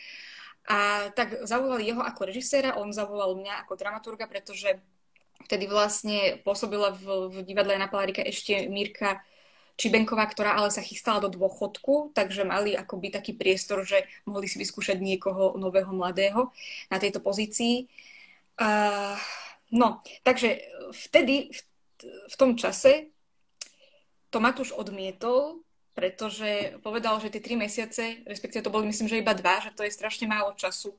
A 0.69 1.09
tak 1.17 1.49
zavolali 1.49 1.89
jeho 1.89 2.05
ako 2.05 2.29
režiséra, 2.29 2.77
on 2.77 2.93
zavolal 2.93 3.41
mňa 3.41 3.65
ako 3.65 3.81
dramaturga, 3.81 4.29
pretože 4.29 4.77
vtedy 5.49 5.65
vlastne 5.65 6.43
pôsobila 6.45 6.93
v, 6.93 7.33
v 7.33 7.37
divadle 7.47 7.81
na 7.81 7.89
Palárika 7.89 8.21
ešte 8.21 8.69
Mirka 8.69 9.25
Čibenková, 9.79 10.27
ktorá 10.27 10.59
ale 10.59 10.75
sa 10.75 10.83
chystala 10.83 11.23
do 11.23 11.31
dôchodku, 11.31 12.11
takže 12.11 12.43
mali 12.43 12.75
akoby 12.75 13.15
taký 13.15 13.33
priestor, 13.39 13.87
že 13.87 14.11
mohli 14.27 14.51
si 14.51 14.59
vyskúšať 14.59 14.99
niekoho 14.99 15.55
nového, 15.55 15.95
mladého 15.95 16.51
na 16.91 16.99
tejto 16.99 17.23
pozícii. 17.23 17.87
Uh, 18.59 19.15
no, 19.71 20.03
takže 20.27 20.59
vtedy, 20.91 21.55
v, 21.55 21.59
v 22.03 22.35
tom 22.35 22.59
čase, 22.59 23.15
to 24.35 24.43
Matúš 24.43 24.75
odmietol, 24.75 25.63
pretože 25.99 26.79
povedal, 26.79 27.19
že 27.19 27.27
tie 27.27 27.43
tri 27.43 27.59
mesiace, 27.59 28.23
respektíve 28.23 28.63
to 28.63 28.71
boli 28.71 28.87
myslím, 28.87 29.11
že 29.11 29.19
iba 29.19 29.35
dva, 29.35 29.59
že 29.59 29.75
to 29.75 29.83
je 29.83 29.91
strašne 29.91 30.31
málo 30.31 30.55
času 30.55 30.95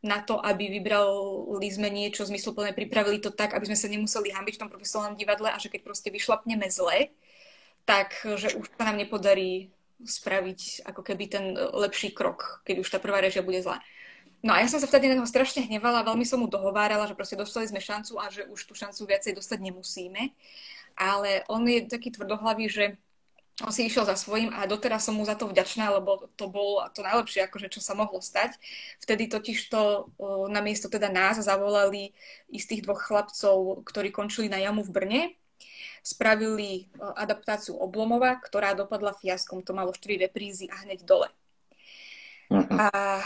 na 0.00 0.24
to, 0.24 0.40
aby 0.40 0.72
vybrali 0.72 1.68
sme 1.68 1.92
niečo 1.92 2.24
zmysluplné, 2.24 2.72
pripravili 2.72 3.20
to 3.20 3.28
tak, 3.28 3.52
aby 3.52 3.68
sme 3.68 3.76
sa 3.76 3.92
nemuseli 3.92 4.32
hambiť 4.32 4.56
v 4.56 4.62
tom 4.64 4.72
profesionálnom 4.72 5.20
divadle 5.20 5.52
a 5.52 5.60
že 5.60 5.68
keď 5.68 5.84
proste 5.84 6.08
vyšlapneme 6.08 6.64
zle, 6.72 7.12
tak 7.84 8.24
že 8.24 8.56
už 8.56 8.72
sa 8.72 8.88
nám 8.88 9.04
nepodarí 9.04 9.68
spraviť 10.00 10.88
ako 10.88 11.04
keby 11.04 11.24
ten 11.28 11.44
lepší 11.76 12.16
krok, 12.16 12.64
keď 12.64 12.80
už 12.80 12.88
tá 12.88 12.96
prvá 12.96 13.20
režia 13.20 13.44
bude 13.44 13.60
zlá. 13.60 13.84
No 14.40 14.56
a 14.56 14.64
ja 14.64 14.66
som 14.66 14.80
sa 14.80 14.88
vtedy 14.88 15.12
na 15.12 15.20
neho 15.20 15.28
strašne 15.28 15.68
hnevala, 15.68 16.08
veľmi 16.08 16.24
som 16.24 16.40
mu 16.40 16.48
dohovárala, 16.48 17.04
že 17.04 17.14
proste 17.14 17.36
dostali 17.36 17.68
sme 17.68 17.84
šancu 17.84 18.16
a 18.16 18.32
že 18.32 18.48
už 18.48 18.64
tú 18.64 18.72
šancu 18.72 19.06
viacej 19.06 19.36
dostať 19.36 19.60
nemusíme. 19.60 20.32
Ale 20.96 21.44
on 21.52 21.62
je 21.68 21.84
taký 21.84 22.10
tvrdohlavý, 22.10 22.66
že 22.66 22.84
on 23.62 23.72
si 23.72 23.86
išiel 23.86 24.02
za 24.02 24.18
svojím 24.18 24.50
a 24.50 24.66
doteraz 24.66 25.06
som 25.06 25.14
mu 25.14 25.22
za 25.22 25.38
to 25.38 25.46
vďačná, 25.46 25.94
lebo 25.94 26.28
to 26.34 26.50
bolo 26.50 26.82
to 26.92 27.00
najlepšie, 27.00 27.46
akože, 27.46 27.72
čo 27.72 27.80
sa 27.80 27.94
mohlo 27.94 28.18
stať. 28.18 28.58
Vtedy 28.98 29.30
totiž 29.30 29.58
to 29.70 30.10
na 30.50 30.58
miesto 30.60 30.90
teda 30.90 31.08
nás 31.08 31.38
zavolali 31.38 32.10
istých 32.50 32.82
dvoch 32.82 33.00
chlapcov, 33.00 33.86
ktorí 33.86 34.10
končili 34.10 34.50
na 34.50 34.58
jamu 34.58 34.82
v 34.82 34.90
Brne. 34.90 35.22
Spravili 36.02 36.90
adaptáciu 36.98 37.78
Oblomova, 37.78 38.34
ktorá 38.42 38.74
dopadla 38.74 39.14
fiaskom. 39.14 39.62
To 39.62 39.70
malo 39.70 39.94
4 39.94 40.26
reprízy 40.26 40.66
a 40.66 40.82
hneď 40.82 41.06
dole. 41.06 41.30
Uh-huh. 42.50 42.66
A 42.74 43.22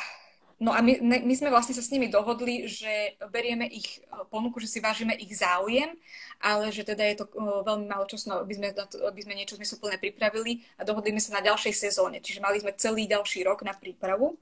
No 0.56 0.72
a 0.72 0.80
my, 0.80 0.96
my 1.04 1.34
sme 1.36 1.52
vlastne 1.52 1.76
sa 1.76 1.84
s 1.84 1.92
nimi 1.92 2.08
dohodli, 2.08 2.64
že 2.64 3.20
berieme 3.28 3.68
ich 3.68 4.00
ponuku, 4.32 4.56
že 4.56 4.72
si 4.72 4.78
vážime 4.80 5.12
ich 5.12 5.36
záujem, 5.36 5.92
ale 6.40 6.72
že 6.72 6.80
teda 6.80 7.04
je 7.12 7.20
to 7.20 7.28
veľmi 7.60 7.84
málo 7.84 8.08
času, 8.08 8.40
aby 8.40 8.56
sme, 8.56 8.68
aby 9.04 9.20
sme 9.20 9.36
niečo 9.36 9.60
zmysluplné 9.60 10.00
pripravili 10.00 10.64
a 10.80 10.88
dohodli 10.88 11.12
sme 11.12 11.20
sa 11.20 11.36
na 11.36 11.42
ďalšej 11.44 11.74
sezóne. 11.76 12.24
Čiže 12.24 12.40
mali 12.40 12.56
sme 12.56 12.72
celý 12.72 13.04
ďalší 13.04 13.44
rok 13.44 13.68
na 13.68 13.76
prípravu. 13.76 14.40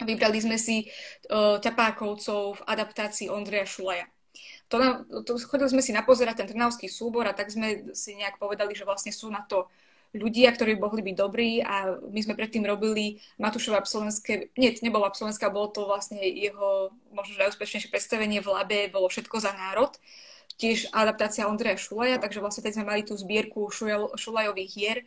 Vybrali 0.00 0.40
sme 0.40 0.56
si 0.56 0.88
uh, 1.28 1.60
ťapákovcov 1.60 2.56
v 2.56 2.64
adaptácii 2.64 3.28
Ondreja 3.28 3.68
Šulaja. 3.68 4.08
To, 4.72 4.80
nám, 4.80 5.04
to 5.28 5.36
chodili 5.36 5.68
sme 5.68 5.84
si 5.84 5.92
napozerať 5.92 6.40
ten 6.40 6.48
trnavský 6.48 6.88
súbor 6.88 7.28
a 7.28 7.36
tak 7.36 7.52
sme 7.52 7.92
si 7.92 8.16
nejak 8.16 8.40
povedali, 8.40 8.72
že 8.72 8.88
vlastne 8.88 9.12
sú 9.12 9.28
na 9.28 9.44
to 9.44 9.68
ľudia, 10.12 10.52
ktorí 10.52 10.76
mohli 10.76 11.00
byť 11.00 11.16
dobrí 11.16 11.64
a 11.64 11.96
my 11.98 12.20
sme 12.20 12.36
predtým 12.36 12.64
robili 12.68 13.20
Matúšové 13.40 13.80
absolventské, 13.80 14.52
nie, 14.60 14.72
to 14.76 14.84
nebolo 14.84 15.08
absolventské, 15.08 15.48
bolo 15.48 15.72
to 15.72 15.88
vlastne 15.88 16.20
jeho 16.20 16.92
možno 17.16 17.40
najúspešnejšie 17.40 17.88
predstavenie 17.88 18.44
v 18.44 18.48
Labe, 18.52 18.80
bolo 18.92 19.08
Všetko 19.08 19.40
za 19.40 19.56
národ, 19.56 19.96
tiež 20.60 20.92
adaptácia 20.92 21.48
Ondreja 21.48 21.80
Šulaja, 21.80 22.20
takže 22.20 22.44
vlastne 22.44 22.62
teď 22.62 22.72
sme 22.76 22.88
mali 22.92 23.02
tú 23.08 23.16
zbierku 23.16 23.72
Šulajových 24.16 24.70
hier 24.70 24.98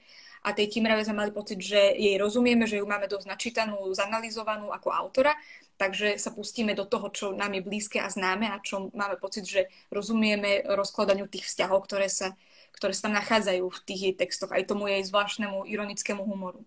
a 0.45 0.53
tej 0.53 0.74
Timrave 0.74 1.06
sme 1.06 1.26
mali 1.26 1.32
pocit, 1.34 1.58
že 1.62 1.78
jej 1.97 2.18
rozumieme, 2.18 2.66
že 2.66 2.82
ju 2.82 2.86
máme 2.86 3.10
dosť 3.10 3.26
načítanú, 3.30 3.78
zanalizovanú 3.93 4.70
ako 4.74 4.89
autora, 4.93 5.34
takže 5.78 6.18
sa 6.22 6.34
pustíme 6.34 6.74
do 6.74 6.86
toho, 6.86 7.10
čo 7.10 7.26
nám 7.34 7.58
je 7.58 7.66
blízke 7.66 7.97
a 8.01 8.10
známe 8.10 8.49
a 8.49 8.62
čo 8.62 8.93
máme 8.93 9.18
pocit, 9.18 9.45
že 9.45 9.70
rozumieme 9.89 10.66
rozkladaniu 10.66 11.26
tých 11.30 11.49
vzťahov, 11.49 11.86
ktoré 11.86 12.10
sa 12.10 12.38
ktoré 12.76 12.91
sa 12.91 13.07
tam 13.07 13.15
nachádzajú 13.15 13.63
v 13.63 13.84
tých 13.88 14.01
jej 14.11 14.15
textoch, 14.15 14.51
aj 14.51 14.67
tomu 14.67 14.91
jej 14.91 15.01
zvláštnemu 15.07 15.63
ironickému 15.65 16.21
humoru. 16.21 16.61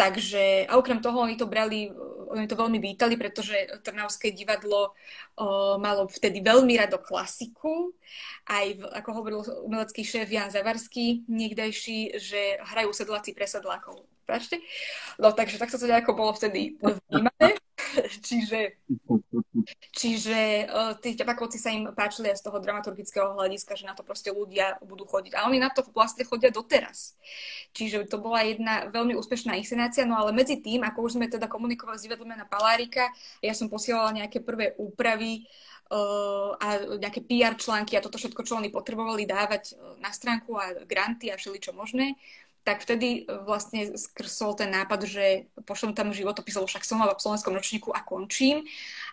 Takže, 0.00 0.64
a 0.64 0.80
okrem 0.80 0.96
toho, 1.04 1.20
oni 1.20 1.36
to 1.36 1.44
brali, 1.44 1.92
oni 2.32 2.48
to 2.48 2.56
veľmi 2.56 2.80
vítali, 2.80 3.20
pretože 3.20 3.52
Trnavské 3.84 4.32
divadlo 4.32 4.96
o, 5.36 5.76
malo 5.76 6.08
vtedy 6.08 6.40
veľmi 6.40 6.72
rado 6.80 6.96
klasiku. 6.96 7.92
Aj, 8.48 8.64
v, 8.64 8.80
ako 8.80 9.10
hovoril 9.12 9.40
umelecký 9.60 10.00
šéf 10.00 10.32
Jan 10.32 10.48
Zavarský, 10.48 11.28
niekdajší, 11.28 12.16
že 12.16 12.56
hrajú 12.72 12.96
sedláci 12.96 13.36
pre 13.36 13.44
sedlákov. 13.44 14.08
Páčte? 14.24 14.64
No 15.20 15.36
takže 15.36 15.60
takto 15.60 15.76
to 15.76 15.84
nejako 15.84 16.16
bolo 16.16 16.32
vtedy 16.32 16.80
vnímané. 16.80 17.60
čiže 18.28 18.78
čiže 19.94 20.66
uh, 20.66 20.92
tí 20.98 21.14
ťapakovci 21.18 21.58
sa 21.60 21.70
im 21.74 21.90
páčili 21.92 22.30
aj 22.32 22.40
z 22.40 22.44
toho 22.46 22.58
dramaturgického 22.62 23.36
hľadiska, 23.36 23.76
že 23.76 23.88
na 23.88 23.94
to 23.94 24.06
proste 24.06 24.30
ľudia 24.32 24.78
budú 24.84 25.04
chodiť. 25.04 25.36
A 25.36 25.46
oni 25.46 25.60
na 25.60 25.68
to 25.70 25.84
vlastne 25.92 26.24
chodia 26.24 26.48
doteraz. 26.48 27.18
Čiže 27.76 28.08
to 28.08 28.18
bola 28.18 28.42
jedna 28.46 28.88
veľmi 28.88 29.14
úspešná 29.18 29.54
inscenácia, 29.58 30.08
no 30.08 30.16
ale 30.16 30.34
medzi 30.34 30.58
tým, 30.58 30.82
ako 30.86 31.06
už 31.06 31.12
sme 31.18 31.26
teda 31.30 31.46
komunikovali 31.46 31.98
s 31.98 32.06
divadlom 32.06 32.32
na 32.32 32.46
Palárika, 32.48 33.10
ja 33.44 33.52
som 33.52 33.70
posielala 33.70 34.14
nejaké 34.14 34.40
prvé 34.40 34.74
úpravy 34.78 35.46
uh, 35.92 36.56
a 36.58 36.98
nejaké 36.98 37.22
PR 37.26 37.54
články 37.58 37.98
a 37.98 38.04
toto 38.04 38.16
všetko, 38.16 38.42
čo 38.46 38.58
oni 38.58 38.72
potrebovali 38.72 39.28
dávať 39.28 39.76
na 40.00 40.10
stránku 40.10 40.56
a 40.56 40.86
granty 40.86 41.28
a 41.30 41.38
všeličo 41.38 41.76
možné 41.76 42.16
tak 42.60 42.84
vtedy 42.84 43.24
e, 43.24 43.40
vlastne 43.44 43.96
skrsol 43.96 44.52
ten 44.52 44.68
nápad, 44.68 45.08
že 45.08 45.48
pošlem 45.64 45.96
tam 45.96 46.12
životopis, 46.12 46.56
lebo 46.60 46.68
však 46.68 46.84
som 46.84 47.00
v 47.00 47.16
slovenskom 47.16 47.56
ročníku 47.56 47.90
a 47.92 48.04
končím. 48.04 48.68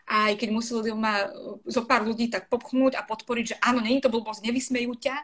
Aj 0.08 0.36
keď 0.36 0.50
museli 0.52 0.92
ma 0.92 1.26
e, 1.26 1.28
zo 1.68 1.88
pár 1.88 2.04
ľudí 2.04 2.28
tak 2.28 2.52
popchnúť 2.52 3.00
a 3.00 3.08
podporiť, 3.08 3.46
že 3.46 3.60
áno, 3.64 3.80
není 3.80 4.04
to 4.04 4.12
blbosť, 4.12 4.44
nevysmejú 4.44 4.96
ťa, 5.00 5.16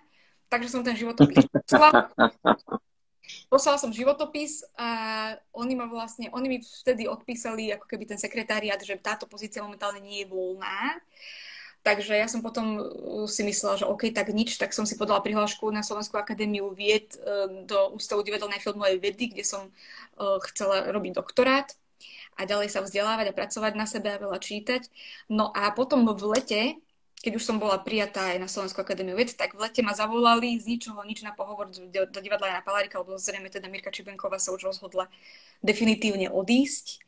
takže 0.47 0.71
som 0.71 0.81
ten 0.81 0.95
životopis 0.95 1.45
poslala. 1.51 2.07
Poslala 3.47 3.79
som 3.79 3.95
životopis 3.95 4.67
a 4.75 4.89
oni 5.55 5.79
ma 5.79 5.87
vlastne, 5.87 6.27
oni 6.35 6.47
mi 6.49 6.57
vtedy 6.59 7.07
odpísali 7.07 7.71
ako 7.71 7.87
keby 7.87 8.03
ten 8.03 8.19
sekretáriat, 8.19 8.83
že 8.83 8.99
táto 8.99 9.31
pozícia 9.31 9.63
momentálne 9.63 10.03
nie 10.03 10.25
je 10.25 10.27
voľná. 10.27 10.99
Takže 11.83 12.15
ja 12.15 12.31
som 12.31 12.39
potom 12.39 12.79
uh, 12.79 13.27
si 13.27 13.43
myslela, 13.43 13.75
že 13.75 13.85
OK, 13.85 14.15
tak 14.15 14.31
nič, 14.31 14.55
tak 14.55 14.71
som 14.71 14.87
si 14.87 14.95
podala 14.95 15.19
prihlášku 15.19 15.67
na 15.67 15.83
Slovenskú 15.83 16.15
akadémiu 16.15 16.71
vied 16.71 17.11
uh, 17.19 17.67
do 17.67 17.91
Ústavu 17.99 18.23
divadelnej 18.23 18.63
filmovej 18.63 19.03
vedy, 19.03 19.35
kde 19.35 19.43
som 19.43 19.67
uh, 19.67 20.39
chcela 20.47 20.87
robiť 20.95 21.11
doktorát 21.19 21.67
a 22.39 22.47
ďalej 22.47 22.71
sa 22.73 22.81
vzdelávať 22.81 23.29
a 23.29 23.37
pracovať 23.37 23.73
na 23.75 23.85
sebe 23.85 24.09
a 24.09 24.21
veľa 24.21 24.39
čítať. 24.39 24.87
No 25.29 25.51
a 25.53 25.69
potom 25.75 26.07
v 26.07 26.23
lete, 26.33 26.61
keď 27.19 27.35
už 27.35 27.43
som 27.43 27.59
bola 27.59 27.79
prijatá 27.79 28.31
aj 28.31 28.39
na 28.41 28.47
Slovenskú 28.47 28.81
akadémiu 28.81 29.19
vied, 29.19 29.35
tak 29.35 29.53
v 29.53 29.67
lete 29.67 29.83
ma 29.85 29.93
zavolali 29.93 30.57
z 30.57 30.65
ničoho 30.71 31.03
nič 31.03 31.21
na 31.21 31.35
pohovor 31.35 31.67
do, 31.69 32.01
divadla 32.19 32.59
na 32.59 32.65
Palárika, 32.65 32.99
lebo 33.03 33.19
zrejme 33.19 33.51
teda 33.51 33.69
Mirka 33.69 33.93
Čibenková 33.93 34.39
sa 34.41 34.55
už 34.55 34.71
rozhodla 34.71 35.11
definitívne 35.61 36.31
odísť 36.31 37.03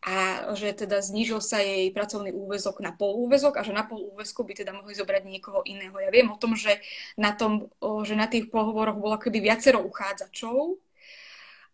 a 0.00 0.48
že 0.56 0.72
teda 0.72 1.04
znížil 1.04 1.44
sa 1.44 1.60
jej 1.60 1.92
pracovný 1.92 2.32
úvezok 2.32 2.80
na 2.80 2.88
pol 2.88 3.20
úvezok 3.20 3.60
a 3.60 3.62
že 3.62 3.76
na 3.76 3.84
pol 3.84 4.00
úvezku 4.16 4.40
by 4.48 4.56
teda 4.56 4.72
mohli 4.72 4.96
zobrať 4.96 5.28
niekoho 5.28 5.60
iného. 5.68 5.92
Ja 6.00 6.08
viem 6.08 6.32
o 6.32 6.40
tom, 6.40 6.56
že 6.56 6.80
na, 7.20 7.36
tom, 7.36 7.68
že 8.08 8.16
na 8.16 8.24
tých 8.24 8.48
pohovoroch 8.48 8.96
bolo 8.96 9.20
keby 9.20 9.44
viacero 9.44 9.84
uchádzačov 9.84 10.80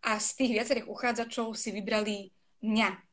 a 0.02 0.18
z 0.18 0.28
tých 0.42 0.52
viacerých 0.58 0.90
uchádzačov 0.90 1.54
si 1.54 1.70
vybrali 1.70 2.34
mňa 2.66 3.06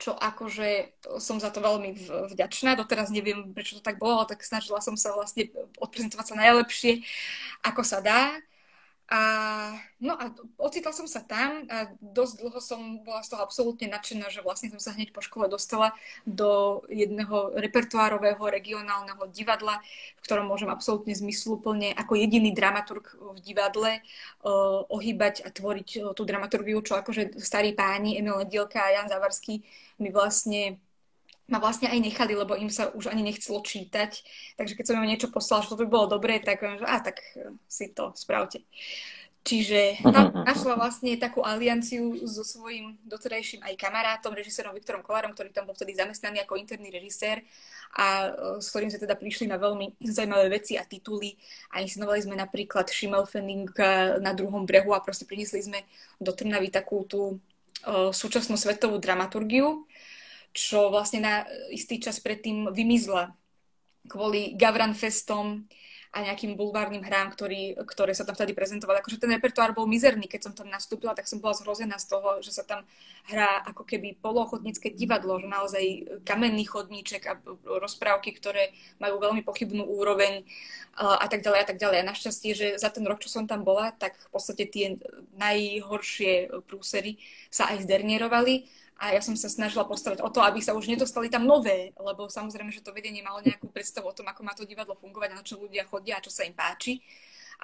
čo 0.00 0.16
akože 0.16 0.96
som 1.20 1.36
za 1.36 1.52
to 1.52 1.60
veľmi 1.60 1.92
vďačná. 2.32 2.72
Doteraz 2.72 3.12
neviem, 3.12 3.52
prečo 3.52 3.76
to 3.76 3.84
tak 3.84 4.00
bolo, 4.00 4.24
tak 4.24 4.40
snažila 4.40 4.80
som 4.80 4.96
sa 4.96 5.12
vlastne 5.12 5.52
odprezentovať 5.76 6.24
sa 6.24 6.40
najlepšie, 6.40 7.04
ako 7.68 7.84
sa 7.84 8.00
dá. 8.00 8.40
A, 9.10 9.74
no 9.98 10.14
a 10.14 10.30
ocitla 10.54 10.94
som 10.94 11.10
sa 11.10 11.18
tam 11.26 11.66
a 11.66 11.90
dosť 11.98 12.34
dlho 12.46 12.60
som 12.62 13.02
bola 13.02 13.26
z 13.26 13.34
toho 13.34 13.42
absolútne 13.42 13.90
nadšená, 13.90 14.30
že 14.30 14.38
vlastne 14.38 14.70
som 14.70 14.78
sa 14.78 14.94
hneď 14.94 15.10
po 15.10 15.18
škole 15.18 15.50
dostala 15.50 15.90
do 16.22 16.78
jedného 16.86 17.58
repertoárového 17.58 18.38
regionálneho 18.38 19.18
divadla, 19.34 19.82
v 20.14 20.22
ktorom 20.22 20.46
môžem 20.46 20.70
absolútne 20.70 21.10
zmysluplne 21.10 21.90
ako 21.98 22.22
jediný 22.22 22.54
dramaturg 22.54 23.10
v 23.18 23.38
divadle 23.42 23.98
uh, 23.98 24.86
ohýbať 24.86 25.42
a 25.42 25.50
tvoriť 25.50 25.88
uh, 25.98 26.14
tú 26.14 26.22
dramaturgiu, 26.22 26.78
čo 26.78 26.94
akože 26.94 27.34
starí 27.42 27.74
páni 27.74 28.14
Emil 28.14 28.38
Nedielka 28.46 28.78
a 28.78 28.94
Jan 28.94 29.10
Zavarský 29.10 29.66
mi 29.98 30.14
vlastne 30.14 30.78
ma 31.50 31.58
vlastne 31.58 31.90
aj 31.90 31.98
nechali, 31.98 32.38
lebo 32.38 32.54
im 32.54 32.70
sa 32.70 32.94
už 32.94 33.10
ani 33.10 33.26
nechcelo 33.26 33.60
čítať. 33.60 34.22
Takže 34.54 34.74
keď 34.78 34.84
som 34.86 34.96
im 35.02 35.10
niečo 35.10 35.28
poslala, 35.28 35.66
že 35.66 35.74
to 35.74 35.80
by 35.82 35.86
bolo 35.90 36.06
dobré, 36.06 36.38
tak 36.38 36.62
že 36.62 36.86
a 36.86 36.98
tak 37.02 37.18
e, 37.34 37.58
si 37.66 37.90
to 37.90 38.14
spravte. 38.14 38.62
Čiže 39.40 40.04
tam 40.04 40.36
našla 40.44 40.76
vlastne 40.76 41.16
takú 41.16 41.40
alianciu 41.40 42.12
so 42.28 42.44
svojím 42.44 43.00
doterajším 43.08 43.64
aj 43.64 43.74
kamarátom, 43.80 44.36
režisérom 44.36 44.76
Viktorom 44.76 45.00
Kolárom, 45.00 45.32
ktorý 45.32 45.48
tam 45.48 45.64
bol 45.64 45.72
vtedy 45.72 45.96
zamestnaný 45.96 46.44
ako 46.44 46.60
interný 46.60 46.92
režisér 46.92 47.40
a 47.98 48.30
e, 48.30 48.62
s 48.62 48.70
ktorým 48.70 48.92
sme 48.92 49.02
teda 49.02 49.16
prišli 49.18 49.50
na 49.50 49.58
veľmi 49.58 49.98
zaujímavé 49.98 50.60
veci 50.60 50.78
a 50.78 50.86
tituly 50.86 51.34
a 51.74 51.82
inscenovali 51.82 52.20
sme 52.22 52.38
napríklad 52.38 52.86
Schimmelfenning 52.86 53.74
na 54.22 54.30
druhom 54.36 54.62
brehu 54.62 54.94
a 54.94 55.02
proste 55.02 55.26
priniesli 55.26 55.64
sme 55.66 55.82
do 56.22 56.30
Trnavy 56.30 56.70
takú 56.70 57.02
tú 57.08 57.40
uh, 57.86 58.12
súčasnú 58.12 58.60
svetovú 58.60 59.00
dramaturgiu 59.00 59.88
čo 60.50 60.90
vlastne 60.90 61.20
na 61.22 61.34
istý 61.70 62.02
čas 62.02 62.18
predtým 62.18 62.70
vymizla 62.74 63.34
kvôli 64.08 64.56
Gavran 64.58 64.96
Festom 64.96 65.68
a 66.10 66.26
nejakým 66.26 66.58
bulvárnym 66.58 67.06
hrám, 67.06 67.30
ktorý, 67.30 67.78
ktoré 67.86 68.10
sa 68.18 68.26
tam 68.26 68.34
vtedy 68.34 68.50
prezentovali. 68.50 68.98
Akože 68.98 69.22
ten 69.22 69.30
repertoár 69.30 69.70
bol 69.70 69.86
mizerný, 69.86 70.26
keď 70.26 70.50
som 70.50 70.54
tam 70.58 70.66
nastúpila, 70.66 71.14
tak 71.14 71.30
som 71.30 71.38
bola 71.38 71.54
zhrozená 71.54 72.02
z 72.02 72.10
toho, 72.10 72.42
že 72.42 72.50
sa 72.50 72.66
tam 72.66 72.82
hrá 73.30 73.62
ako 73.70 73.86
keby 73.86 74.18
polochodnícke 74.18 74.90
divadlo, 74.90 75.38
že 75.38 75.46
naozaj 75.46 75.84
kamenný 76.26 76.66
chodníček 76.66 77.22
a 77.30 77.38
rozprávky, 77.62 78.34
ktoré 78.34 78.74
majú 78.98 79.22
veľmi 79.22 79.46
pochybnú 79.46 79.86
úroveň 79.86 80.42
a 80.98 81.30
tak 81.30 81.46
ďalej 81.46 81.60
a 81.62 81.66
tak 81.70 81.78
ďalej. 81.78 82.02
A 82.02 82.08
našťastie, 82.10 82.52
že 82.58 82.66
za 82.74 82.90
ten 82.90 83.06
rok, 83.06 83.22
čo 83.22 83.30
som 83.30 83.46
tam 83.46 83.62
bola, 83.62 83.94
tak 83.94 84.18
v 84.18 84.28
podstate 84.34 84.66
tie 84.66 84.98
najhoršie 85.38 86.50
prúsery 86.66 87.22
sa 87.54 87.70
aj 87.70 87.86
zdernierovali 87.86 88.66
a 89.00 89.16
ja 89.16 89.24
som 89.24 89.32
sa 89.32 89.48
snažila 89.48 89.88
postarať 89.88 90.20
o 90.20 90.28
to, 90.28 90.44
aby 90.44 90.60
sa 90.60 90.76
už 90.76 90.84
nedostali 90.84 91.32
tam 91.32 91.48
nové, 91.48 91.96
lebo 91.96 92.28
samozrejme, 92.28 92.68
že 92.68 92.84
to 92.84 92.92
vedenie 92.92 93.24
malo 93.24 93.40
nejakú 93.40 93.72
predstavu 93.72 94.12
o 94.12 94.16
tom, 94.16 94.28
ako 94.28 94.44
má 94.44 94.52
to 94.52 94.68
divadlo 94.68 94.92
fungovať 94.92 95.30
na 95.32 95.40
čo 95.40 95.56
ľudia 95.56 95.88
chodia 95.88 96.20
a 96.20 96.24
čo 96.24 96.28
sa 96.28 96.44
im 96.44 96.52
páči. 96.52 97.00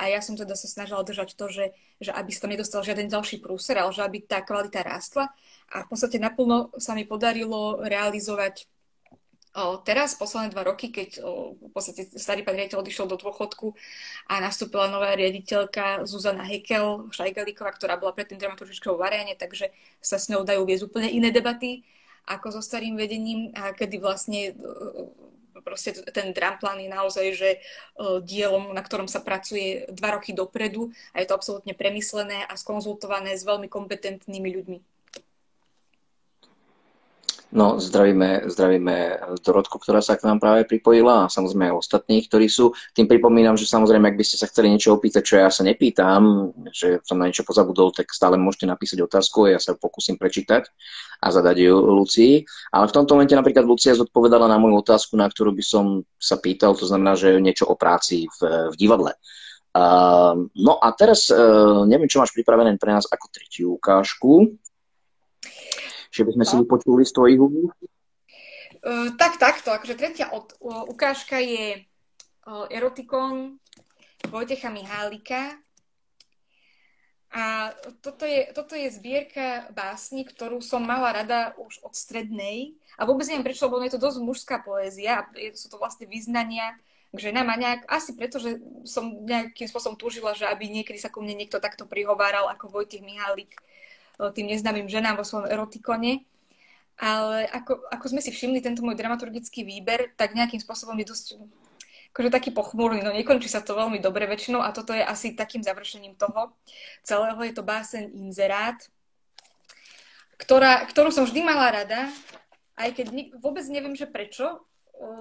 A 0.00 0.08
ja 0.08 0.24
som 0.24 0.32
teda 0.32 0.56
sa 0.56 0.64
snažila 0.64 1.04
držať 1.04 1.36
to, 1.36 1.48
že, 1.52 1.76
že 2.00 2.12
aby 2.12 2.32
sa 2.32 2.48
tam 2.48 2.52
nedostal 2.56 2.80
žiaden 2.84 3.12
ďalší 3.12 3.44
prúser, 3.44 3.76
ale 3.76 3.92
že 3.92 4.04
aby 4.04 4.24
tá 4.24 4.40
kvalita 4.40 4.80
rástla. 4.80 5.28
A 5.72 5.84
v 5.84 5.88
podstate 5.92 6.16
naplno 6.16 6.72
sa 6.80 6.96
mi 6.96 7.04
podarilo 7.04 7.84
realizovať 7.84 8.68
teraz, 9.82 10.12
posledné 10.14 10.52
dva 10.52 10.68
roky, 10.68 10.92
keď 10.92 11.24
v 11.56 11.70
podstate 11.72 12.12
starý 12.14 12.44
pán 12.44 12.60
riaditeľ 12.60 12.84
odišiel 12.84 13.08
do 13.08 13.16
dôchodku 13.16 13.72
a 14.28 14.38
nastúpila 14.44 14.92
nová 14.92 15.16
riaditeľka 15.16 16.04
Zuzana 16.04 16.44
Hekel, 16.44 17.08
Šajgalíková, 17.08 17.72
ktorá 17.72 17.96
bola 17.96 18.12
predtým 18.12 18.36
dramaturgičkou 18.36 18.94
v 18.94 19.04
Aréne, 19.08 19.34
takže 19.34 19.72
sa 20.04 20.20
s 20.20 20.28
ňou 20.28 20.44
dajú 20.44 20.62
viesť 20.68 20.84
úplne 20.86 21.08
iné 21.08 21.32
debaty 21.32 21.82
ako 22.26 22.58
so 22.58 22.60
starým 22.60 22.98
vedením 22.98 23.54
a 23.54 23.70
kedy 23.70 24.02
vlastne 24.02 24.50
proste 25.62 25.94
ten 26.10 26.34
dramplán 26.34 26.78
je 26.82 26.90
naozaj, 26.90 27.26
že 27.34 27.50
dielom, 28.26 28.74
na 28.74 28.82
ktorom 28.82 29.06
sa 29.06 29.22
pracuje 29.22 29.86
dva 29.94 30.18
roky 30.18 30.34
dopredu 30.34 30.90
a 31.14 31.22
je 31.22 31.26
to 31.26 31.34
absolútne 31.38 31.74
premyslené 31.74 32.42
a 32.46 32.54
skonzultované 32.58 33.34
s 33.38 33.46
veľmi 33.46 33.70
kompetentnými 33.70 34.50
ľuďmi. 34.52 34.78
No, 37.54 37.78
zdravíme, 37.78 38.50
zdravíme 38.50 39.22
Dorotku, 39.38 39.78
ktorá 39.78 40.02
sa 40.02 40.18
k 40.18 40.26
nám 40.26 40.42
práve 40.42 40.66
pripojila 40.66 41.24
a 41.24 41.30
samozrejme 41.30 41.70
aj 41.70 41.78
ostatných, 41.78 42.26
ktorí 42.26 42.50
sú. 42.50 42.74
Tým 42.90 43.06
pripomínam, 43.06 43.54
že 43.54 43.70
samozrejme, 43.70 44.02
ak 44.02 44.18
by 44.18 44.24
ste 44.26 44.42
sa 44.42 44.50
chceli 44.50 44.74
niečo 44.74 44.98
opýtať, 44.98 45.22
čo 45.22 45.34
ja 45.38 45.46
sa 45.46 45.62
nepýtam, 45.62 46.50
že 46.74 46.98
som 47.06 47.22
na 47.22 47.30
niečo 47.30 47.46
pozabudol, 47.46 47.94
tak 47.94 48.10
stále 48.10 48.34
môžete 48.34 48.66
napísať 48.66 48.98
otázku 48.98 49.46
a 49.46 49.54
ja 49.54 49.60
sa 49.62 49.78
pokúsim 49.78 50.18
prečítať 50.18 50.66
a 51.22 51.26
zadať 51.30 51.70
ju 51.70 51.74
Lucii. 51.78 52.42
Ale 52.74 52.90
v 52.90 52.94
tomto 52.98 53.14
momente 53.14 53.38
napríklad 53.38 53.62
Lucia 53.62 53.94
zodpovedala 53.94 54.50
na 54.50 54.58
moju 54.58 54.82
otázku, 54.82 55.14
na 55.14 55.30
ktorú 55.30 55.54
by 55.54 55.62
som 55.62 56.02
sa 56.18 56.42
pýtal, 56.42 56.74
to 56.74 56.82
znamená, 56.82 57.14
že 57.14 57.38
niečo 57.38 57.70
o 57.70 57.78
práci 57.78 58.26
v, 58.42 58.68
v 58.68 58.74
divadle. 58.74 59.14
Uh, 59.76 60.48
no 60.56 60.80
a 60.82 60.88
teraz 60.96 61.28
uh, 61.28 61.84
neviem, 61.86 62.08
čo 62.08 62.18
máš 62.18 62.32
pripravené 62.32 62.74
pre 62.80 62.96
nás 62.96 63.04
ako 63.06 63.28
tretiu 63.28 63.76
ukážku 63.76 64.56
že 66.10 66.22
by 66.26 66.30
sme 66.36 66.44
no. 66.44 66.48
si 66.48 66.54
vypočuli 66.62 67.02
z 67.04 67.12
tvojich? 67.12 67.40
Uh, 67.40 69.10
tak, 69.18 69.38
takto. 69.40 69.74
Akože 69.74 69.98
tretia 69.98 70.30
od, 70.30 70.54
uh, 70.62 70.86
ukážka 70.86 71.42
je 71.42 71.82
uh, 72.46 72.66
erotikon 72.70 73.58
Vojtecha 74.30 74.70
Mihálika. 74.70 75.58
A 77.36 77.74
toto 78.00 78.24
je, 78.24 78.48
toto 78.56 78.72
je 78.78 78.88
zbierka 78.88 79.68
básni, 79.74 80.24
ktorú 80.24 80.64
som 80.64 80.80
mala 80.80 81.12
rada 81.12 81.52
už 81.60 81.84
od 81.84 81.92
strednej. 81.92 82.78
A 82.96 83.04
vôbec 83.04 83.28
neviem 83.28 83.44
prečo, 83.44 83.68
lebo 83.68 83.82
je 83.84 83.92
to 83.92 84.00
dosť 84.00 84.18
mužská 84.24 84.56
poézia. 84.64 85.28
Sú 85.52 85.68
to 85.68 85.76
vlastne 85.76 86.08
vyznania 86.08 86.72
k 87.12 87.18
ženám 87.28 87.48
a 87.52 87.56
nejak, 87.60 87.80
asi 87.92 88.16
preto, 88.16 88.40
že 88.40 88.56
som 88.88 89.24
nejakým 89.24 89.68
spôsobom 89.68 90.00
túžila, 90.00 90.32
že 90.32 90.48
aby 90.48 90.68
niekedy 90.68 90.96
sa 90.96 91.12
ku 91.12 91.20
mne 91.20 91.36
niekto 91.36 91.60
takto 91.60 91.84
prihováral 91.84 92.48
ako 92.48 92.72
Vojtech 92.72 93.04
Mihálik 93.04 93.52
tým 94.32 94.48
neznámym 94.50 94.88
ženám 94.88 95.20
vo 95.20 95.24
svojom 95.24 95.48
erotikone. 95.48 96.24
Ale 96.96 97.44
ako, 97.52 97.92
ako 97.92 98.06
sme 98.08 98.24
si 98.24 98.32
všimli 98.32 98.64
tento 98.64 98.80
môj 98.80 98.96
dramaturgický 98.96 99.68
výber, 99.68 100.16
tak 100.16 100.32
nejakým 100.32 100.60
spôsobom 100.60 100.96
je 100.96 101.06
dosť 101.12 101.26
akože 102.16 102.32
taký 102.32 102.48
pochmúrny, 102.48 103.04
no 103.04 103.12
nekončí 103.12 103.44
sa 103.44 103.60
to 103.60 103.76
veľmi 103.76 104.00
dobre 104.00 104.24
väčšinou 104.24 104.64
a 104.64 104.72
toto 104.72 104.96
je 104.96 105.04
asi 105.04 105.36
takým 105.36 105.60
završením 105.60 106.16
toho 106.16 106.56
celého. 107.04 107.36
Je 107.44 107.52
to 107.52 107.60
básen 107.60 108.08
Inzerát, 108.16 108.80
ktorá, 110.40 110.88
ktorú 110.88 111.12
som 111.12 111.28
vždy 111.28 111.44
mala 111.44 111.68
rada, 111.68 112.08
aj 112.80 112.96
keď 112.96 113.06
ni- 113.12 113.28
vôbec 113.36 113.68
neviem, 113.68 113.92
že 113.92 114.08
prečo. 114.08 114.64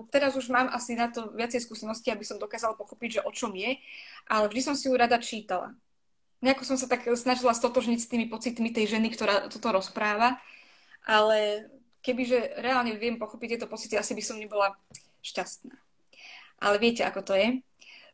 Teraz 0.07 0.39
už 0.39 0.47
mám 0.47 0.71
asi 0.71 0.95
na 0.95 1.11
to 1.11 1.35
viacej 1.35 1.67
skúsenosti, 1.67 2.15
aby 2.15 2.23
som 2.23 2.39
dokázala 2.39 2.79
pochopiť, 2.79 3.19
že 3.19 3.25
o 3.27 3.31
čom 3.35 3.51
je, 3.59 3.75
ale 4.31 4.47
vždy 4.47 4.61
som 4.63 4.75
si 4.79 4.87
ju 4.87 4.95
rada 4.95 5.19
čítala 5.19 5.75
nejako 6.45 6.63
som 6.63 6.77
sa 6.77 6.85
tak 6.85 7.09
snažila 7.17 7.57
stotožniť 7.57 7.99
s 7.99 8.09
tými 8.09 8.29
pocitmi 8.29 8.69
tej 8.69 8.93
ženy, 8.93 9.09
ktorá 9.09 9.49
toto 9.49 9.73
rozpráva, 9.73 10.37
ale 11.01 11.65
kebyže 12.05 12.61
reálne 12.61 12.93
viem 12.93 13.17
pochopiť 13.17 13.57
tieto 13.57 13.67
pocity, 13.67 13.97
asi 13.97 14.13
by 14.13 14.21
som 14.21 14.37
nebola 14.37 14.77
šťastná. 15.25 15.73
Ale 16.61 16.77
viete, 16.77 17.01
ako 17.01 17.21
to 17.25 17.33
je? 17.33 17.47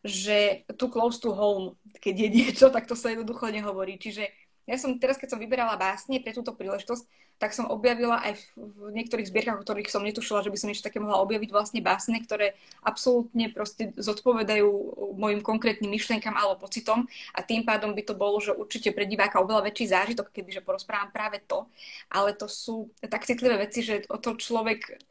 Že 0.02 0.38
tu 0.80 0.88
close 0.88 1.20
to 1.20 1.36
home, 1.36 1.76
keď 2.00 2.16
je 2.16 2.30
niečo, 2.40 2.72
tak 2.72 2.88
to 2.88 2.96
sa 2.96 3.12
jednoducho 3.12 3.52
nehovorí. 3.52 4.00
Čiže 4.00 4.32
ja 4.64 4.80
som 4.80 4.96
teraz, 4.96 5.20
keď 5.20 5.36
som 5.36 5.44
vyberala 5.44 5.76
básne 5.76 6.24
pre 6.24 6.32
túto 6.32 6.56
príležitosť, 6.56 7.04
tak 7.42 7.58
som 7.58 7.66
objavila 7.66 8.22
aj 8.22 8.38
v, 8.54 8.94
niektorých 8.94 9.26
zbierkach, 9.26 9.58
o 9.58 9.66
ktorých 9.66 9.89
som 9.89 10.06
netušila, 10.06 10.46
že 10.46 10.54
by 10.54 10.58
som 10.62 10.70
niečo 10.70 10.86
také 10.86 11.02
mohla 11.02 11.18
objaviť 11.26 11.50
vlastne 11.50 11.82
básne, 11.82 12.22
ktoré 12.22 12.54
absolútne 12.86 13.50
proste 13.50 13.98
zodpovedajú 13.98 14.70
mojim 15.18 15.42
konkrétnym 15.42 15.89
myšlienkam 15.89 16.38
alebo 16.38 16.62
pocitom 16.62 17.10
a 17.34 17.42
tým 17.42 17.66
pádom 17.66 17.98
by 17.98 18.06
to 18.06 18.14
bolo, 18.14 18.38
že 18.38 18.54
určite 18.54 18.94
pre 18.94 19.10
diváka 19.10 19.42
oveľa 19.42 19.74
väčší 19.74 19.89
zážitok, 19.89 20.30
kebyže 20.30 20.62
porozprávam 20.62 21.10
práve 21.10 21.42
to, 21.42 21.66
ale 22.14 22.38
to 22.38 22.46
sú 22.46 22.94
tak 23.02 23.26
citlivé 23.26 23.58
veci, 23.58 23.82
že 23.82 24.06
o 24.06 24.22
to 24.22 24.38
človek 24.38 25.02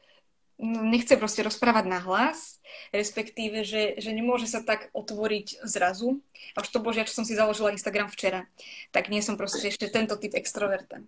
nechce 0.63 1.17
proste 1.17 1.41
rozprávať 1.41 1.85
na 1.89 1.99
hlas, 2.05 2.61
respektíve, 2.93 3.65
že, 3.65 3.97
že 3.97 4.13
nemôže 4.13 4.45
sa 4.45 4.61
tak 4.61 4.93
otvoriť 4.93 5.65
zrazu. 5.65 6.21
A 6.53 6.61
už 6.61 6.69
to 6.69 6.85
božia, 6.85 7.09
čo 7.09 7.17
som 7.17 7.25
si 7.25 7.33
založila 7.33 7.73
Instagram 7.73 8.13
včera, 8.13 8.45
tak 8.93 9.09
nie 9.09 9.25
som 9.25 9.41
proste 9.41 9.73
ešte 9.73 9.89
tento 9.89 10.21
typ 10.21 10.37
extroverta. 10.37 11.01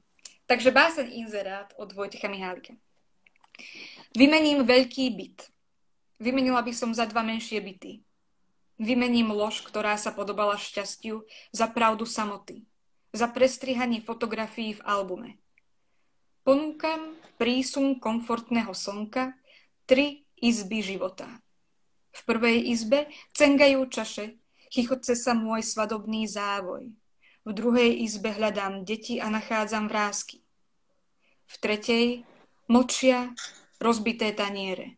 Takže 0.47 0.71
báseň 0.71 1.07
inzerát 1.13 1.73
od 1.79 1.93
Vojtecha 1.93 2.29
Mihálika. 2.29 2.75
Vymením 4.13 4.67
veľký 4.67 5.07
byt. 5.17 5.39
Vymenila 6.21 6.63
by 6.63 6.73
som 6.77 6.91
za 6.93 7.09
dva 7.09 7.25
menšie 7.25 7.59
byty. 7.59 8.05
Vymením 8.79 9.31
lož, 9.31 9.63
ktorá 9.63 9.95
sa 9.97 10.11
podobala 10.13 10.59
šťastiu, 10.59 11.25
za 11.55 11.67
pravdu 11.71 12.05
samoty. 12.05 12.67
Za 13.13 13.29
prestrihanie 13.29 14.01
fotografií 14.01 14.77
v 14.77 14.85
albume. 14.85 15.31
Ponúkam 16.43 17.15
prísun 17.39 18.03
komfortného 18.03 18.75
slnka, 18.75 19.37
tri 19.87 20.27
izby 20.43 20.83
života. 20.83 21.31
V 22.13 22.21
prvej 22.27 22.75
izbe 22.75 23.09
cengajú 23.33 23.87
čaše, 23.89 24.37
chichoce 24.69 25.15
sa 25.15 25.33
môj 25.33 25.63
svadobný 25.65 26.27
závoj. 26.29 26.93
V 27.43 27.51
druhej 27.51 28.07
izbe 28.07 28.31
hľadám 28.31 28.87
deti 28.87 29.19
a 29.19 29.27
nachádzam 29.27 29.91
vrázky. 29.91 30.39
V 31.51 31.55
tretej 31.59 32.07
močia 32.71 33.35
rozbité 33.83 34.31
taniere. 34.31 34.95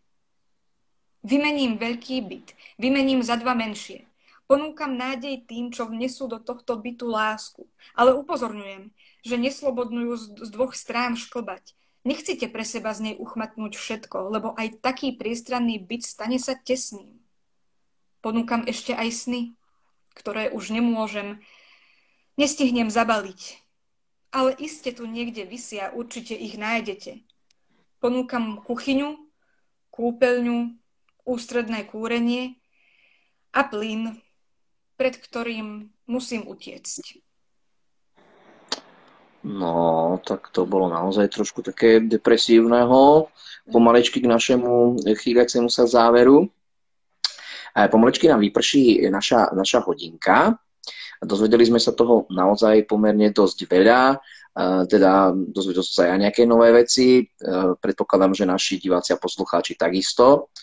Vymením 1.25 1.81
veľký 1.81 2.21
byt, 2.21 2.53
vymením 2.77 3.25
za 3.25 3.41
dva 3.41 3.57
menšie. 3.57 4.05
Ponúkam 4.45 4.93
nádej 4.93 5.49
tým, 5.49 5.73
čo 5.73 5.89
vnesú 5.89 6.29
do 6.29 6.37
tohto 6.37 6.77
bytu 6.77 7.09
lásku. 7.09 7.65
Ale 7.97 8.13
upozorňujem, 8.13 8.93
že 9.25 9.41
neslobodnú 9.41 10.13
z 10.21 10.49
dvoch 10.53 10.77
strán 10.77 11.17
šklbať. 11.17 11.73
Nechcete 12.05 12.53
pre 12.53 12.61
seba 12.61 12.93
z 12.93 13.09
nej 13.09 13.15
uchmatnúť 13.17 13.73
všetko, 13.81 14.29
lebo 14.29 14.53
aj 14.61 14.85
taký 14.85 15.17
priestranný 15.17 15.81
byt 15.81 16.05
stane 16.05 16.37
sa 16.37 16.53
tesným. 16.53 17.25
Ponúkam 18.21 18.69
ešte 18.69 18.93
aj 18.93 19.09
sny, 19.25 19.43
ktoré 20.13 20.53
už 20.53 20.77
nemôžem, 20.77 21.41
nestihnem 22.35 22.91
zabaliť. 22.91 23.63
Ale 24.35 24.51
iste 24.59 24.91
tu 24.91 25.07
niekde 25.07 25.47
vysia, 25.47 25.95
určite 25.95 26.35
ich 26.35 26.59
nájdete. 26.59 27.23
Ponúkam 28.03 28.61
kuchyňu, 28.67 29.15
kúpeľňu, 29.95 30.75
ústredné 31.25 31.87
kúrenie 31.87 32.59
a 33.55 33.63
plyn, 33.63 34.19
pred 34.99 35.15
ktorým 35.15 35.95
musím 36.11 36.45
utiecť. 36.51 37.23
No, 39.45 40.19
tak 40.25 40.49
to 40.51 40.65
bolo 40.65 40.89
naozaj 40.89 41.29
trošku 41.29 41.61
také 41.61 42.01
depresívneho, 42.01 43.29
pomalečky 43.69 44.25
k 44.25 44.27
našemu 44.27 45.05
chýľacemu 45.05 45.69
sa 45.69 45.85
záveru. 45.85 46.49
Pomalečky 47.77 48.29
nám 48.29 48.41
vyprší 48.41 49.05
naša, 49.13 49.53
naša 49.53 49.85
hodinka. 49.85 50.57
Dozvedeli 51.23 51.69
sme 51.69 51.83
sa 51.83 51.93
toho 51.93 52.27
naozaj 52.33 52.89
pomerne 52.89 53.31
dosť 53.31 53.59
veľa, 53.69 54.03
teda 54.87 55.35
dozvedel 55.35 55.83
som 55.83 55.95
sa 55.95 56.03
aj 56.15 56.21
nejaké 56.31 56.47
nové 56.47 56.71
veci. 56.71 57.27
Predpokladám, 57.79 58.33
že 58.35 58.45
naši 58.47 58.79
diváci 58.79 59.15
a 59.15 59.19
poslucháči 59.19 59.75
takisto. 59.75 60.55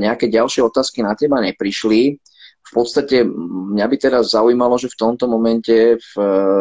Nejaké 0.00 0.32
ďalšie 0.32 0.64
otázky 0.64 1.04
na 1.04 1.12
teba 1.12 1.40
neprišli 1.44 2.16
v 2.62 2.70
podstate 2.70 3.26
mňa 3.26 3.86
by 3.90 3.96
teraz 3.98 4.32
zaujímalo, 4.32 4.78
že 4.78 4.88
v 4.88 4.96
tomto 4.96 5.26
momente, 5.26 5.98
v, 5.98 6.12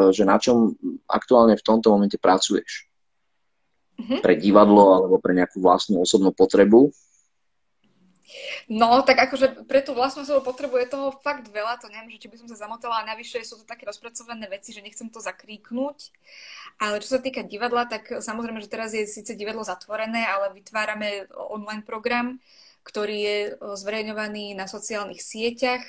že 0.10 0.26
na 0.26 0.42
čom 0.42 0.74
aktuálne 1.06 1.54
v 1.56 1.64
tomto 1.66 1.94
momente 1.94 2.18
pracuješ. 2.18 2.90
Mm-hmm. 4.02 4.20
Pre 4.20 4.34
divadlo 4.42 4.98
alebo 4.98 5.22
pre 5.22 5.38
nejakú 5.38 5.62
vlastnú 5.62 6.02
osobnú 6.02 6.34
potrebu. 6.34 6.90
No, 8.72 9.04
tak 9.04 9.28
akože 9.28 9.68
pre 9.68 9.84
tú 9.84 9.92
vlastnú 9.92 10.24
osobnú 10.24 10.44
potrebu 10.44 10.80
je 10.80 10.88
toho 10.88 11.12
fakt 11.20 11.52
veľa, 11.52 11.80
to 11.82 11.92
neviem, 11.92 12.16
že 12.16 12.24
či 12.24 12.32
by 12.32 12.38
som 12.40 12.48
sa 12.48 12.68
zamotala 12.68 13.04
a 13.04 13.10
navyše 13.10 13.44
sú 13.44 13.60
to 13.60 13.66
také 13.68 13.84
rozpracované 13.84 14.48
veci, 14.48 14.72
že 14.72 14.84
nechcem 14.84 15.12
to 15.12 15.20
zakríknuť. 15.20 15.98
Ale 16.80 17.04
čo 17.04 17.18
sa 17.18 17.20
týka 17.20 17.44
divadla, 17.44 17.86
tak 17.86 18.24
samozrejme, 18.24 18.64
že 18.64 18.72
teraz 18.72 18.96
je 18.96 19.04
síce 19.04 19.36
divadlo 19.36 19.62
zatvorené, 19.68 20.24
ale 20.24 20.56
vytvárame 20.56 21.28
online 21.36 21.84
program, 21.84 22.40
ktorý 22.88 23.18
je 23.22 23.38
zverejňovaný 23.60 24.58
na 24.58 24.66
sociálnych 24.66 25.22
sieťach. 25.22 25.84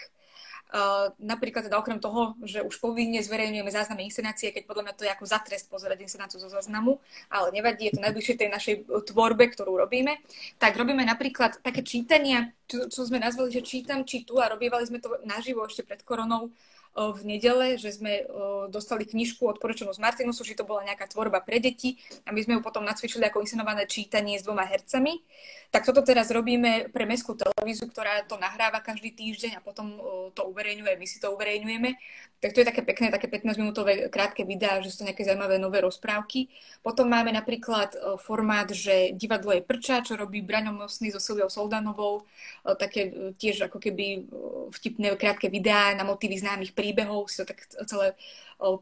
Napríklad 1.20 1.68
teda 1.68 1.76
okrem 1.76 2.00
toho, 2.00 2.32
že 2.48 2.64
už 2.64 2.80
povinne 2.80 3.20
zverejňujeme 3.20 3.68
záznamy 3.68 4.08
inscenácie, 4.08 4.56
keď 4.56 4.64
podľa 4.64 4.82
mňa 4.88 4.94
to 4.96 5.04
je 5.04 5.12
ako 5.12 5.24
zatrest 5.28 5.68
pozerať 5.68 6.00
inscenáciu 6.00 6.40
zo 6.40 6.48
záznamu, 6.48 6.96
ale 7.28 7.52
nevadí, 7.52 7.92
je 7.92 8.00
to 8.00 8.04
najbližšie 8.04 8.40
tej 8.40 8.48
našej 8.48 8.74
tvorbe, 9.12 9.52
ktorú 9.52 9.76
robíme, 9.76 10.24
tak 10.56 10.72
robíme 10.80 11.04
napríklad 11.04 11.60
také 11.60 11.84
čítania, 11.84 12.56
čo, 12.64 12.88
čo 12.88 13.04
sme 13.04 13.20
nazvali, 13.20 13.52
že 13.52 13.60
čítam, 13.60 14.08
či 14.08 14.24
tu 14.24 14.40
a 14.40 14.48
robievali 14.48 14.88
sme 14.88 14.96
to 14.96 15.12
naživo 15.28 15.60
ešte 15.68 15.84
pred 15.84 16.00
koronou 16.08 16.48
v 16.92 17.20
nedele, 17.24 17.80
že 17.80 17.96
sme 17.96 18.28
dostali 18.68 19.08
knižku 19.08 19.40
odporúčanú 19.48 19.96
z 19.96 20.02
Martinusu, 20.04 20.44
že 20.44 20.56
to 20.56 20.68
bola 20.68 20.84
nejaká 20.84 21.08
tvorba 21.08 21.40
pre 21.40 21.56
deti 21.56 21.96
a 22.28 22.36
my 22.36 22.40
sme 22.44 22.58
ju 22.58 22.60
potom 22.60 22.84
nacvičili 22.84 23.24
ako 23.24 23.40
inscenované 23.40 23.88
čítanie 23.88 24.36
s 24.36 24.44
dvoma 24.44 24.68
hercami. 24.68 25.24
Tak 25.72 25.88
toto 25.88 26.04
teraz 26.04 26.28
robíme 26.28 26.92
pre 26.92 27.08
mestskú 27.08 27.32
televíziu, 27.32 27.88
ktorá 27.88 28.28
to 28.28 28.36
nahráva 28.36 28.84
každý 28.84 29.08
týždeň 29.16 29.56
a 29.56 29.64
potom 29.64 29.96
to 30.36 30.44
uverejňuje, 30.44 31.00
my 31.00 31.06
si 31.08 31.16
to 31.16 31.32
uverejňujeme. 31.32 31.96
Tak 32.44 32.52
to 32.52 32.60
je 32.60 32.68
také 32.68 32.82
pekné, 32.84 33.08
také 33.08 33.30
15-minútové 33.30 34.12
krátke 34.12 34.44
videá, 34.44 34.82
že 34.84 34.92
sú 34.92 35.00
to 35.00 35.08
nejaké 35.08 35.24
zaujímavé 35.24 35.56
nové 35.56 35.80
rozprávky. 35.80 36.52
Potom 36.84 37.08
máme 37.08 37.32
napríklad 37.32 37.96
formát, 38.20 38.68
že 38.68 39.16
divadlo 39.16 39.56
je 39.56 39.64
prča, 39.64 40.04
čo 40.04 40.18
robí 40.18 40.44
Braňom 40.44 40.76
Nosný 40.76 41.08
so 41.14 41.22
Silviou 41.22 41.48
Soldanovou, 41.48 42.28
také 42.76 43.32
tiež 43.40 43.72
ako 43.72 43.78
keby 43.80 44.28
vtipné 44.74 45.14
krátke 45.16 45.48
videá 45.48 45.94
na 45.96 46.04
motívy 46.04 46.42
známych 46.42 46.74
príbehov, 46.82 47.30
si 47.30 47.38
to 47.38 47.46
tak 47.46 47.62
celé 47.86 48.18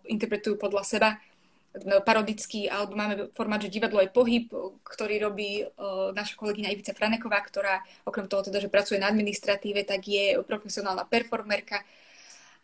interpretujú 0.09 0.57
podľa 0.57 0.89
seba. 0.89 1.11
No, 1.87 2.03
parodický, 2.03 2.67
alebo 2.67 2.99
máme 2.99 3.31
formát, 3.31 3.63
že 3.63 3.71
divadlo 3.71 4.03
je 4.03 4.11
pohyb, 4.11 4.51
ktorý 4.83 5.23
robí 5.23 5.63
naša 6.19 6.35
kolegyňa 6.35 6.73
Ivica 6.75 6.91
Franeková, 6.91 7.39
ktorá 7.47 7.79
okrem 8.03 8.27
toho 8.27 8.43
teda, 8.43 8.59
že 8.59 8.67
pracuje 8.67 8.99
na 8.99 9.07
administratíve, 9.07 9.87
tak 9.87 10.03
je 10.03 10.43
profesionálna 10.43 11.07
performerka, 11.07 11.87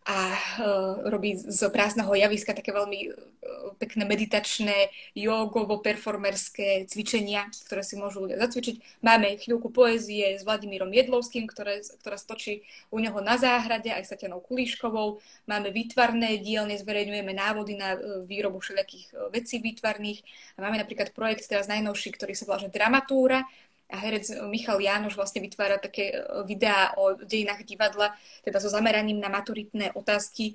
a 0.07 0.30
uh, 0.30 1.11
robí 1.11 1.34
z 1.34 1.66
prázdneho 1.74 2.14
javiska 2.14 2.54
také 2.54 2.70
veľmi 2.70 3.11
uh, 3.11 3.74
pekné 3.82 4.07
meditačné, 4.07 4.94
jogovo-performerské 5.18 6.86
cvičenia, 6.86 7.50
ktoré 7.66 7.82
si 7.82 7.98
môžu 7.98 8.22
ľudia 8.22 8.38
zacvičiť. 8.38 9.02
Máme 9.02 9.34
chvíľku 9.34 9.74
poézie 9.74 10.38
s 10.38 10.46
Vladimírom 10.46 10.94
Jedlovským, 10.94 11.50
ktoré, 11.50 11.82
ktorá 11.98 12.14
stočí 12.22 12.62
u 12.94 13.02
neho 13.02 13.18
na 13.18 13.34
záhrade 13.34 13.90
aj 13.90 14.07
s 14.07 14.14
Tatianou 14.14 14.38
Kulíškovou. 14.46 15.18
Máme 15.50 15.74
výtvarné 15.74 16.38
dielne, 16.38 16.78
zverejňujeme 16.78 17.34
návody 17.34 17.74
na 17.74 17.98
uh, 17.98 18.22
výrobu 18.22 18.62
všelijakých 18.62 19.11
uh, 19.11 19.26
vecí 19.34 19.59
výtvarných. 19.59 20.22
A 20.54 20.70
máme 20.70 20.78
napríklad 20.78 21.11
projekt 21.11 21.50
teraz 21.50 21.66
najnovší, 21.66 22.14
ktorý 22.14 22.38
sa 22.38 22.46
volá 22.46 22.70
Dramatúra, 22.70 23.42
a 23.91 23.97
herec 23.97 24.30
Michal 24.51 24.82
Jánoš 24.82 25.14
vlastne 25.14 25.39
vytvára 25.39 25.78
také 25.78 26.11
e, 26.11 26.18
videá 26.47 26.95
o 26.99 27.14
dejinách 27.14 27.62
divadla, 27.62 28.14
teda 28.43 28.59
so 28.59 28.66
zameraním 28.66 29.22
na 29.22 29.30
maturitné 29.30 29.95
otázky 29.95 30.45
e, 30.47 30.55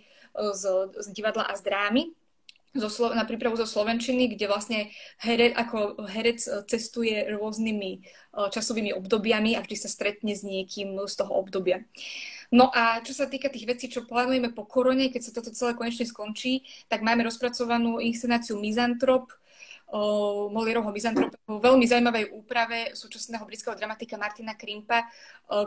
z, 0.52 0.64
z 1.00 1.08
divadla 1.16 1.48
a 1.48 1.56
z 1.56 1.62
drámy. 1.64 2.04
Zo, 2.72 2.88
na 3.12 3.28
prípravu 3.28 3.60
zo 3.60 3.68
Slovenčiny, 3.68 4.32
kde 4.32 4.48
vlastne 4.48 4.80
herec, 5.20 5.60
ako 5.60 6.08
herec 6.08 6.40
cestuje 6.72 7.28
rôznymi 7.36 8.00
časovými 8.32 8.96
obdobiami 8.96 9.60
a 9.60 9.64
vždy 9.64 9.76
sa 9.76 9.92
stretne 9.92 10.32
s 10.32 10.48
niekým 10.48 10.96
z 11.04 11.14
toho 11.20 11.36
obdobia. 11.36 11.84
No 12.48 12.72
a 12.72 13.04
čo 13.04 13.12
sa 13.12 13.28
týka 13.28 13.52
tých 13.52 13.68
vecí, 13.68 13.92
čo 13.92 14.08
plánujeme 14.08 14.56
po 14.56 14.64
korone, 14.64 15.12
keď 15.12 15.20
sa 15.20 15.36
toto 15.36 15.52
celé 15.52 15.76
konečne 15.76 16.08
skončí, 16.08 16.64
tak 16.88 17.04
máme 17.04 17.28
rozpracovanú 17.28 18.00
inscenáciu 18.00 18.56
Mizantrop, 18.56 19.36
Molierovho 20.52 20.96
Mizantropa 20.96 21.36
vo 21.44 21.60
veľmi 21.60 21.84
zaujímavej 21.84 22.32
úprave 22.32 22.96
súčasného 22.96 23.44
britského 23.44 23.76
dramatika 23.76 24.16
Martina 24.16 24.56
Krimpa, 24.56 25.04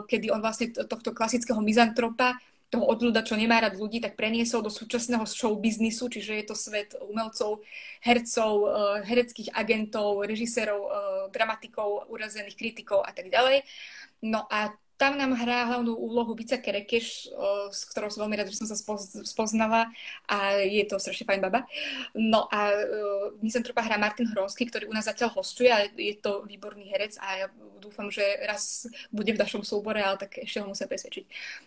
kedy 0.09 0.33
on 0.33 0.41
vlastne 0.41 0.73
tohto 0.73 1.13
klasického 1.13 1.61
mizantropa 1.61 2.33
toho 2.73 2.89
odľuda, 2.89 3.21
čo 3.21 3.37
nemá 3.37 3.61
rád 3.61 3.77
ľudí, 3.77 4.01
tak 4.01 4.17
preniesol 4.17 4.65
do 4.65 4.73
súčasného 4.73 5.29
show 5.29 5.53
biznisu, 5.53 6.09
čiže 6.09 6.33
je 6.41 6.45
to 6.49 6.57
svet 6.57 6.97
umelcov, 6.97 7.61
hercov, 8.01 8.53
hereckých 9.05 9.53
agentov, 9.53 10.25
režisérov, 10.25 10.81
dramatikov, 11.29 12.09
urazených 12.09 12.57
kritikov 12.57 13.05
a 13.05 13.13
tak 13.13 13.29
ďalej. 13.29 13.61
No 14.25 14.49
a 14.49 14.73
tam 14.95 15.19
nám 15.19 15.35
hrá 15.35 15.67
hlavnú 15.67 15.91
úlohu 15.91 16.31
Vica 16.35 16.55
Kerekeš, 16.55 17.27
s 17.71 17.81
ktorou 17.91 18.07
som 18.07 18.23
veľmi 18.25 18.39
rád, 18.39 18.47
že 18.51 18.63
som 18.63 18.67
sa 18.71 18.79
spoznala 19.27 19.91
a 20.27 20.59
je 20.63 20.83
to 20.87 20.95
strašne 20.99 21.27
fajn 21.27 21.41
baba. 21.43 21.67
No 22.15 22.47
a 22.47 22.71
uh, 22.71 23.35
Misantropa 23.43 23.83
hrá 23.83 23.99
Martin 23.99 24.31
Hronsky, 24.31 24.67
ktorý 24.67 24.87
u 24.87 24.95
nás 24.95 25.07
zatiaľ 25.07 25.35
hostuje 25.35 25.67
a 25.67 25.83
je 25.83 26.15
to 26.15 26.47
výborný 26.47 26.87
herec 26.91 27.19
a 27.19 27.45
ja 27.45 27.47
dúfam, 27.83 28.09
že 28.09 28.23
raz 28.47 28.87
bude 29.11 29.35
v 29.35 29.41
našom 29.41 29.61
súbore, 29.61 30.01
ale 30.01 30.17
tak 30.17 30.41
ešte 30.41 30.63
ho 30.63 30.67
musím 30.71 30.89
presvedčiť. 30.89 31.25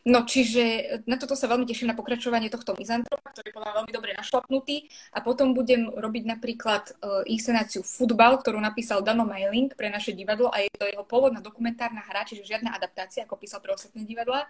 No 0.08 0.24
čiže 0.24 0.62
na 1.06 1.20
toto 1.20 1.38
sa 1.38 1.46
veľmi 1.46 1.68
teším 1.68 1.92
na 1.92 1.96
pokračovanie 1.98 2.50
tohto 2.50 2.74
Mizantropa, 2.74 3.30
ktorý 3.36 3.54
podľa 3.54 3.72
veľmi 3.82 3.92
dobre 3.94 4.10
našlapnutý 4.16 4.88
a 5.14 5.22
potom 5.22 5.52
budem 5.54 5.86
robiť 5.86 6.24
napríklad 6.26 6.84
uh, 6.98 7.22
inscenáciu 7.28 7.84
Futbal, 7.84 8.40
ktorú 8.40 8.58
napísal 8.58 9.04
Dano 9.04 9.22
Mailing 9.28 9.70
pre 9.76 9.92
naše 9.92 10.16
divadlo 10.16 10.50
a 10.50 10.64
je 10.64 10.70
to 10.74 10.90
jeho 10.90 11.04
pôvodná 11.06 11.38
dokumentárna 11.38 12.02
hra, 12.02 12.26
čiže 12.26 12.42
žiadna 12.42 12.74
adaptácia 12.74 13.17
ako 13.22 13.40
písal 13.40 13.60
pre 13.62 13.74
ostatné 13.74 14.02
divadla. 14.02 14.46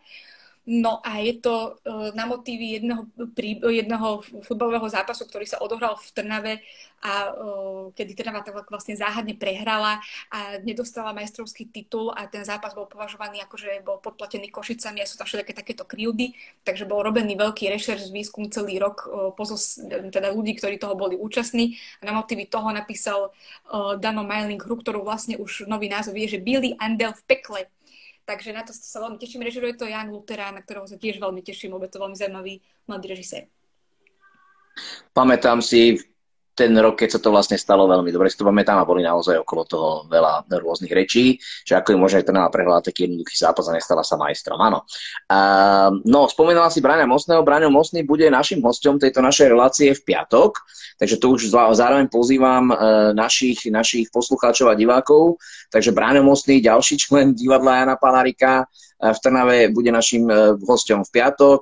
No 0.68 1.00
a 1.00 1.16
je 1.24 1.40
to 1.40 1.80
uh, 1.80 2.12
na 2.12 2.28
motívy 2.28 2.76
jedného, 2.76 3.08
prí, 3.32 3.56
jedného 3.56 4.20
futbalového 4.44 4.84
zápasu, 4.84 5.24
ktorý 5.24 5.48
sa 5.48 5.64
odohral 5.64 5.96
v 5.96 6.08
Trnave 6.12 6.54
a 7.00 7.32
uh, 7.32 7.88
kedy 7.96 8.12
Trnava 8.12 8.44
tak 8.44 8.68
vlastne 8.68 8.92
záhadne 8.92 9.32
prehrala 9.32 9.96
a 10.28 10.60
nedostala 10.60 11.16
majstrovský 11.16 11.72
titul 11.72 12.12
a 12.12 12.28
ten 12.28 12.44
zápas 12.44 12.76
bol 12.76 12.84
považovaný 12.84 13.40
ako, 13.48 13.56
že 13.56 13.80
bol 13.80 13.96
podplatený 13.96 14.52
Košicami 14.52 15.00
a 15.00 15.08
sú 15.08 15.16
tam 15.16 15.24
všetké 15.24 15.56
takéto 15.56 15.88
krivdy, 15.88 16.36
takže 16.68 16.84
bol 16.84 17.00
robený 17.00 17.40
veľký 17.40 17.72
rešerš, 17.72 18.12
výskum 18.12 18.52
celý 18.52 18.76
rok 18.76 19.08
uh, 19.08 19.32
pozos, 19.32 19.80
teda 19.88 20.36
ľudí, 20.36 20.52
ktorí 20.60 20.76
toho 20.76 20.92
boli 21.00 21.16
účastní 21.16 21.80
a 22.04 22.12
na 22.12 22.12
motívy 22.12 22.44
toho 22.44 22.68
napísal 22.76 23.32
Dano 24.04 24.20
Meiling 24.20 24.60
hru, 24.60 24.76
ktorú 24.76 25.00
vlastne 25.00 25.40
už 25.40 25.64
nový 25.64 25.88
názov 25.88 26.12
je, 26.12 26.36
že 26.36 26.44
Billy 26.44 26.76
Andel 26.76 27.16
v 27.16 27.24
pekle 27.24 27.60
Takže 28.28 28.52
na 28.52 28.60
to 28.60 28.76
sa 28.76 29.00
veľmi 29.00 29.16
teším. 29.16 29.40
Režiruje 29.40 29.72
to 29.72 29.88
Jan 29.88 30.12
Lutera, 30.12 30.52
na 30.52 30.60
ktorého 30.60 30.84
sa 30.84 31.00
tiež 31.00 31.16
veľmi 31.16 31.40
teším, 31.40 31.72
lebo 31.72 31.88
to 31.88 31.96
veľmi 31.96 32.12
zaujímavý 32.12 32.60
mladý 32.84 33.16
režisér. 33.16 33.48
Pamätám 35.16 35.64
si 35.64 35.96
ten 36.59 36.74
rok, 36.74 36.98
keď 36.98 37.14
sa 37.14 37.20
to 37.22 37.30
vlastne 37.30 37.54
stalo 37.54 37.86
veľmi 37.86 38.11
dobre, 38.11 38.26
si 38.26 38.34
to 38.34 38.42
pamätám 38.42 38.82
a 38.82 38.88
boli 38.88 39.06
naozaj 39.06 39.46
okolo 39.46 39.62
toho 39.62 39.88
veľa 40.11 40.50
rôznych 40.50 40.90
rečí, 40.90 41.38
že 41.62 41.78
ako 41.78 41.94
je 41.94 41.98
možné 42.02 42.20
trénovať 42.26 42.50
prehľadať 42.50 42.84
taký 42.90 43.00
jednoduchý 43.06 43.36
zápas 43.38 43.70
a 43.70 43.78
nestala 43.78 44.02
sa 44.02 44.18
majstrom. 44.18 44.59
Áno. 44.59 44.82
Uh, 45.30 46.02
no, 46.02 46.26
spomínala 46.26 46.66
si 46.74 46.82
Braňa 46.82 47.06
Mostného. 47.06 47.46
Braňo 47.46 47.70
Mostný 47.70 48.02
bude 48.02 48.26
našim 48.26 48.59
hostom 48.59 48.98
tejto 48.98 49.22
našej 49.22 49.54
relácie 49.54 49.94
v 49.94 50.02
piatok, 50.02 50.59
takže 50.98 51.22
tu 51.22 51.38
už 51.38 51.54
zároveň 51.54 52.11
pozývam 52.11 52.74
uh, 52.74 53.14
našich, 53.14 53.70
našich 53.70 54.11
poslucháčov 54.11 54.66
a 54.66 54.74
divákov. 54.74 55.38
Takže 55.70 55.94
Braňo 55.94 56.26
Mostný, 56.26 56.59
ďalší 56.59 56.98
člen 56.98 57.38
divadla 57.38 57.86
Jana 57.86 57.94
Palarika, 57.94 58.66
v 58.98 59.18
Trnave 59.22 59.70
bude 59.70 59.94
našim 59.94 60.26
hostom 60.66 61.06
v 61.06 61.11
piatok. 61.14 61.61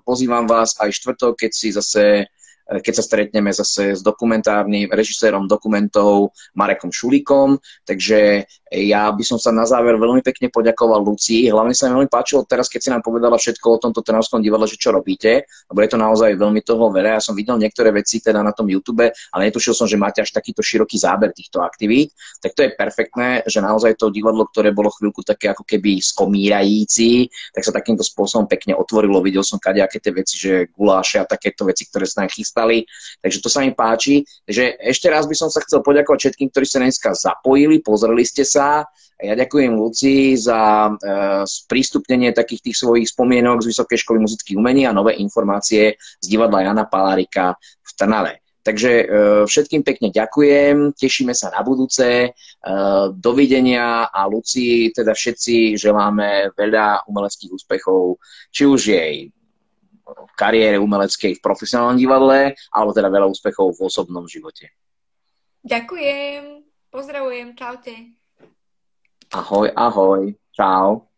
Pozývam 0.00 0.48
vás 0.48 0.72
aj 0.80 0.96
štvrtok, 0.96 1.36
keď 1.36 1.50
si 1.52 1.68
zase 1.76 2.32
keď 2.70 2.94
sa 2.94 3.02
stretneme 3.02 3.50
zase 3.50 3.98
s 3.98 4.00
dokumentárnym 4.06 4.94
režisérom 4.94 5.50
dokumentov 5.50 6.30
Marekom 6.54 6.94
Šulikom. 6.94 7.58
Takže 7.82 8.46
ja 8.70 9.10
by 9.10 9.24
som 9.26 9.42
sa 9.42 9.50
na 9.50 9.66
záver 9.66 9.98
veľmi 9.98 10.22
pekne 10.22 10.46
poďakoval 10.46 11.02
Lucii. 11.02 11.50
Hlavne 11.50 11.74
sa 11.74 11.90
mi 11.90 11.98
veľmi 11.98 12.06
páčilo 12.06 12.46
teraz, 12.46 12.70
keď 12.70 12.80
si 12.80 12.90
nám 12.94 13.02
povedala 13.02 13.34
všetko 13.34 13.66
o 13.66 13.80
tomto 13.82 14.06
Trnavskom 14.06 14.38
divadle, 14.38 14.70
že 14.70 14.78
čo 14.78 14.94
robíte, 14.94 15.42
lebo 15.66 15.78
je 15.82 15.90
to 15.90 15.98
naozaj 15.98 16.30
veľmi 16.38 16.62
toho 16.62 16.94
veľa. 16.94 17.18
Ja 17.18 17.22
som 17.22 17.34
videl 17.34 17.58
niektoré 17.58 17.90
veci 17.90 18.22
teda 18.22 18.46
na 18.46 18.54
tom 18.54 18.70
YouTube, 18.70 19.10
ale 19.10 19.40
netušil 19.50 19.74
som, 19.74 19.90
že 19.90 19.98
máte 19.98 20.22
až 20.22 20.30
takýto 20.30 20.62
široký 20.62 21.02
záber 21.02 21.34
týchto 21.34 21.66
aktivít. 21.66 22.14
Tak 22.38 22.54
to 22.54 22.62
je 22.62 22.70
perfektné, 22.78 23.42
že 23.50 23.58
naozaj 23.58 23.98
to 23.98 24.14
divadlo, 24.14 24.46
ktoré 24.46 24.70
bolo 24.70 24.94
chvíľku 24.94 25.26
také 25.26 25.50
ako 25.50 25.66
keby 25.66 25.98
skomírající, 25.98 27.26
tak 27.50 27.66
sa 27.66 27.74
takýmto 27.74 28.06
spôsobom 28.06 28.46
pekne 28.46 28.78
otvorilo. 28.78 29.18
Videl 29.18 29.42
som 29.42 29.58
kadejaké 29.58 29.98
tie 29.98 30.14
veci, 30.14 30.38
že 30.38 30.70
guláše 30.70 31.18
a 31.18 31.26
takéto 31.26 31.66
veci, 31.66 31.90
ktoré 31.90 32.06
sa 32.06 32.22
tam 32.22 32.30
chystá 32.30 32.59
dostali, 32.60 32.84
takže 33.24 33.38
to 33.40 33.48
sa 33.48 33.64
mi 33.64 33.72
páči. 33.72 34.24
Takže 34.44 34.76
ešte 34.84 35.06
raz 35.08 35.24
by 35.24 35.36
som 35.36 35.48
sa 35.48 35.64
chcel 35.64 35.80
poďakovať 35.80 36.18
všetkým, 36.28 36.48
ktorí 36.52 36.66
sa 36.68 36.78
dneska 36.84 37.10
zapojili, 37.16 37.80
pozreli 37.80 38.24
ste 38.28 38.44
sa. 38.44 38.84
Ja 39.20 39.36
ďakujem 39.36 39.76
Lucii 39.76 40.32
za 40.32 40.88
e, 40.88 40.92
sprístupnenie 41.44 42.32
takých 42.32 42.72
tých 42.72 42.76
svojich 42.80 43.12
spomienok 43.12 43.60
z 43.60 43.68
Vysokej 43.68 44.00
školy 44.00 44.18
muzických 44.24 44.56
umení 44.56 44.88
a 44.88 44.96
nové 44.96 45.20
informácie 45.20 46.00
z 46.00 46.26
divadla 46.26 46.64
Jana 46.64 46.88
Palárika 46.88 47.52
v 47.84 47.90
Trnave. 48.00 48.40
Takže 48.64 48.90
e, 48.92 49.04
všetkým 49.44 49.84
pekne 49.84 50.08
ďakujem, 50.08 50.96
tešíme 50.96 51.36
sa 51.36 51.52
na 51.52 51.60
budúce, 51.60 52.08
e, 52.24 52.30
dovidenia 53.12 54.08
a 54.08 54.24
Lucii 54.24 54.88
teda 54.96 55.12
všetci 55.12 55.76
želáme 55.76 56.56
veľa 56.56 57.04
umeleckých 57.04 57.52
úspechov, 57.52 58.16
či 58.48 58.64
už 58.64 58.80
jej 58.88 59.28
kariére 60.38 60.78
umeleckej 60.78 61.36
v 61.36 61.44
profesionálnom 61.44 61.98
divadle, 61.98 62.54
alebo 62.70 62.90
teda 62.94 63.10
veľa 63.10 63.26
úspechov 63.28 63.74
v 63.74 63.84
osobnom 63.86 64.24
živote. 64.30 64.72
Ďakujem, 65.60 66.64
pozdravujem, 66.88 67.52
čaute. 67.52 68.16
Ahoj, 69.30 69.68
ahoj, 69.76 70.32
čau. 70.56 71.09